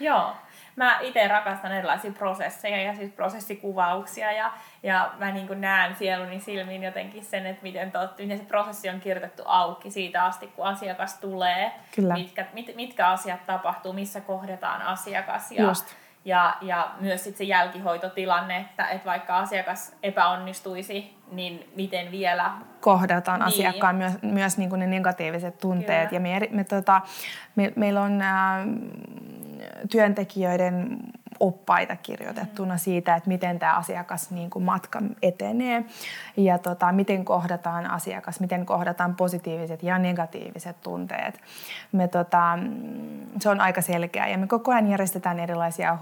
Joo. 0.00 0.36
Mä 0.76 0.98
itse 1.00 1.28
rakastan 1.28 1.72
erilaisia 1.72 2.12
prosesseja 2.12 2.82
ja 2.82 2.94
siis 2.94 3.10
prosessikuvauksia 3.10 4.32
ja, 4.32 4.52
ja 4.82 5.12
mä 5.18 5.30
niin 5.30 5.60
näen 5.60 5.96
sieluni 5.96 6.40
silmiin 6.40 6.82
jotenkin 6.82 7.24
sen, 7.24 7.46
että 7.46 7.62
miten, 7.62 7.92
tot, 7.92 8.18
miten 8.18 8.38
se 8.38 8.44
prosessi 8.44 8.88
on 8.88 9.00
kirjoitettu 9.00 9.42
auki 9.46 9.90
siitä 9.90 10.24
asti, 10.24 10.46
kun 10.46 10.66
asiakas 10.66 11.14
tulee. 11.14 11.72
Kyllä. 11.94 12.14
Mitkä, 12.14 12.46
mit, 12.52 12.76
mitkä 12.76 13.08
asiat 13.08 13.46
tapahtuu, 13.46 13.92
missä 13.92 14.20
kohdetaan 14.20 14.82
asiakas. 14.82 15.52
Ja, 15.52 15.64
Just 15.64 15.94
ja, 16.28 16.56
ja 16.60 16.90
myös 17.00 17.24
sit 17.24 17.36
se 17.36 17.44
jälkihoitotilanne, 17.44 18.56
että, 18.56 18.88
että 18.88 19.06
vaikka 19.06 19.38
asiakas 19.38 19.96
epäonnistuisi, 20.02 21.16
niin 21.32 21.70
miten 21.76 22.10
vielä... 22.10 22.50
Kohdataan 22.80 23.40
niin. 23.40 23.48
asiakkaan 23.48 23.96
myös, 23.96 24.12
myös 24.22 24.58
niin 24.58 24.70
kuin 24.70 24.78
ne 24.78 24.86
negatiiviset 24.86 25.58
tunteet. 25.58 26.08
Kyllä. 26.08 26.28
Ja 26.28 26.40
me, 26.40 26.48
me, 26.50 26.64
tota, 26.64 27.00
me, 27.56 27.72
meillä 27.76 28.02
on 28.02 28.22
ä, 28.22 28.58
työntekijöiden 29.90 30.98
oppaita 31.40 31.96
kirjoitettuna 31.96 32.74
mm. 32.74 32.78
siitä, 32.78 33.16
että 33.16 33.28
miten 33.28 33.58
tämä 33.58 33.76
asiakas 33.76 34.30
niin 34.30 34.50
kuin 34.50 34.64
matka 34.64 35.02
etenee 35.22 35.84
ja 36.36 36.58
tota, 36.58 36.92
miten 36.92 37.24
kohdataan 37.24 37.90
asiakas, 37.90 38.40
miten 38.40 38.66
kohdataan 38.66 39.16
positiiviset 39.16 39.82
ja 39.82 39.98
negatiiviset 39.98 40.76
tunteet. 40.82 41.40
Me, 41.92 42.08
tota, 42.08 42.58
se 43.40 43.50
on 43.50 43.60
aika 43.60 43.82
selkeä 43.82 44.28
ja 44.28 44.38
me 44.38 44.46
koko 44.46 44.72
ajan 44.72 44.90
järjestetään 44.90 45.38
erilaisia 45.38 45.98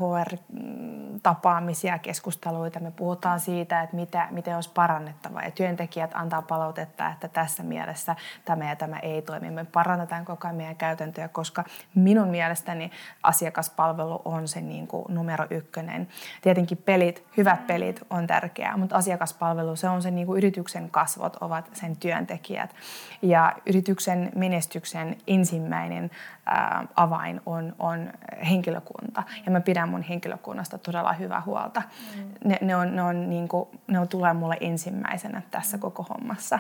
HR-tapaamisia, 1.27 1.99
keskusteluita. 1.99 2.81
Me 2.81 2.91
puhutaan 2.91 3.41
siitä, 3.41 3.83
että 3.83 3.97
mitä, 3.97 4.29
miten 4.31 4.55
olisi 4.55 4.71
parannettava 4.75 5.43
ja 5.43 5.51
työntekijät 5.51 6.11
antaa 6.15 6.43
palautetta, 6.43 7.09
että 7.09 7.29
tässä 7.29 7.63
mielessä 7.63 8.17
tämä 8.45 8.69
ja 8.69 8.77
tämä 8.77 8.99
ei 8.99 9.23
toimi. 9.23 9.51
Me 9.51 9.65
parannetaan 9.65 10.25
koko 10.25 10.47
ajan 10.47 10.57
meidän 10.57 10.77
käytäntöjä, 10.77 11.29
koska 11.29 11.65
minun 11.95 12.29
mielestäni 12.29 12.91
asiakaspalvelu 13.23 14.23
on 14.25 14.49
se 14.49 14.61
niin 14.61 14.87
kuin 14.87 15.05
numero 15.09 15.47
ykkönen. 15.51 16.09
Tietenkin 16.43 16.79
pelit, 16.79 17.27
hyvät 17.37 17.67
pelit 17.67 18.01
on 18.11 18.27
tärkeää, 18.27 18.77
mutta 18.77 18.97
asiakaspalvelu, 18.97 19.77
se 19.77 19.89
on 19.89 20.03
se 20.03 20.11
niin 20.11 20.27
kuin 20.27 20.39
yrityksen 20.39 20.91
kasvot, 20.91 21.37
ovat 21.37 21.71
sen 21.73 21.97
työntekijät. 21.97 22.75
Ja 23.23 23.53
yrityksen 23.67 24.33
menestyksen 24.35 25.17
ensimmäinen 25.27 26.11
ää, 26.47 26.87
avain 26.97 27.41
on, 27.47 27.75
on 27.79 28.13
henkilökunta. 28.51 29.23
Ja 29.47 29.53
mä 29.53 29.61
pidän 29.61 29.89
mun 29.89 30.03
henkilökunnasta 30.03 30.79
todella 30.79 31.13
hyvää 31.19 31.43
huolta. 31.47 31.83
Mm. 32.17 32.31
Ne, 32.45 32.59
ne, 32.61 32.77
on, 32.77 32.97
ne, 32.97 33.03
on, 33.03 33.31
niin 33.31 33.49
kuin, 33.49 33.69
ne 33.87 33.99
on, 33.99 34.09
tulee 34.09 34.33
mulle 34.33 34.57
ensimmäisenä 34.61 35.43
tässä 35.51 35.79
koko 35.79 36.03
hommassa. 36.03 36.59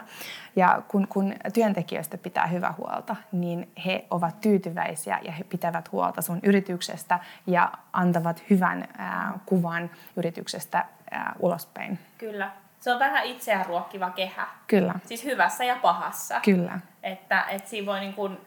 Ja 0.57 0.83
kun, 0.89 1.09
kun 1.09 1.35
työntekijöistä 1.55 2.19
pitää 2.19 2.47
hyvää 2.47 2.75
huolta, 2.79 3.17
niin 3.33 3.71
he 3.87 4.07
ovat 4.11 4.41
tyytyväisiä 4.41 5.19
ja 5.23 5.33
he 5.33 5.45
pitävät 5.45 5.93
huolta 5.93 6.23
sun 6.23 6.41
yrityksestä 6.43 7.19
ja 7.47 7.73
antavat 7.93 8.43
hyvän 8.51 8.89
ää, 8.99 9.33
kuvan 9.47 9.91
yrityksestä 10.17 10.85
ää, 11.11 11.35
ulospäin. 11.41 11.99
Kyllä. 12.19 12.51
Se 12.81 12.93
on 12.93 12.99
vähän 12.99 13.25
itseään 13.25 13.67
ruokkiva 13.67 14.11
kehä. 14.11 14.49
Kyllä. 14.67 14.95
Siis 15.05 15.25
hyvässä 15.25 15.65
ja 15.65 15.77
pahassa. 15.83 16.41
Kyllä. 16.41 16.81
Että, 17.03 17.45
että 17.51 17.71
siinä 17.71 17.87
voi 17.87 18.01
niin 18.01 18.15
kuin 18.15 18.39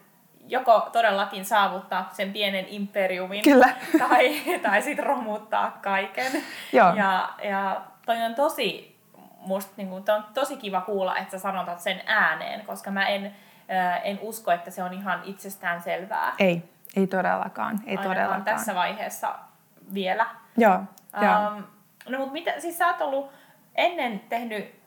joko 0.50 0.88
todellakin 0.92 1.44
saavuttaa 1.44 2.08
sen 2.12 2.32
pienen 2.32 2.66
imperiumin 2.68 3.42
Kyllä. 3.42 3.68
tai, 4.08 4.40
tai 4.62 4.82
sitten 4.82 5.06
romuttaa 5.06 5.78
kaiken. 5.82 6.32
Joo. 6.72 6.94
Ja, 6.94 7.28
ja 7.42 7.80
toi 8.06 8.22
on 8.22 8.34
tosi 8.34 8.96
musta 9.40 9.72
niin 9.76 9.88
kuin, 9.88 10.04
on 10.10 10.24
tosi 10.34 10.56
kiva 10.56 10.80
kuulla, 10.80 11.16
että 11.16 11.30
sä 11.30 11.38
sanotat 11.38 11.80
sen 11.80 12.00
ääneen, 12.06 12.66
koska 12.66 12.90
mä 12.90 13.08
en, 13.08 13.26
äh, 13.70 14.00
en 14.04 14.18
usko, 14.22 14.50
että 14.50 14.70
se 14.70 14.82
on 14.82 14.92
ihan 14.92 15.20
itsestään 15.24 15.82
selvää. 15.82 16.32
Ei, 16.38 16.62
ei 16.96 17.06
todellakaan. 17.06 17.80
Ei 17.86 17.96
Ainakaan 17.96 18.08
todellakaan. 18.08 18.44
tässä 18.44 18.74
vaiheessa 18.74 19.34
vielä. 19.94 20.26
Joo, 20.56 20.80
joo. 21.22 21.48
Um, 21.48 21.64
no 22.08 22.18
mutta 22.18 22.32
mitä, 22.32 22.60
siis 22.60 22.78
sä 22.78 22.86
oot 22.86 23.00
ollut 23.00 23.32
ennen 23.74 24.20
tehnyt 24.20 24.80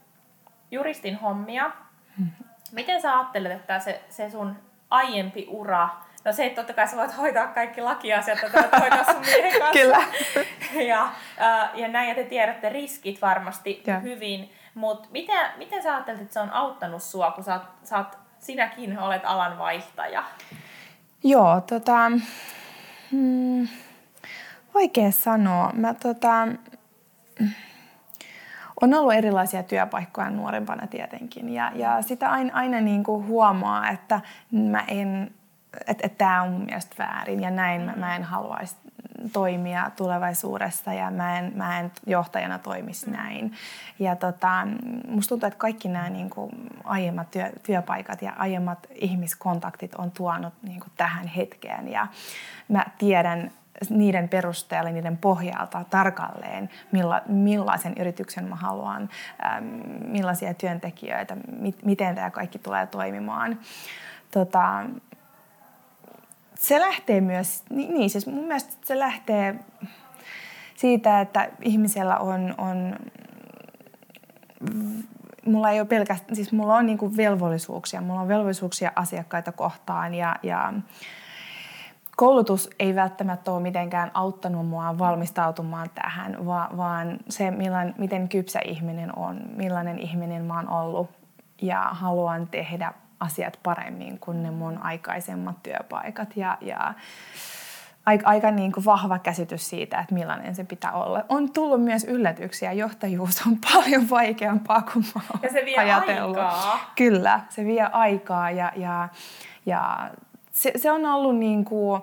juristin 0.72 1.16
hommia. 1.16 1.72
Miten 2.72 3.02
sä 3.02 3.20
ajattelet, 3.20 3.52
että 3.52 3.80
se, 3.80 4.02
se 4.10 4.30
sun 4.30 4.56
aiempi 4.94 5.48
ura, 5.50 5.90
no 6.26 6.34
se, 6.34 6.46
että 6.46 6.62
totta 6.62 6.74
kai 6.74 6.88
sä 6.88 6.98
voit 6.98 7.18
hoitaa 7.18 7.48
kaikki 7.48 7.82
lakiasiat, 7.82 8.44
että 8.44 8.62
voit 8.62 8.82
hoitaa 8.82 9.14
sun 9.14 9.22
miehen 9.22 9.60
kanssa. 9.60 9.80
Kyllä. 9.80 10.04
ja, 10.94 11.04
äh, 11.42 11.70
ja 11.74 11.88
näin, 11.88 12.10
ja 12.10 12.16
te 12.16 12.24
tiedätte 12.24 12.70
riskit 12.70 13.22
varmasti 13.22 13.84
Joo. 13.88 14.02
hyvin, 14.02 14.52
mutta 14.74 15.10
miten, 15.12 15.50
miten 15.58 15.84
sä 15.84 15.94
ajattelet, 15.94 16.22
että 16.22 16.34
se 16.34 16.40
on 16.40 16.54
auttanut 16.54 17.04
sua, 17.04 17.32
kun 17.32 17.44
sä, 17.44 17.60
sä 17.84 17.98
oot, 17.98 18.18
sinäkin 18.40 19.00
olet 19.00 19.22
alan 19.26 19.58
vaihtaja? 19.58 20.24
Joo, 21.24 21.62
tota, 21.62 22.12
hmm, 23.12 23.68
vaikea 24.74 25.12
sanoa. 25.12 25.72
Mä 25.74 25.94
tota, 25.94 26.48
on 28.84 28.94
ollut 28.94 29.14
erilaisia 29.14 29.64
työpaikkoja 29.64 30.30
nuorempana 30.30 30.88
tietenkin. 30.88 31.50
Ja, 31.50 31.72
ja 31.76 32.02
sitä 32.02 32.32
aina, 32.32 32.54
aina 32.54 32.82
niin 32.82 33.04
kuin 33.04 33.28
huomaa, 33.28 33.90
että 33.90 34.22
mä 34.52 34.84
en, 34.88 35.32
että, 35.88 36.06
että 36.06 36.18
tämä 36.18 36.42
on 36.42 36.52
mun 36.52 36.66
mielestä 36.66 36.96
väärin. 37.00 37.42
Ja 37.42 37.52
näin 37.52 37.82
mä, 37.82 37.94
mä 37.96 38.16
en 38.16 38.24
haluaisi 38.24 38.76
toimia 39.34 39.92
tulevaisuudessa 39.96 40.94
ja 40.94 41.12
mä 41.12 41.40
en, 41.40 41.52
mä 41.56 41.80
en 41.80 41.92
johtajana 42.08 42.60
toimisi 42.60 43.12
näin. 43.12 43.54
Ja 44.00 44.16
tota, 44.16 44.68
musta 45.08 45.30
tuntuu, 45.30 45.48
että 45.48 45.60
kaikki 45.60 45.88
nämä 45.88 46.10
niin 46.10 46.30
kuin 46.30 46.52
aiemmat 46.84 47.32
työ, 47.32 47.52
työpaikat 47.64 48.22
ja 48.22 48.34
aiemmat 48.38 48.88
ihmiskontaktit 48.96 49.96
on 49.96 50.12
tuonut 50.12 50.54
niin 50.64 50.80
kuin 50.80 50.92
tähän 50.98 51.28
hetkeen. 51.28 51.92
Ja 51.92 52.08
mä 52.68 52.86
tiedän 52.98 53.52
niiden 53.90 54.30
perusteella, 54.30 54.90
niiden 54.90 55.18
pohjalta 55.18 55.86
tarkalleen, 55.90 56.70
milla, 56.92 57.22
millaisen 57.28 57.94
yrityksen 58.00 58.46
mä 58.46 58.56
haluan, 58.56 59.10
millaisia 60.06 60.54
työntekijöitä, 60.54 61.38
mit, 61.60 61.86
miten 61.86 62.16
tämä 62.16 62.30
kaikki 62.32 62.60
tulee 62.60 62.88
toimimaan. 62.88 63.60
Tota, 64.32 64.84
se 66.56 66.80
lähtee 66.80 67.22
myös, 67.22 67.64
niin, 67.70 67.94
niin 67.94 68.10
siis 68.10 68.28
mun 68.28 68.46
mielestä 68.46 68.74
se 68.86 69.00
lähtee 69.00 69.56
siitä, 70.76 71.22
että 71.22 71.50
ihmisellä 71.62 72.18
on, 72.18 72.56
on 72.58 72.96
mulla 75.46 75.70
ei 75.70 75.80
ole 75.80 75.88
pelkästään, 75.88 76.36
siis 76.36 76.52
mulla 76.52 76.76
on 76.76 76.86
niinku 76.86 77.18
velvollisuuksia, 77.18 78.02
mulla 78.02 78.22
on 78.22 78.28
velvollisuuksia 78.28 78.92
asiakkaita 78.96 79.52
kohtaan 79.52 80.14
ja, 80.14 80.36
ja 80.44 80.74
koulutus 82.16 82.70
ei 82.80 82.96
välttämättä 82.96 83.52
ole 83.52 83.62
mitenkään 83.62 84.12
auttanut 84.14 84.68
mua 84.68 84.98
valmistautumaan 85.00 85.90
tähän, 85.96 86.46
vaan, 86.46 86.78
vaan 86.78 87.18
se, 87.30 87.52
millan, 87.52 87.94
miten 87.98 88.30
kypsä 88.30 88.60
ihminen 88.66 89.18
on, 89.18 89.42
millainen 89.56 90.00
ihminen 90.00 90.44
mä 90.44 90.56
oon 90.56 90.70
ollut 90.70 91.10
ja 91.62 91.82
haluan 91.92 92.48
tehdä 92.48 92.94
asiat 93.20 93.60
paremmin 93.64 94.20
kuin 94.20 94.44
ne 94.44 94.52
mun 94.52 94.78
aikaisemmat 94.78 95.64
työpaikat 95.64 96.38
ja, 96.38 96.58
ja 96.62 96.94
aika, 98.06 98.30
aika 98.30 98.52
niin 98.52 98.72
kuin 98.72 98.86
vahva 98.86 99.20
käsitys 99.20 99.70
siitä, 99.70 100.00
että 100.00 100.14
millainen 100.14 100.56
se 100.56 100.64
pitää 100.64 100.92
olla. 100.92 101.24
On 101.30 101.52
tullut 101.54 101.84
myös 101.84 102.04
yllätyksiä. 102.04 102.72
Johtajuus 102.72 103.48
on 103.48 103.58
paljon 103.74 104.10
vaikeampaa 104.10 104.82
kuin 104.82 105.06
mä 105.16 105.22
Ja 105.44 105.50
se 105.50 105.66
vie 105.66 105.78
ajatellut. 105.78 106.38
aikaa. 106.38 106.92
Kyllä, 106.96 107.40
se 107.50 107.66
vie 107.66 107.90
aikaa 107.92 108.52
ja, 108.52 108.72
ja, 108.76 109.10
ja 109.66 110.10
se, 110.54 110.72
se 110.76 110.92
on 110.92 111.06
ollut 111.06 111.38
niin 111.38 111.66
kuin, 111.66 112.02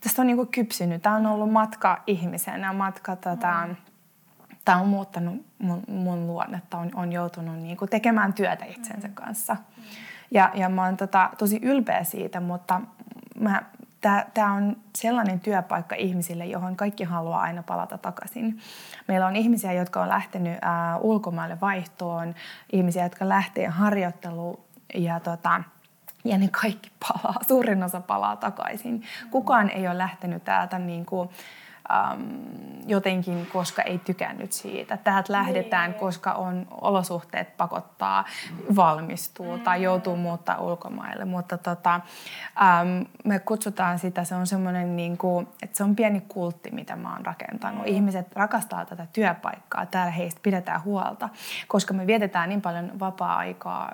tästä 0.00 0.22
on 0.22 0.26
niin 0.26 0.36
kuin 0.36 0.48
kypsynyt. 0.48 1.02
Tämä 1.02 1.16
on 1.16 1.26
ollut 1.26 1.52
matka 1.52 2.02
ihmisenä, 2.06 2.72
matka 2.72 3.16
tota, 3.16 3.66
Mm. 3.66 3.76
tämä 4.64 4.80
on 4.80 4.88
muuttanut 4.88 5.46
mun, 5.58 5.82
mun 5.88 6.26
luonnetta, 6.26 6.78
on, 6.78 6.90
on 6.94 7.12
joutunut 7.12 7.56
niin 7.56 7.76
kuin 7.76 7.88
tekemään 7.88 8.32
työtä 8.32 8.64
itsensä 8.64 9.08
kanssa. 9.14 9.56
Ja, 10.30 10.50
ja 10.54 10.68
mä 10.68 10.84
oon 10.84 10.96
tota, 10.96 11.30
tosi 11.38 11.58
ylpeä 11.62 12.04
siitä, 12.04 12.40
mutta 12.40 12.80
mä, 13.40 13.62
tämä 14.34 14.52
on 14.52 14.76
sellainen 14.96 15.40
työpaikka 15.40 15.94
ihmisille, 15.94 16.46
johon 16.46 16.76
kaikki 16.76 17.04
haluaa 17.04 17.40
aina 17.40 17.62
palata 17.62 17.98
takaisin. 17.98 18.58
Meillä 19.08 19.26
on 19.26 19.36
ihmisiä, 19.36 19.72
jotka 19.72 20.02
on 20.02 20.08
lähtenyt 20.08 20.58
ää, 20.62 20.98
ulkomaille 20.98 21.60
vaihtoon, 21.60 22.34
ihmisiä, 22.72 23.02
jotka 23.02 23.28
lähtee 23.28 23.66
harjoitteluun 23.66 24.60
ja 24.94 25.20
tota, 25.20 25.62
ja 26.24 26.38
ne 26.38 26.48
kaikki 26.48 26.90
palaa, 27.08 27.36
suurin 27.48 27.82
osa 27.82 28.00
palaa 28.00 28.36
takaisin. 28.36 29.02
Kukaan 29.30 29.70
ei 29.70 29.88
ole 29.88 29.98
lähtenyt 29.98 30.44
täältä 30.44 30.78
niin 30.78 31.06
kuin, 31.06 31.28
äm, 31.90 32.22
jotenkin, 32.86 33.46
koska 33.52 33.82
ei 33.82 33.98
tykännyt 33.98 34.52
siitä. 34.52 34.96
Täältä 34.96 35.32
lähdetään, 35.32 35.90
Niin. 35.90 36.00
koska 36.00 36.32
on 36.32 36.66
olosuhteet 36.80 37.56
pakottaa, 37.56 38.24
valmistuu 38.76 39.56
mm. 39.56 39.62
tai 39.62 39.82
joutuu 39.82 40.16
muuttaa 40.16 40.58
ulkomaille. 40.60 41.24
Mutta 41.24 41.58
tota, 41.58 41.94
äm, 41.94 43.06
me 43.24 43.38
kutsutaan 43.38 43.98
sitä, 43.98 44.24
se 44.24 44.34
on 44.34 44.46
semmoinen, 44.46 44.96
niin 44.96 45.18
kuin, 45.18 45.48
että 45.62 45.76
se 45.76 45.84
on 45.84 45.96
pieni 45.96 46.20
kultti, 46.28 46.70
mitä 46.70 46.96
mä 46.96 47.12
oon 47.12 47.26
rakentanut. 47.26 47.82
Mm. 47.82 47.92
Ihmiset 47.92 48.36
rakastaa 48.36 48.84
tätä 48.84 49.06
työpaikkaa, 49.12 49.86
täällä 49.86 50.12
heistä 50.12 50.40
pidetään 50.42 50.84
huolta, 50.84 51.28
koska 51.68 51.94
me 51.94 52.06
vietetään 52.06 52.48
niin 52.48 52.62
paljon 52.62 53.00
vapaa-aikaa 53.00 53.92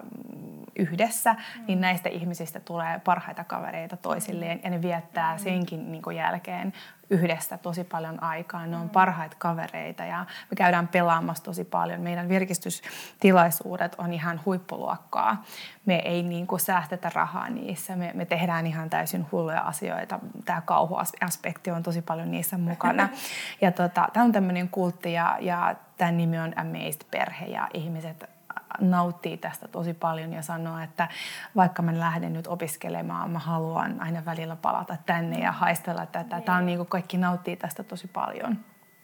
yhdessä, 0.76 1.32
mm. 1.32 1.64
niin 1.66 1.80
näistä 1.80 2.09
ihmisistä 2.09 2.61
tulee 2.61 3.01
parhaita 3.05 3.45
kavereita 3.45 3.97
toisilleen 3.97 4.61
ja 4.64 4.70
ne 4.70 4.82
viettää 4.82 5.38
senkin 5.38 5.92
niin 5.92 6.03
kuin 6.03 6.16
jälkeen 6.16 6.72
yhdessä 7.11 7.59
tosi 7.59 7.84
paljon 7.84 8.22
aikaa. 8.22 8.66
Ne 8.66 8.76
on 8.76 8.90
parhaita 8.90 9.36
kavereita 9.38 10.05
ja 10.05 10.26
me 10.50 10.57
käydään 10.57 10.88
pelaamassa 10.88 11.44
tosi 11.44 11.64
paljon. 11.64 12.00
Meidän 12.00 12.28
virkistystilaisuudet 12.28 13.94
on 13.98 14.12
ihan 14.12 14.40
huippuluokkaa. 14.46 15.44
Me 15.86 15.96
ei 15.96 16.22
niin 16.22 16.46
kuin 16.46 16.61
säästetä 16.61 17.11
rahaa 17.14 17.48
niissä. 17.48 17.96
Me, 17.96 18.11
me 18.14 18.24
tehdään 18.24 18.66
ihan 18.66 18.90
täysin 18.90 19.26
hulluja 19.32 19.61
asioita. 19.61 20.20
Tämä 20.44 20.61
kauhuaspekti 20.61 21.70
on 21.70 21.82
tosi 21.82 22.02
paljon 22.02 22.30
niissä 22.30 22.59
mukana. 22.59 23.09
Ja 23.61 23.72
tota, 23.72 24.09
tämä 24.12 24.24
on 24.24 24.32
tämmöinen 24.32 24.68
kultti 24.68 25.12
ja, 25.12 25.36
ja 25.40 25.74
tämän 25.96 26.16
nimi 26.16 26.38
on 26.38 26.59
Amazed 26.59 27.00
Perhe 27.11 27.46
ja 27.46 27.68
ihmiset 27.74 28.34
nauttii 28.81 29.37
tästä 29.37 29.68
tosi 29.68 29.95
paljon 29.95 30.33
ja 30.33 30.43
sanoo, 30.43 30.79
että 30.79 31.09
vaikka 31.57 31.83
mä 31.83 31.99
lähden 31.99 32.33
nyt 32.33 32.47
opiskelemaan, 32.47 33.31
mä 33.31 33.39
haluan 33.39 34.01
aina 34.01 34.25
välillä 34.25 34.57
palata 34.57 34.97
tänne 35.07 35.39
ja 35.39 35.53
haistella 35.53 36.07
tätä. 36.07 36.41
Tämä 36.41 36.59
on 36.59 36.66
niin 36.66 36.79
kuin 36.79 36.89
kaikki 36.89 37.16
nauttii 37.16 37.57
tästä 37.57 37.83
tosi 37.83 38.09
paljon. 38.09 38.59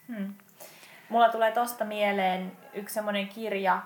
Hmm. 0.08 0.34
Mulla 1.08 1.28
tulee 1.28 1.52
tosta 1.52 1.84
mieleen 1.84 2.52
yksi 2.74 2.94
semmoinen 2.94 3.28
kirja, 3.28 3.82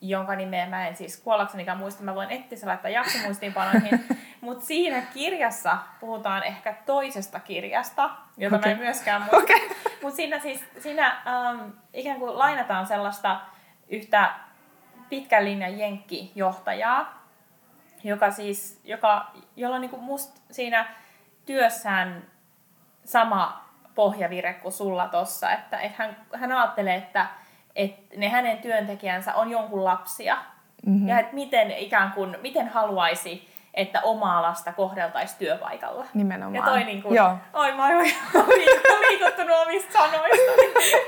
jonka 0.00 0.36
nimeä 0.36 0.66
mä 0.66 0.88
en 0.88 0.96
siis 0.96 1.16
kuollaksenikaan 1.16 1.78
muista, 1.78 2.02
mä 2.02 2.14
voin 2.14 2.30
etsiä 2.30 2.68
laittaa 2.68 2.90
jaksomuistiinpanoihin. 2.90 4.04
Mutta 4.40 4.64
siinä 4.64 5.02
kirjassa 5.14 5.78
puhutaan 6.00 6.42
ehkä 6.42 6.74
toisesta 6.86 7.40
kirjasta, 7.40 8.10
jota 8.36 8.56
okay. 8.56 8.70
mä 8.70 8.72
en 8.72 8.82
myöskään 8.82 9.22
muista. 9.22 9.36
Okei. 9.36 9.70
Mutta 10.02 10.16
siinä 10.16 10.38
siis 10.38 10.64
siinä, 10.78 11.06
ähm, 11.26 11.70
ikään 11.92 12.18
kuin 12.18 12.38
lainataan 12.38 12.86
sellaista 12.86 13.40
yhtä 13.88 14.34
pitkän 15.08 15.44
linjan 15.44 15.78
jenkkijohtajaa, 15.78 17.24
joka 18.04 18.30
siis, 18.30 18.80
joka, 18.84 19.30
jolla 19.56 19.74
on 19.74 19.80
niinku 19.80 19.96
must 19.96 20.40
siinä 20.50 20.94
työssään 21.46 22.24
sama 23.04 23.64
pohjavire 23.94 24.54
kuin 24.54 24.72
sulla 24.72 25.08
tossa, 25.08 25.52
että 25.52 25.78
et 25.78 25.92
hän, 25.96 26.16
hän 26.34 26.52
ajattelee, 26.52 26.96
että 26.96 27.26
et 27.76 28.16
ne 28.16 28.28
hänen 28.28 28.58
työntekijänsä 28.58 29.34
on 29.34 29.50
jonkun 29.50 29.84
lapsia. 29.84 30.36
Mm-hmm. 30.86 31.08
Ja 31.08 31.20
että 31.20 31.34
miten 31.34 31.70
ikään 31.70 32.12
kuin, 32.12 32.36
miten 32.42 32.68
haluaisi, 32.68 33.48
että 33.74 34.00
omaa 34.02 34.42
lasta 34.42 34.72
kohdeltaisiin 34.72 35.38
työpaikalla. 35.38 36.06
Nimenomaan. 36.14 36.54
Ja 36.54 36.62
toi 36.62 36.84
niinku, 36.84 37.14
Joo. 37.14 37.36
oi 37.52 37.72
mä 37.72 37.86
oon 37.86 38.04
liik- 38.04 39.08
liikuttunut 39.10 39.56
omista 39.62 39.92
sanoista. 39.92 40.52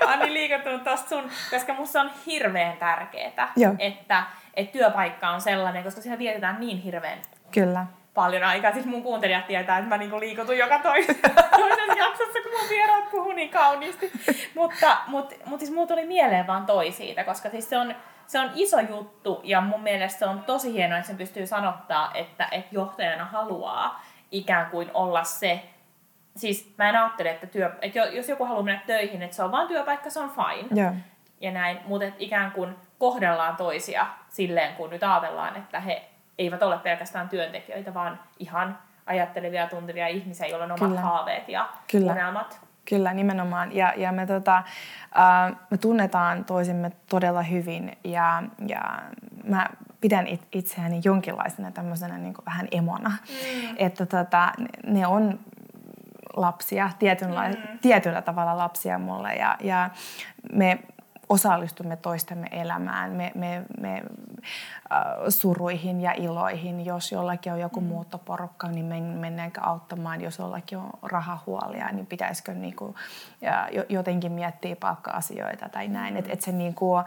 Mä 0.04 0.10
oon 0.10 0.18
niin 0.18 0.34
liikuttunut 0.34 0.84
tosta 0.84 1.08
sun, 1.08 1.30
koska 1.50 1.74
musta 1.74 2.00
on 2.00 2.10
hirveän 2.26 2.76
tärkeetä, 2.76 3.48
Joo. 3.56 3.74
että, 3.78 4.22
että 4.54 4.72
työpaikka 4.72 5.28
on 5.28 5.40
sellainen, 5.40 5.84
koska 5.84 6.00
siellä 6.00 6.18
vietetään 6.18 6.60
niin 6.60 6.78
hirveän 6.78 7.18
Kyllä. 7.54 7.86
paljon 8.14 8.44
aikaa. 8.44 8.72
Siis 8.72 8.86
mun 8.86 9.02
kuuntelijat 9.02 9.46
tietää, 9.46 9.78
että 9.78 9.88
mä 9.88 9.98
niinku 9.98 10.20
liikutun 10.20 10.58
joka 10.58 10.78
toisessa, 10.78 11.28
toisessa 11.58 11.92
jaksossa, 11.96 12.38
kun 12.42 12.52
mun 12.60 12.68
vieraat 12.70 13.10
puhuu 13.10 13.32
niin 13.32 13.50
kauniisti. 13.50 14.12
Mutta 14.54 14.96
mut, 15.06 15.34
mut 15.46 15.60
siis 15.60 15.72
mulla 15.72 15.86
tuli 15.86 16.06
mieleen 16.06 16.46
vaan 16.46 16.66
toi 16.66 16.92
siitä, 16.92 17.24
koska 17.24 17.50
siis 17.50 17.68
se 17.68 17.78
on, 17.78 17.94
se 18.26 18.40
on 18.40 18.50
iso 18.54 18.80
juttu 18.80 19.40
ja 19.44 19.60
mun 19.60 19.82
mielestä 19.82 20.18
se 20.18 20.26
on 20.26 20.42
tosi 20.42 20.72
hienoa, 20.72 20.98
että 20.98 21.06
sen 21.06 21.16
pystyy 21.16 21.46
sanottaa, 21.46 22.10
että, 22.14 22.48
että 22.50 22.68
johtajana 22.74 23.24
haluaa 23.24 24.02
ikään 24.30 24.70
kuin 24.70 24.90
olla 24.94 25.24
se, 25.24 25.62
siis 26.36 26.74
mä 26.78 26.88
en 26.88 26.96
ajattele, 26.96 27.30
että, 27.30 27.46
työ, 27.46 27.72
että 27.82 27.98
jo- 27.98 28.04
jos 28.10 28.28
joku 28.28 28.44
haluaa 28.44 28.62
mennä 28.62 28.80
töihin, 28.86 29.22
että 29.22 29.36
se 29.36 29.42
on 29.42 29.52
vaan 29.52 29.68
työpaikka, 29.68 30.10
se 30.10 30.20
on 30.20 30.30
fine 30.30 30.82
Joo. 30.82 30.92
ja 31.40 31.50
näin, 31.50 31.80
mutta 31.86 32.06
ikään 32.18 32.52
kuin 32.52 32.76
kohdellaan 32.98 33.56
toisia 33.56 34.06
silleen, 34.28 34.74
kun 34.74 34.90
nyt 34.90 35.02
ajatellaan, 35.02 35.56
että 35.56 35.80
he 35.80 36.04
eivät 36.38 36.62
ole 36.62 36.78
pelkästään 36.78 37.28
työntekijöitä, 37.28 37.94
vaan 37.94 38.20
ihan 38.38 38.78
ajattelevia 39.06 39.60
ja 39.60 39.68
tuntevia 39.68 40.08
ihmisiä, 40.08 40.46
joilla 40.46 40.64
on 40.64 40.72
omat 40.72 40.88
Kyllä. 40.88 41.00
haaveet 41.00 41.48
ja 41.48 41.68
Kyllä. 41.90 42.12
unelmat. 42.12 42.65
Kyllä, 42.88 43.14
nimenomaan. 43.14 43.76
Ja, 43.76 43.92
ja 43.96 44.12
me, 44.12 44.26
tota, 44.26 44.56
äh, 44.56 45.56
me 45.70 45.78
tunnetaan 45.78 46.44
toisimme 46.44 46.92
todella 47.08 47.42
hyvin 47.42 47.92
ja, 48.04 48.42
ja 48.68 49.02
mä 49.44 49.70
pidän 50.00 50.26
it, 50.26 50.46
itseäni 50.52 51.00
jonkinlaisena 51.04 51.70
tämmöisenä 51.70 52.18
niin 52.18 52.34
vähän 52.46 52.68
emona. 52.70 53.10
Mm. 53.10 53.74
Että 53.76 54.06
tota, 54.06 54.52
ne 54.86 55.06
on 55.06 55.38
lapsia, 56.36 56.90
tietynla- 56.98 57.56
mm. 57.56 57.78
tietyllä 57.82 58.22
tavalla 58.22 58.58
lapsia 58.58 58.98
mulle 58.98 59.34
ja, 59.34 59.56
ja 59.60 59.90
me 60.52 60.78
osallistumme 61.28 61.96
toistemme 61.96 62.48
elämään, 62.50 63.12
me, 63.12 63.32
me, 63.34 63.62
me 63.80 64.02
äh, 64.92 65.04
suruihin 65.28 66.00
ja 66.00 66.12
iloihin. 66.12 66.86
Jos 66.86 67.12
jollakin 67.12 67.52
on 67.52 67.60
joku 67.60 67.80
mm. 67.80 67.86
muuttoporukka, 67.86 68.68
niin 68.68 68.86
men, 68.86 69.02
mennäänkö 69.02 69.60
auttamaan. 69.60 70.20
Jos 70.20 70.38
jollakin 70.38 70.78
on 70.78 70.90
rahahuolia, 71.02 71.92
niin 71.92 72.06
pitäisikö 72.06 72.54
niinku, 72.54 72.94
ja, 73.40 73.68
jotenkin 73.88 74.32
miettiä 74.32 74.76
palkka-asioita 74.76 75.68
tai 75.68 75.88
näin. 75.88 76.14
Mm. 76.14 76.18
Et, 76.18 76.30
et 76.30 76.42
se 76.42 76.52
niinku, 76.52 77.02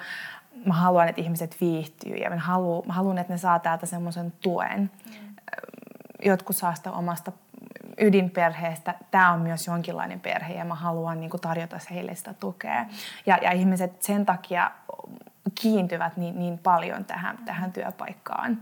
mä 0.66 0.74
haluan, 0.74 1.08
että 1.08 1.22
ihmiset 1.22 1.58
viihtyy 1.62 2.16
ja 2.16 2.30
mä 2.30 2.38
haluan, 2.38 2.88
mä 2.88 2.94
haluan 2.94 3.18
että 3.18 3.34
ne 3.34 3.38
saa 3.38 3.60
täältä 3.60 3.86
semmoisen 3.86 4.34
tuen. 4.42 4.80
Mm. 4.80 5.30
Jotkut 6.26 6.56
saa 6.56 6.76
sitä 6.76 6.92
omasta 6.92 7.32
ydinperheestä, 8.00 8.96
tämä 9.12 9.32
on 9.32 9.40
myös 9.40 9.68
jonkinlainen 9.68 10.20
perhe 10.20 10.54
ja 10.54 10.66
mä 10.66 10.76
haluan 10.76 11.20
niin 11.20 11.30
kuin, 11.30 11.42
tarjota 11.42 11.78
heille 11.92 12.16
sitä 12.16 12.34
tukea. 12.34 12.86
Ja, 13.26 13.38
ja 13.42 13.52
ihmiset 13.52 14.02
sen 14.02 14.26
takia 14.26 14.72
kiintyvät 15.62 16.18
niin, 16.18 16.40
niin 16.40 16.58
paljon 16.58 17.06
tähän, 17.06 17.38
tähän 17.46 17.74
työpaikkaan. 17.74 18.58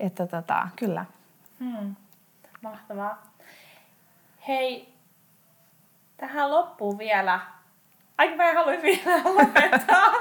Että 0.00 0.26
tota, 0.26 0.68
kyllä. 0.76 1.04
Hmm. 1.60 1.96
Mahtavaa. 2.62 3.22
Hei, 4.48 4.94
tähän 6.16 6.50
loppuun 6.50 6.98
vielä. 6.98 7.40
Aika 8.18 8.36
mä 8.36 8.52
haluaisin 8.52 8.82
vielä 8.82 9.22
lopettaa. 9.38 10.12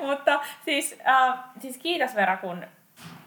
Mutta 0.06 0.40
siis, 0.64 0.98
äh, 1.08 1.38
siis 1.60 1.78
kiitos 1.78 2.14
Vera, 2.14 2.36
kun 2.36 2.64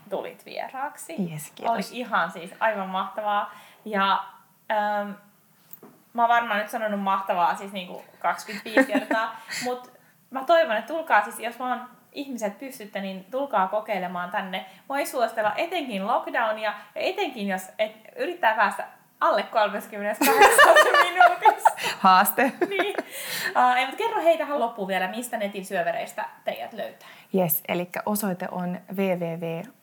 tulit 0.09 0.45
vieraaksi. 0.45 1.15
Yes, 1.31 1.51
kiitos. 1.55 1.75
Oli 1.75 1.83
ihan 1.91 2.31
siis 2.31 2.53
aivan 2.59 2.89
mahtavaa. 2.89 3.53
Ja 3.85 4.23
ähm, 4.71 5.09
mä 6.13 6.21
oon 6.21 6.29
varmaan 6.29 6.59
nyt 6.59 6.69
sanonut 6.69 6.99
mahtavaa 6.99 7.55
siis 7.55 7.71
niinku 7.71 8.03
25 8.19 8.93
kertaa, 8.93 9.35
mutta 9.65 9.89
mä 10.29 10.43
toivon, 10.43 10.77
että 10.77 10.93
tulkaa 10.93 11.23
siis, 11.23 11.39
jos 11.39 11.59
vaan 11.59 11.89
ihmiset 12.11 12.59
pystytte, 12.59 13.01
niin 13.01 13.25
tulkaa 13.31 13.67
kokeilemaan 13.67 14.31
tänne. 14.31 14.65
Voi 14.89 15.05
suositella 15.05 15.53
etenkin 15.55 16.07
lockdownia 16.07 16.73
ja 16.95 17.01
etenkin, 17.01 17.47
jos 17.47 17.69
et 17.79 17.91
yrittää 18.15 18.55
päästä 18.55 18.87
alle 19.21 19.43
38 19.43 20.27
minuutissa. 21.09 21.69
Haaste. 21.99 22.43
niin. 22.69 22.95
Uh, 22.97 23.85
mutta 23.85 23.97
kerro 23.97 24.21
hei 24.23 24.37
tähän 24.37 24.59
loppuun 24.59 24.87
vielä, 24.87 25.07
mistä 25.07 25.37
netin 25.37 25.65
syövereistä 25.65 26.25
teidät 26.43 26.73
löytää. 26.73 27.09
Yes, 27.35 27.63
eli 27.67 27.89
osoite 28.05 28.47
on 28.51 28.79
www.amazed.fi. 28.95 29.81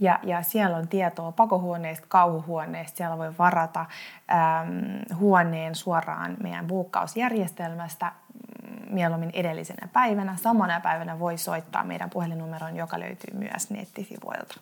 Ja, 0.00 0.18
ja 0.22 0.42
siellä 0.42 0.76
on 0.76 0.88
tietoa 0.88 1.32
pakohuoneista, 1.32 2.06
kauhuhuoneista. 2.08 2.96
Siellä 2.96 3.18
voi 3.18 3.38
varata 3.38 3.80
äm, 3.80 5.16
huoneen 5.16 5.74
suoraan 5.74 6.36
meidän 6.42 6.66
buukkausjärjestelmästä 6.66 8.12
mm, 8.32 8.94
mieluummin 8.94 9.30
edellisenä 9.32 9.88
päivänä. 9.92 10.36
Samana 10.36 10.80
päivänä 10.80 11.18
voi 11.18 11.38
soittaa 11.38 11.84
meidän 11.84 12.10
puhelinnumeroon, 12.10 12.76
joka 12.76 13.00
löytyy 13.00 13.38
myös 13.38 13.70
nettisivuilta. 13.70 14.54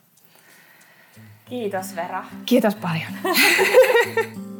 Kiitos 1.45 1.97
Vera. 1.97 2.24
Kiitos 2.47 2.74
paljon. 2.74 3.12